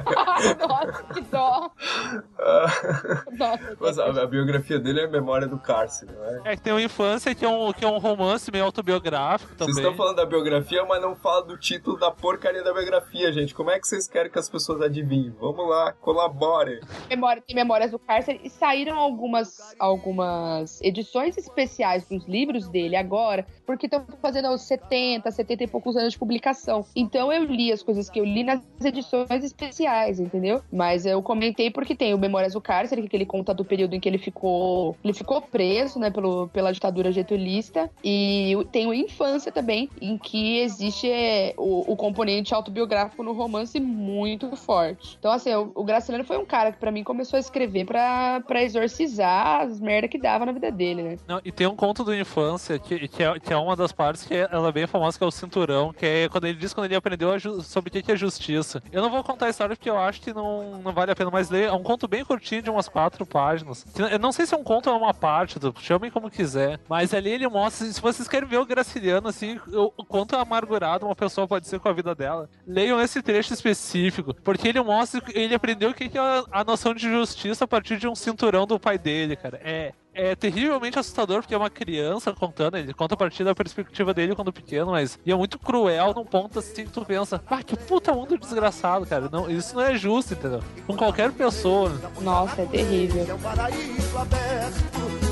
nossa, 0.68 1.02
que 1.14 1.20
dó. 1.22 1.55
Mas 3.80 3.98
a, 3.98 4.22
a 4.22 4.26
biografia 4.26 4.78
dele 4.78 5.00
é 5.00 5.04
a 5.04 5.08
memória 5.08 5.46
do 5.46 5.58
cárcere, 5.58 6.12
não 6.12 6.24
é? 6.24 6.52
É 6.52 6.56
que 6.56 6.62
tem 6.62 6.72
uma 6.72 6.82
infância 6.82 7.34
que 7.34 7.44
é 7.44 7.48
um, 7.48 7.72
que 7.72 7.84
é 7.84 7.88
um 7.88 7.98
romance 7.98 8.50
meio 8.50 8.64
autobiográfico 8.64 9.54
também. 9.54 9.74
Vocês 9.74 9.86
estão 9.86 9.96
falando 9.96 10.16
da 10.16 10.26
biografia, 10.26 10.84
mas 10.84 11.00
não 11.00 11.16
fala 11.16 11.42
do 11.42 11.58
título 11.58 11.98
da 11.98 12.10
porcaria 12.10 12.62
da 12.62 12.72
biografia, 12.72 13.32
gente. 13.32 13.54
Como 13.54 13.70
é 13.70 13.78
que 13.78 13.86
vocês 13.86 14.06
querem 14.06 14.30
que 14.30 14.38
as 14.38 14.48
pessoas 14.48 14.82
adivinhem? 14.82 15.34
Vamos 15.40 15.68
lá, 15.68 15.92
colabore. 15.92 16.80
memória, 17.08 17.42
tem 17.42 17.56
Memórias 17.56 17.90
do 17.90 17.98
Cárcere 17.98 18.40
e 18.44 18.50
saíram 18.50 18.98
algumas, 18.98 19.74
algumas 19.78 20.80
edições 20.82 21.36
especiais 21.36 22.06
dos 22.08 22.26
livros 22.26 22.68
dele 22.68 22.96
agora, 22.96 23.46
porque 23.64 23.86
estão 23.86 24.04
fazendo 24.20 24.50
os 24.50 24.62
70, 24.62 25.30
70 25.30 25.64
e 25.64 25.66
poucos 25.66 25.96
anos 25.96 26.12
de 26.12 26.18
publicação. 26.18 26.84
Então 26.94 27.32
eu 27.32 27.44
li 27.44 27.72
as 27.72 27.82
coisas 27.82 28.10
que 28.10 28.20
eu 28.20 28.24
li 28.24 28.44
nas 28.44 28.60
edições 28.84 29.42
especiais, 29.42 30.20
entendeu? 30.20 30.62
Mas 30.72 31.06
é, 31.06 31.16
o 31.16 31.22
começo 31.22 31.45
comentei 31.46 31.70
porque 31.70 31.94
tem 31.94 32.12
o 32.12 32.18
Memórias 32.18 32.54
do 32.54 32.60
Cárcere, 32.60 33.06
que 33.08 33.16
ele 33.16 33.26
conta 33.26 33.54
do 33.54 33.64
período 33.64 33.94
em 33.94 34.00
que 34.00 34.08
ele 34.08 34.18
ficou, 34.18 34.96
ele 35.04 35.12
ficou 35.12 35.40
preso, 35.40 35.98
né, 35.98 36.10
pelo, 36.10 36.48
pela 36.48 36.72
ditadura 36.72 37.12
getulista, 37.12 37.90
e 38.02 38.56
tem 38.72 38.86
o 38.86 38.94
Infância 38.94 39.52
também, 39.52 39.88
em 40.00 40.18
que 40.18 40.58
existe 40.58 41.08
é, 41.08 41.54
o, 41.56 41.92
o 41.92 41.96
componente 41.96 42.54
autobiográfico 42.54 43.22
no 43.22 43.32
romance 43.32 43.78
muito 43.78 44.54
forte. 44.56 45.16
Então, 45.18 45.30
assim, 45.30 45.54
o, 45.54 45.70
o 45.74 45.84
Graciliano 45.84 46.24
foi 46.24 46.38
um 46.38 46.44
cara 46.44 46.72
que 46.72 46.78
pra 46.78 46.90
mim 46.90 47.04
começou 47.04 47.36
a 47.36 47.40
escrever 47.40 47.84
pra 47.84 48.62
exorcizar 48.62 49.62
as 49.62 49.80
merda 49.80 50.08
que 50.08 50.18
dava 50.18 50.46
na 50.46 50.52
vida 50.52 50.70
dele, 50.70 51.02
né? 51.02 51.18
Não, 51.28 51.40
e 51.44 51.52
tem 51.52 51.66
um 51.66 51.76
conto 51.76 52.02
do 52.02 52.14
infância 52.14 52.78
que, 52.78 53.06
que, 53.08 53.22
é, 53.22 53.38
que 53.38 53.52
é 53.52 53.56
uma 53.56 53.76
das 53.76 53.92
partes 53.92 54.24
que 54.24 54.34
ela 54.34 54.68
é 54.68 54.72
bem 54.72 54.86
famosa, 54.86 55.16
que 55.16 55.22
é 55.22 55.26
o 55.26 55.30
cinturão, 55.30 55.92
que 55.92 56.04
é 56.04 56.28
quando 56.28 56.46
ele 56.46 56.58
diz 56.58 56.74
quando 56.74 56.86
ele 56.86 56.96
aprendeu 56.96 57.28
sobre 57.62 57.88
o 57.88 58.02
que 58.02 58.12
é 58.12 58.16
justiça. 58.16 58.82
Eu 58.90 59.02
não 59.02 59.10
vou 59.10 59.22
contar 59.22 59.46
a 59.46 59.50
história 59.50 59.76
porque 59.76 59.90
eu 59.90 59.98
acho 59.98 60.20
que 60.20 60.32
não, 60.32 60.80
não 60.80 60.92
vale 60.92 61.12
a 61.12 61.16
pena, 61.16 61.30
mas 61.36 61.50
ler 61.50 61.68
é 61.68 61.72
um 61.72 61.82
conto 61.82 62.08
bem 62.08 62.24
curtinho 62.24 62.62
de 62.62 62.70
umas 62.70 62.88
quatro 62.88 63.26
páginas. 63.26 63.84
Eu 64.10 64.18
não 64.18 64.32
sei 64.32 64.46
se 64.46 64.54
é 64.54 64.56
um 64.56 64.64
conto 64.64 64.88
ou 64.88 64.96
é 64.96 64.98
uma 64.98 65.12
parte, 65.12 65.58
do- 65.58 65.74
chamem 65.80 66.10
como 66.10 66.30
quiser, 66.30 66.80
mas 66.88 67.12
ali 67.12 67.28
ele 67.30 67.46
mostra, 67.46 67.86
se 67.86 68.00
vocês 68.00 68.26
querem 68.26 68.48
ver 68.48 68.56
o 68.58 68.64
Graciliano, 68.64 69.28
assim, 69.28 69.60
o, 69.68 69.90
quanto 70.04 70.34
amargurado 70.34 71.04
uma 71.04 71.14
pessoa 71.14 71.46
pode 71.46 71.68
ser 71.68 71.78
com 71.78 71.88
a 71.90 71.92
vida 71.92 72.14
dela, 72.14 72.48
leiam 72.66 72.98
esse 73.00 73.20
trecho 73.20 73.52
específico, 73.52 74.32
porque 74.42 74.68
ele 74.68 74.80
mostra, 74.80 75.22
ele 75.34 75.54
aprendeu 75.54 75.90
o 75.90 75.94
que 75.94 76.04
é 76.16 76.44
a 76.50 76.64
noção 76.64 76.94
de 76.94 77.02
justiça 77.10 77.64
a 77.64 77.68
partir 77.68 77.98
de 77.98 78.08
um 78.08 78.14
cinturão 78.14 78.66
do 78.66 78.80
pai 78.80 78.96
dele, 78.96 79.36
cara. 79.36 79.60
É, 79.62 79.92
é 80.16 80.34
terrivelmente 80.34 80.98
assustador 80.98 81.42
porque 81.42 81.54
é 81.54 81.58
uma 81.58 81.68
criança 81.68 82.32
contando, 82.32 82.78
ele 82.78 82.94
conta 82.94 83.14
a 83.14 83.16
partir 83.18 83.44
da 83.44 83.54
perspectiva 83.54 84.14
dele 84.14 84.34
quando 84.34 84.50
pequeno, 84.52 84.92
mas 84.92 85.18
e 85.26 85.30
é 85.30 85.36
muito 85.36 85.58
cruel 85.58 86.14
num 86.14 86.24
ponto 86.24 86.58
assim 86.58 86.84
que 86.86 86.90
tu 86.90 87.04
pensa, 87.04 87.42
ah, 87.46 87.62
que 87.62 87.76
puta 87.76 88.14
mundo 88.14 88.38
desgraçado, 88.38 89.06
cara. 89.06 89.28
Não, 89.30 89.50
isso 89.50 89.74
não 89.74 89.82
é 89.82 89.96
justo, 89.96 90.32
entendeu? 90.32 90.62
Com 90.86 90.96
qualquer 90.96 91.30
pessoa. 91.32 91.92
Nossa, 92.22 92.62
é 92.62 92.66
terrível. 92.66 93.26
É 93.28 93.34
um 93.34 93.38
paraíso 93.38 94.18
aberto. 94.18 95.26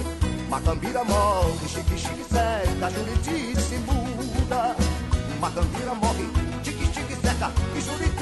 Macambira 0.51 1.03
morre, 1.05 1.69
chique, 1.69 1.99
chique, 1.99 2.25
seca, 2.25 2.91
Juriti 2.91 3.61
se 3.61 3.77
muda. 3.77 4.77
Macambira 5.41 5.95
morre, 5.95 6.29
chique, 6.63 6.85
chique, 6.93 7.17
seca, 7.17 7.51
e 7.75 7.81
Juriti 7.81 8.14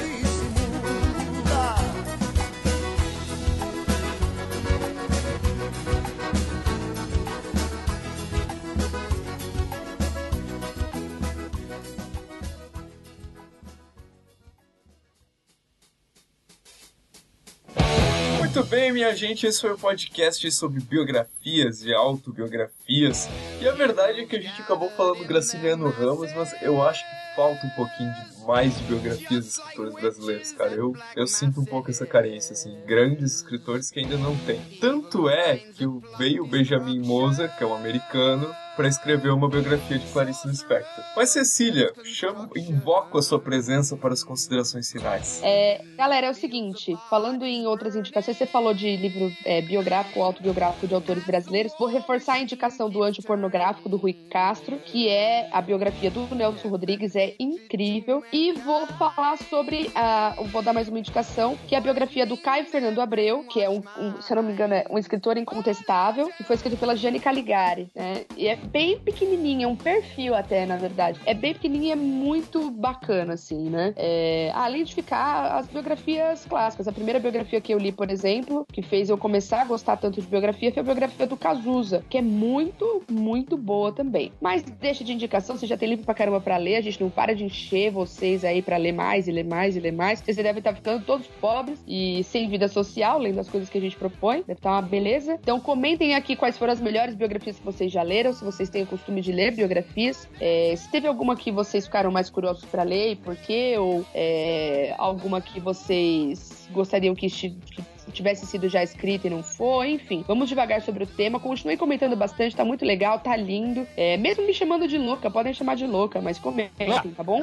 Muito 18.55 18.69
bem, 18.69 18.93
minha 18.93 19.17
gente, 19.17 19.47
esse 19.47 19.63
foi 19.63 19.73
o 19.73 19.79
podcast 19.79 20.53
sobre 20.53 20.79
biografias 20.79 21.87
e 21.87 21.95
autobiografias. 21.95 23.27
E 23.63 23.67
a 23.67 23.73
verdade 23.73 24.21
é 24.21 24.27
que 24.27 24.37
a 24.37 24.41
gente 24.43 24.61
acabou 24.61 24.91
falando 24.91 25.21
do 25.21 25.25
Graciliano 25.25 25.89
Ramos, 25.89 26.31
mas 26.35 26.55
eu 26.61 26.83
acho 26.83 27.03
que 27.03 27.35
falta 27.35 27.67
um 27.67 27.71
pouquinho 27.71 28.13
de 28.13 28.45
mais 28.47 28.77
de 28.77 28.85
biografias 28.85 29.45
de 29.45 29.51
escritores 29.53 29.95
brasileiros, 29.95 30.53
cara. 30.53 30.73
Eu, 30.75 30.95
eu 31.17 31.27
sinto 31.27 31.63
um 31.63 31.65
pouco 31.65 31.91
essa 31.91 32.05
carência, 32.05 32.53
assim, 32.53 32.77
grandes 32.87 33.37
escritores 33.37 33.91
que 33.91 34.01
ainda 34.01 34.19
não 34.19 34.37
tem. 34.41 34.61
Tanto 34.79 35.31
é 35.31 35.57
que 35.57 35.87
veio 36.19 36.45
o 36.45 36.47
Benjamin 36.47 37.01
Moser, 37.01 37.51
que 37.57 37.65
é 37.65 37.67
um 37.67 37.75
americano, 37.75 38.55
para 38.77 38.89
escrever 38.89 39.31
uma 39.31 39.49
biografia 39.49 39.99
de 39.99 40.07
Clarice 40.13 40.49
Lispector. 40.49 41.05
Mas 41.17 41.31
Cecília, 41.31 41.93
chamo, 42.05 42.49
invoco 42.57 43.19
a 43.19 43.23
sua 43.23 43.39
presença 43.39 43.97
para 43.97 44.13
as 44.13 44.25
considerações 44.25 44.91
finais. 44.91 45.41
É, 45.43 45.83
galera, 45.97 46.27
é 46.29 46.31
o 46.31 46.35
seguinte, 46.35 46.97
falando 47.11 47.45
em 47.45 47.67
outras 47.67 47.95
indicações, 47.95 48.37
você 48.37 48.47
falou 48.47 48.73
de 48.73 48.97
livro 48.97 49.31
é, 49.45 49.61
biográfico 49.61 50.23
autobiográfico 50.23 50.87
de 50.87 50.95
autores 50.95 51.25
brasileiros. 51.25 51.73
Vou 51.79 51.89
reforçar 51.89 52.35
a 52.35 52.39
indicação 52.41 52.89
do 52.89 53.03
Antipornográfico 53.03 53.89
do 53.89 53.97
Rui 53.97 54.15
Castro, 54.31 54.79
que 54.79 55.09
é 55.09 55.49
a 55.53 55.61
biografia 55.61 56.11
do 56.11 56.35
Nelson 56.35 56.69
Rodrigues, 56.69 57.15
é 57.15 57.35
incrível. 57.39 58.23
E 58.33 58.53
vou 58.53 58.87
falar 58.87 59.37
sobre 59.37 59.91
a. 59.95 60.35
Vou 60.51 60.63
dar 60.63 60.73
mais 60.73 60.89
uma 60.89 60.99
indicação, 60.99 61.57
que 61.69 61.75
é 61.75 61.79
a 61.79 61.81
biografia 61.81 62.27
do 62.27 62.37
Caio 62.37 62.65
Fernando 62.67 63.01
Abreu, 63.01 63.45
que 63.45 63.61
é 63.61 63.69
um, 63.69 63.83
um, 63.99 64.21
se 64.21 64.33
eu 64.33 64.37
não 64.37 64.43
me 64.43 64.53
engano, 64.53 64.75
é 64.75 64.85
um 64.91 64.99
escritor 64.99 65.37
incontestável, 65.37 66.31
que 66.37 66.43
foi 66.45 66.57
escrito 66.57 66.79
pela 66.79 66.97
Jane 66.97 67.21
Caligari, 67.21 67.91
né? 67.95 68.25
E 68.37 68.49
é 68.49 68.57
bem 68.63 68.99
pequenininha, 68.99 69.67
é 69.67 69.69
um 69.69 69.77
perfil 69.77 70.35
até, 70.35 70.65
na 70.65 70.77
verdade. 70.77 71.21
É 71.27 71.35
bem 71.35 71.53
pequenininha 71.53 71.83
e 71.83 71.91
é 71.91 71.97
muito 71.97 72.71
bacana, 72.71 73.35
assim, 73.35 73.69
né? 73.69 73.93
É, 73.97 74.51
além 74.55 74.85
de 74.85 74.95
ficar 74.95 75.57
as 75.57 75.67
biografias 75.67 76.45
clássicas. 76.47 76.87
A 76.87 76.93
primeira 76.93 77.19
biografia 77.19 77.61
que 77.61 77.75
eu 77.75 77.79
li, 77.79 77.91
por 77.91 78.11
exemplo, 78.11 78.65
que 78.73 78.83
fez 78.83 79.11
eu 79.11 79.19
começar 79.19 79.63
a 79.63 79.65
gostar 79.65 79.97
tanto 79.97 80.21
de 80.21 80.27
biografia, 80.27 80.73
foi 80.73 80.81
a 80.81 80.85
biografia 80.85 81.27
do 81.27 81.37
Cazuza, 81.37 82.05
que 82.09 82.19
é 82.19 82.23
muito, 82.23 83.03
muito 83.11 83.57
boa 83.57 83.93
também. 83.93 84.33
Mas 84.41 84.63
deixa 84.63 85.03
de 85.03 85.13
indicação, 85.13 85.57
você 85.57 85.67
já 85.67 85.77
tem 85.77 85.89
livro 85.89 86.05
pra 86.05 86.15
caramba 86.15 86.41
pra 86.41 86.57
ler, 86.57 86.77
a 86.77 86.81
gente 86.81 87.01
não 87.01 87.11
para 87.11 87.35
de 87.35 87.45
encher 87.45 87.91
vocês 87.91 88.45
aí 88.45 88.63
pra 88.63 88.77
ler 88.77 88.93
mais 88.93 89.27
e 89.27 89.33
ler 89.33 89.45
mais 89.45 89.77
e 89.77 89.81
ler 89.81 89.93
mais. 89.93 90.21
Vocês 90.21 90.37
devem 90.37 90.59
estar 90.59 90.75
ficando 90.75 91.05
todos 91.05 91.27
pobres 91.27 91.83
e 91.87 92.23
sem 92.25 92.49
vida 92.49 92.69
social, 92.69 93.19
lendo 93.19 93.41
as 93.41 93.49
coisas 93.49 93.69
que 93.69 93.79
a 93.79 93.81
gente 93.81 93.97
propõe. 93.97 94.39
Deve 94.47 94.53
estar 94.53 94.71
uma 94.71 94.83
beleza. 94.83 95.39
Então 95.41 95.59
comentem 95.59 96.15
aqui 96.15 96.37
quais 96.37 96.57
foram 96.57 96.73
as 96.73 96.81
melhores 96.81 97.15
biografias 97.15 97.59
que 97.59 97.65
vocês 97.65 97.91
já 97.91 98.03
leram, 98.03 98.33
se 98.33 98.45
vocês 98.45 98.52
têm 98.69 98.83
o 98.83 98.87
costume 98.87 99.21
de 99.21 99.33
ler 99.33 99.55
biografias. 99.55 100.29
É, 100.41 100.75
se 100.77 100.91
teve 100.91 101.07
alguma 101.07 101.37
que 101.37 101.51
vocês 101.51 101.87
ficaram 101.87 102.11
mais 102.11 102.31
curiosos 102.31 102.65
pra 102.65 102.83
ler 102.83 103.13
e 103.13 103.17
por 103.17 103.37
quê, 103.37 103.77
ou 103.79 104.05
é, 104.15 104.95
alguma 104.99 105.41
que 105.41 105.61
vocês 105.61 106.69
gostariam 106.73 107.15
que, 107.15 107.29
que 107.29 108.13
tivesse 108.13 108.47
sido 108.47 108.69
já 108.69 108.83
escrita 108.83 109.27
e 109.27 109.31
não 109.31 109.43
foi, 109.43 109.93
enfim. 109.93 110.25
Vamos 110.27 110.49
devagar 110.49 110.83
sobre 110.83 111.05
o 111.05 111.07
tema. 111.07 111.39
Continuem 111.39 111.77
comentando 111.77 112.17
bastante, 112.17 112.57
tá 112.57 112.65
muito 112.65 112.85
legal, 112.85 113.19
tá 113.21 113.37
lindo. 113.37 113.87
É, 113.97 114.17
mesmo 114.17 114.47
me 114.47 114.55
chamando 114.55 114.89
de 114.89 114.99
louca, 114.99 115.31
podem 115.31 115.55
chamar 115.55 115.77
de 115.77 115.87
louca, 115.87 116.21
mas 116.21 116.39
comentem, 116.39 116.89
tá 117.17 117.23
bom? 117.23 117.43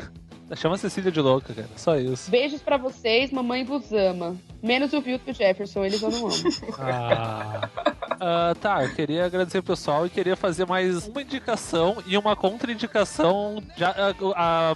Chama 0.55 0.75
a 0.75 0.77
Cecília 0.77 1.11
de 1.11 1.21
louca, 1.21 1.53
cara. 1.53 1.69
Só 1.75 1.97
isso. 1.97 2.29
Beijos 2.29 2.61
pra 2.61 2.77
vocês, 2.77 3.31
mamãe 3.31 3.63
vos 3.63 3.91
ama. 3.91 4.35
Menos 4.61 4.91
o 4.93 5.01
Vilto 5.01 5.23
e 5.27 5.31
o 5.31 5.33
Jefferson, 5.33 5.85
eles 5.85 6.01
eu 6.01 6.11
não 6.11 6.27
amo. 6.27 6.33
Ah. 6.79 7.69
Ah, 8.21 8.53
tá, 8.59 8.83
eu 8.83 8.93
queria 8.93 9.25
agradecer 9.25 9.59
o 9.59 9.63
pessoal 9.63 10.05
e 10.05 10.09
queria 10.09 10.35
fazer 10.35 10.65
mais 10.67 11.07
uma 11.07 11.21
indicação 11.21 12.03
e 12.05 12.17
uma 12.17 12.35
contraindicação 12.35 13.63
já, 13.77 13.95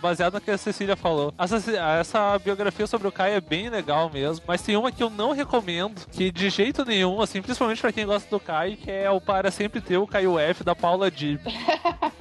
baseada 0.01 0.37
no 0.37 0.41
que 0.41 0.49
a 0.49 0.57
Cecília 0.57 0.95
falou. 0.95 1.33
Essa, 1.37 1.57
essa 1.99 2.39
biografia 2.39 2.87
sobre 2.87 3.07
o 3.07 3.11
Caio 3.11 3.35
é 3.35 3.41
bem 3.41 3.69
legal 3.69 4.09
mesmo, 4.09 4.45
mas 4.47 4.61
tem 4.61 4.77
uma 4.77 4.91
que 4.93 5.03
eu 5.03 5.09
não 5.09 5.33
recomendo, 5.33 6.07
que 6.09 6.31
de 6.31 6.49
jeito 6.49 6.85
nenhum, 6.85 7.21
assim, 7.21 7.41
principalmente 7.41 7.81
pra 7.81 7.91
quem 7.91 8.05
gosta 8.05 8.29
do 8.29 8.39
Caio, 8.39 8.77
que 8.77 8.89
é 8.89 9.11
o 9.11 9.19
Para 9.19 9.51
Sempre 9.51 9.81
Ter 9.81 9.97
o 9.97 10.07
Caio 10.07 10.39
F, 10.39 10.63
da 10.63 10.73
Paula 10.73 11.11
Dipp. 11.11 11.43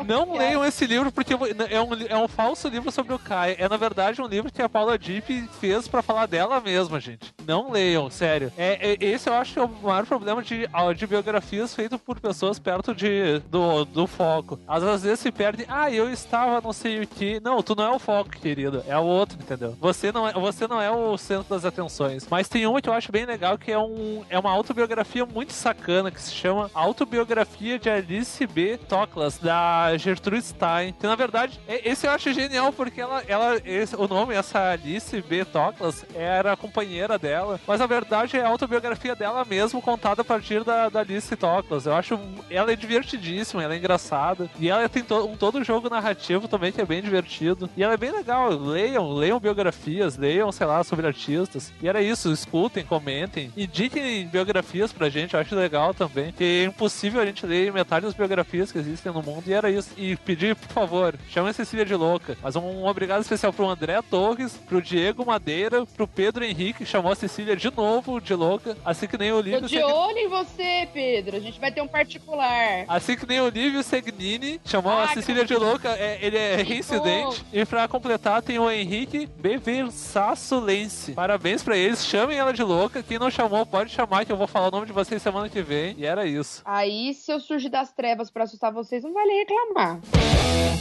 Não 0.05 0.37
leiam 0.37 0.65
esse 0.65 0.85
livro 0.85 1.13
porque 1.13 1.33
é 1.33 1.81
um, 1.81 1.95
é 2.09 2.19
um 2.19 2.27
falso 2.27 2.67
livro 2.67 2.91
sobre 2.91 3.15
o 3.15 3.19
Kai. 3.21 3.42
É, 3.49 3.69
na 3.69 3.77
verdade, 3.77 4.21
um 4.23 4.27
livro 4.27 4.53
que 4.53 4.63
a 4.63 4.69
Paula 4.69 4.99
Dipp 4.99 5.49
fez 5.61 5.89
pra 5.89 6.03
falar 6.03 6.27
dela 6.27 6.61
mesma, 6.61 7.01
gente. 7.01 7.33
Não 7.47 7.71
leiam, 7.71 8.11
sério. 8.11 8.53
É, 8.57 8.93
é- 8.93 8.97
esse 9.05 9.29
eu 9.29 9.35
acho 9.35 9.53
que 9.55 9.59
é 9.59 9.63
o 9.63 9.69
maior 9.69 10.07
problema 10.07 10.43
de, 10.43 10.69
ah, 10.73 10.93
de 10.93 11.07
biografias 11.07 11.75
feitas 11.75 12.01
por 12.01 12.19
pessoas 12.21 12.59
perto 12.59 12.95
de, 12.95 13.39
do, 13.51 13.85
do 13.85 14.07
foco. 14.07 14.59
Às, 14.67 14.83
às 14.83 15.03
vezes 15.03 15.21
se 15.21 15.33
perde, 15.33 15.65
ah, 15.69 15.91
eu 15.91 16.11
estava 16.11 16.61
não 16.61 16.73
sei 16.73 17.01
o 17.03 17.07
que. 17.07 17.41
Não, 17.41 17.63
tu 17.63 17.75
não 17.75 17.85
é 17.85 17.91
o 17.91 17.99
foco, 17.99 18.31
querido. 18.31 18.83
É 18.87 18.97
o 18.99 19.03
outro, 19.05 19.39
entendeu? 19.41 19.77
Você 19.81 20.13
não 20.13 20.29
é, 20.29 20.33
você 20.33 20.67
não 20.67 20.81
é 20.81 20.91
o 20.91 21.17
centro 21.19 21.49
das 21.49 21.65
atenções. 21.65 22.27
Mas 22.31 22.49
tem 22.49 22.67
uma 22.67 22.81
que 22.81 22.89
eu 22.89 22.93
acho 22.93 23.11
bem 23.13 23.25
legal, 23.25 23.59
que 23.59 23.71
é, 23.73 23.79
um, 23.79 24.25
é 24.29 24.39
uma 24.39 24.51
autobiografia 24.51 25.25
muito 25.27 25.53
sacana, 25.53 26.11
que 26.11 26.21
se 26.21 26.33
chama 26.33 26.71
Autobiografia 26.75 27.79
de 27.79 27.91
Alice 27.91 28.47
B. 28.47 28.79
Toklas, 28.89 29.39
da 29.39 29.97
Gertrude 29.97 30.43
Stein. 30.45 30.93
Que 30.93 31.07
na 31.07 31.17
verdade, 31.17 31.61
é- 31.67 31.89
esse 31.91 32.07
eu 32.07 32.11
acho 32.13 32.33
genial, 32.33 32.73
porque 32.73 33.01
ela, 33.01 33.23
ela 33.33 33.61
esse, 33.65 33.97
o 33.97 34.07
nome, 34.07 34.35
essa 34.35 34.73
Alice 34.73 35.21
B. 35.23 35.45
Toklas, 35.45 36.05
era 36.15 36.53
a 36.53 36.57
companheira 36.57 37.19
dela. 37.19 37.61
Mas 37.67 37.81
na 37.81 37.87
verdade 37.87 38.37
é 38.37 38.45
a 38.45 38.49
autobiografia 38.49 39.15
dela 39.15 39.45
mesmo, 39.45 39.83
contada 39.83 40.23
a 40.23 40.25
partir 40.25 40.65
da, 40.65 40.89
da 40.89 41.01
Alice 41.01 41.35
Toklas. 41.37 41.87
Eu 41.87 41.95
acho. 41.95 42.19
Ela 42.51 42.73
é 42.73 42.77
divertidíssima, 42.77 43.63
ela 43.63 43.75
é 43.75 43.79
engraçada. 43.79 44.51
E 44.59 44.69
ela 44.69 44.89
tem 44.89 45.03
to, 45.03 45.27
um 45.27 45.37
todo 45.37 45.65
jogo 45.65 45.89
narrativo 45.89 46.49
também 46.49 46.73
que 46.73 46.81
é 46.81 46.85
bem 46.85 47.03
divertido. 47.03 47.69
E 47.77 47.83
ela 47.83 47.95
é 47.95 47.97
bem 47.97 48.11
legal. 48.11 48.51
Leiam, 48.51 49.13
leiam 49.13 49.41
biografias, 49.41 50.17
leiam, 50.17 50.51
sei 50.53 50.67
lá, 50.67 50.85
sobre 50.85 51.07
artistas. 51.07 51.73
E 51.83 51.89
era 51.89 52.03
isso, 52.03 52.33
escutem, 52.33 52.85
comentem. 52.85 53.53
Indiquem 53.57 54.27
biografias 54.27 54.93
pra 54.93 55.09
gente, 55.09 55.35
eu 55.35 55.41
acho 55.41 55.55
legal 55.55 55.95
também. 55.95 56.33
Que 56.33 56.45
é 56.45 56.65
impossível 56.65 57.21
a 57.21 57.27
gente 57.27 57.47
ler 57.47 57.73
metade 57.73 58.07
das 58.07 58.15
biografias 58.15 58.71
que 58.71 58.79
existem 58.79 59.13
no 59.13 59.23
mundo. 59.23 59.45
E 59.47 59.53
era 59.53 59.71
isso. 59.71 59.91
E 59.97 60.17
pedir, 60.17 60.55
por 60.55 60.69
favor, 60.69 61.15
chame 61.29 61.51
a 61.51 61.53
Cecília 61.53 61.85
de 61.85 61.95
louca. 61.95 62.37
Mas 62.43 62.57
um, 62.57 62.83
um 62.83 62.89
obrigado 63.23 63.33
especial 63.33 63.53
pro 63.53 63.69
André 63.69 64.01
Torres, 64.03 64.53
pro 64.69 64.83
Diego 64.83 65.25
Madeira, 65.25 65.87
pro 65.87 66.07
Pedro 66.07 66.45
Henrique, 66.45 66.81
que 66.81 66.87
chamou 66.87 67.13
a 67.13 67.15
Cecília 67.15 67.55
de 67.57 67.71
novo 67.75 68.21
de 68.21 68.35
louca, 68.35 68.77
assim 68.85 69.07
que 69.07 69.17
nem 69.17 69.31
o 69.31 69.35
Tô 69.35 69.39
Olívio. 69.41 69.61
de 69.63 69.69
Segn- 69.69 69.85
olho 69.93 70.19
em 70.19 70.29
você, 70.29 70.89
Pedro. 70.93 71.37
A 71.37 71.41
gente 71.41 71.61
vai 71.61 71.71
ter 71.73 71.81
um 71.83 71.89
particular. 71.89 72.85
Assim 72.89 73.17
que 73.17 73.27
nem 73.27 73.41
o 73.41 73.45
Olívio 73.45 73.83
Segnini 73.83 74.61
chamou 74.65 74.93
Ah, 74.93 75.05
a 75.05 75.09
Cecília 75.09 75.45
de 75.45 75.55
louca, 75.55 75.91
é, 75.91 76.19
ele 76.21 76.37
é 76.37 76.57
reincidente. 76.57 77.45
E 77.53 77.65
pra 77.65 77.87
completar, 77.89 78.43
tem 78.43 78.59
o 78.59 78.71
Henrique 78.71 79.27
Beversassulense. 79.27 81.13
Parabéns 81.13 81.63
pra 81.63 81.77
eles, 81.77 82.05
chamem 82.05 82.39
ela 82.39 82.53
de 82.53 82.63
louca. 82.63 83.03
Quem 83.03 83.19
não 83.19 83.31
chamou, 83.31 83.65
pode 83.65 83.91
chamar, 83.91 84.25
que 84.25 84.33
eu 84.33 84.37
vou 84.37 84.47
falar 84.47 84.69
o 84.69 84.71
nome 84.73 84.87
de 84.87 84.93
vocês 84.93 85.23
semana 85.23 85.49
que 85.49 85.63
vem. 85.63 85.95
E 85.99 86.05
era 86.07 86.27
isso. 86.27 86.63
Aí, 86.65 87.15
se 87.15 87.31
eu 87.33 87.39
surgir 87.41 87.69
das 87.69 87.93
trevas 87.93 88.31
pra 88.31 88.45
assustar 88.45 88.73
vocês, 88.73 89.03
não 89.05 89.13
vale 89.13 89.33
reclamar. 89.33 90.01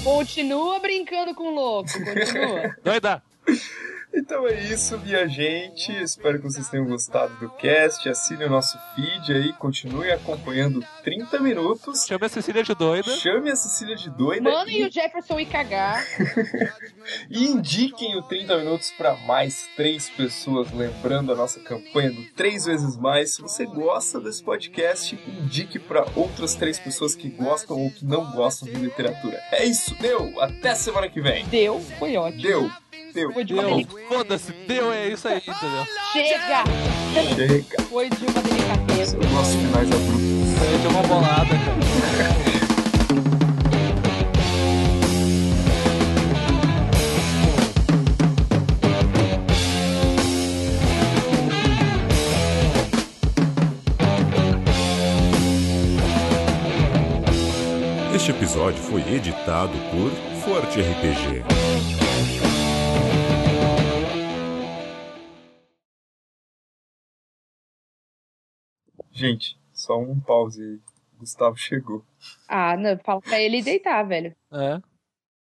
Continua 0.03 0.79
brincando 0.79 1.35
com 1.35 1.49
o 1.49 1.53
louco, 1.53 1.89
continua. 1.93 2.30
Doida! 2.83 3.21
Então 4.13 4.45
é 4.45 4.61
isso, 4.65 4.97
minha 4.99 5.25
gente. 5.27 5.91
Espero 6.01 6.37
que 6.37 6.43
vocês 6.43 6.67
tenham 6.67 6.85
gostado 6.85 7.33
do 7.35 7.49
cast. 7.51 8.07
Assine 8.09 8.43
o 8.43 8.49
nosso 8.49 8.77
feed 8.93 9.31
aí, 9.31 9.53
continue 9.53 10.11
acompanhando 10.11 10.85
30 11.03 11.39
minutos. 11.39 12.05
Chame 12.05 12.25
a 12.25 12.29
Cecília 12.29 12.61
de 12.63 12.75
doida. 12.75 13.09
Chame 13.17 13.49
a 13.49 13.55
Cecília 13.55 13.95
de 13.95 14.09
doida 14.09 14.49
Mandem 14.49 14.81
e, 14.81 14.85
o 14.85 14.91
Jefferson 14.91 15.39
ir 15.39 15.45
cagar. 15.45 16.05
e 17.29 17.45
indiquem 17.45 18.17
o 18.17 18.21
30 18.23 18.57
minutos 18.57 18.91
para 18.91 19.15
mais 19.15 19.69
três 19.77 20.09
pessoas, 20.09 20.71
lembrando 20.73 21.31
a 21.31 21.35
nossa 21.35 21.61
campanha 21.61 22.11
do 22.11 22.25
Três 22.33 22.65
Vezes 22.65 22.97
Mais. 22.97 23.35
Se 23.35 23.41
você 23.41 23.65
gosta 23.65 24.19
desse 24.19 24.43
podcast, 24.43 25.17
indique 25.25 25.79
para 25.79 26.05
outras 26.15 26.53
três 26.55 26.77
pessoas 26.77 27.15
que 27.15 27.29
gostam 27.29 27.79
ou 27.79 27.89
que 27.89 28.03
não 28.03 28.29
gostam 28.31 28.67
de 28.67 28.75
literatura. 28.75 29.41
É 29.51 29.65
isso, 29.65 29.95
deu! 29.95 30.39
Até 30.41 30.75
semana 30.75 31.07
que 31.07 31.21
vem! 31.21 31.45
Deu, 31.45 31.79
foi 31.97 32.17
ótimo. 32.17 32.41
Deu! 32.41 32.71
Deu! 33.13 33.33
Foi 33.33 33.43
de 33.43 33.53
Deu, 33.53 33.87
foda-se, 34.07 34.53
deu, 34.67 34.91
é 34.91 35.09
isso 35.09 35.27
aí, 35.27 35.37
entendeu? 35.37 35.85
Chega! 36.13 36.63
Chega! 37.35 37.83
Foi 37.89 38.09
de 38.09 38.25
uma 38.25 38.41
delicadeza. 38.41 39.17
Eu 39.17 39.29
gosto 39.29 39.51
de 39.51 39.65
finais 39.65 39.91
abruptos. 39.91 40.21
Foi 40.57 40.77
de 40.77 40.87
uma 40.87 41.03
bolada, 41.03 41.49
cara. 41.49 42.71
Este 58.15 58.31
episódio 58.31 58.81
foi 58.83 59.01
editado 59.01 59.73
por 59.91 60.11
Forte 60.43 60.79
RPG. 60.79 61.60
Gente, 69.11 69.57
só 69.73 69.99
um 69.99 70.19
pause 70.19 70.61
aí. 70.63 70.79
Gustavo 71.19 71.55
chegou. 71.55 72.03
Ah, 72.47 72.75
não, 72.75 72.97
fala 72.97 73.21
pra 73.21 73.39
ele 73.39 73.61
deitar, 73.61 74.01
velho. 74.03 74.35
É. 74.51 74.81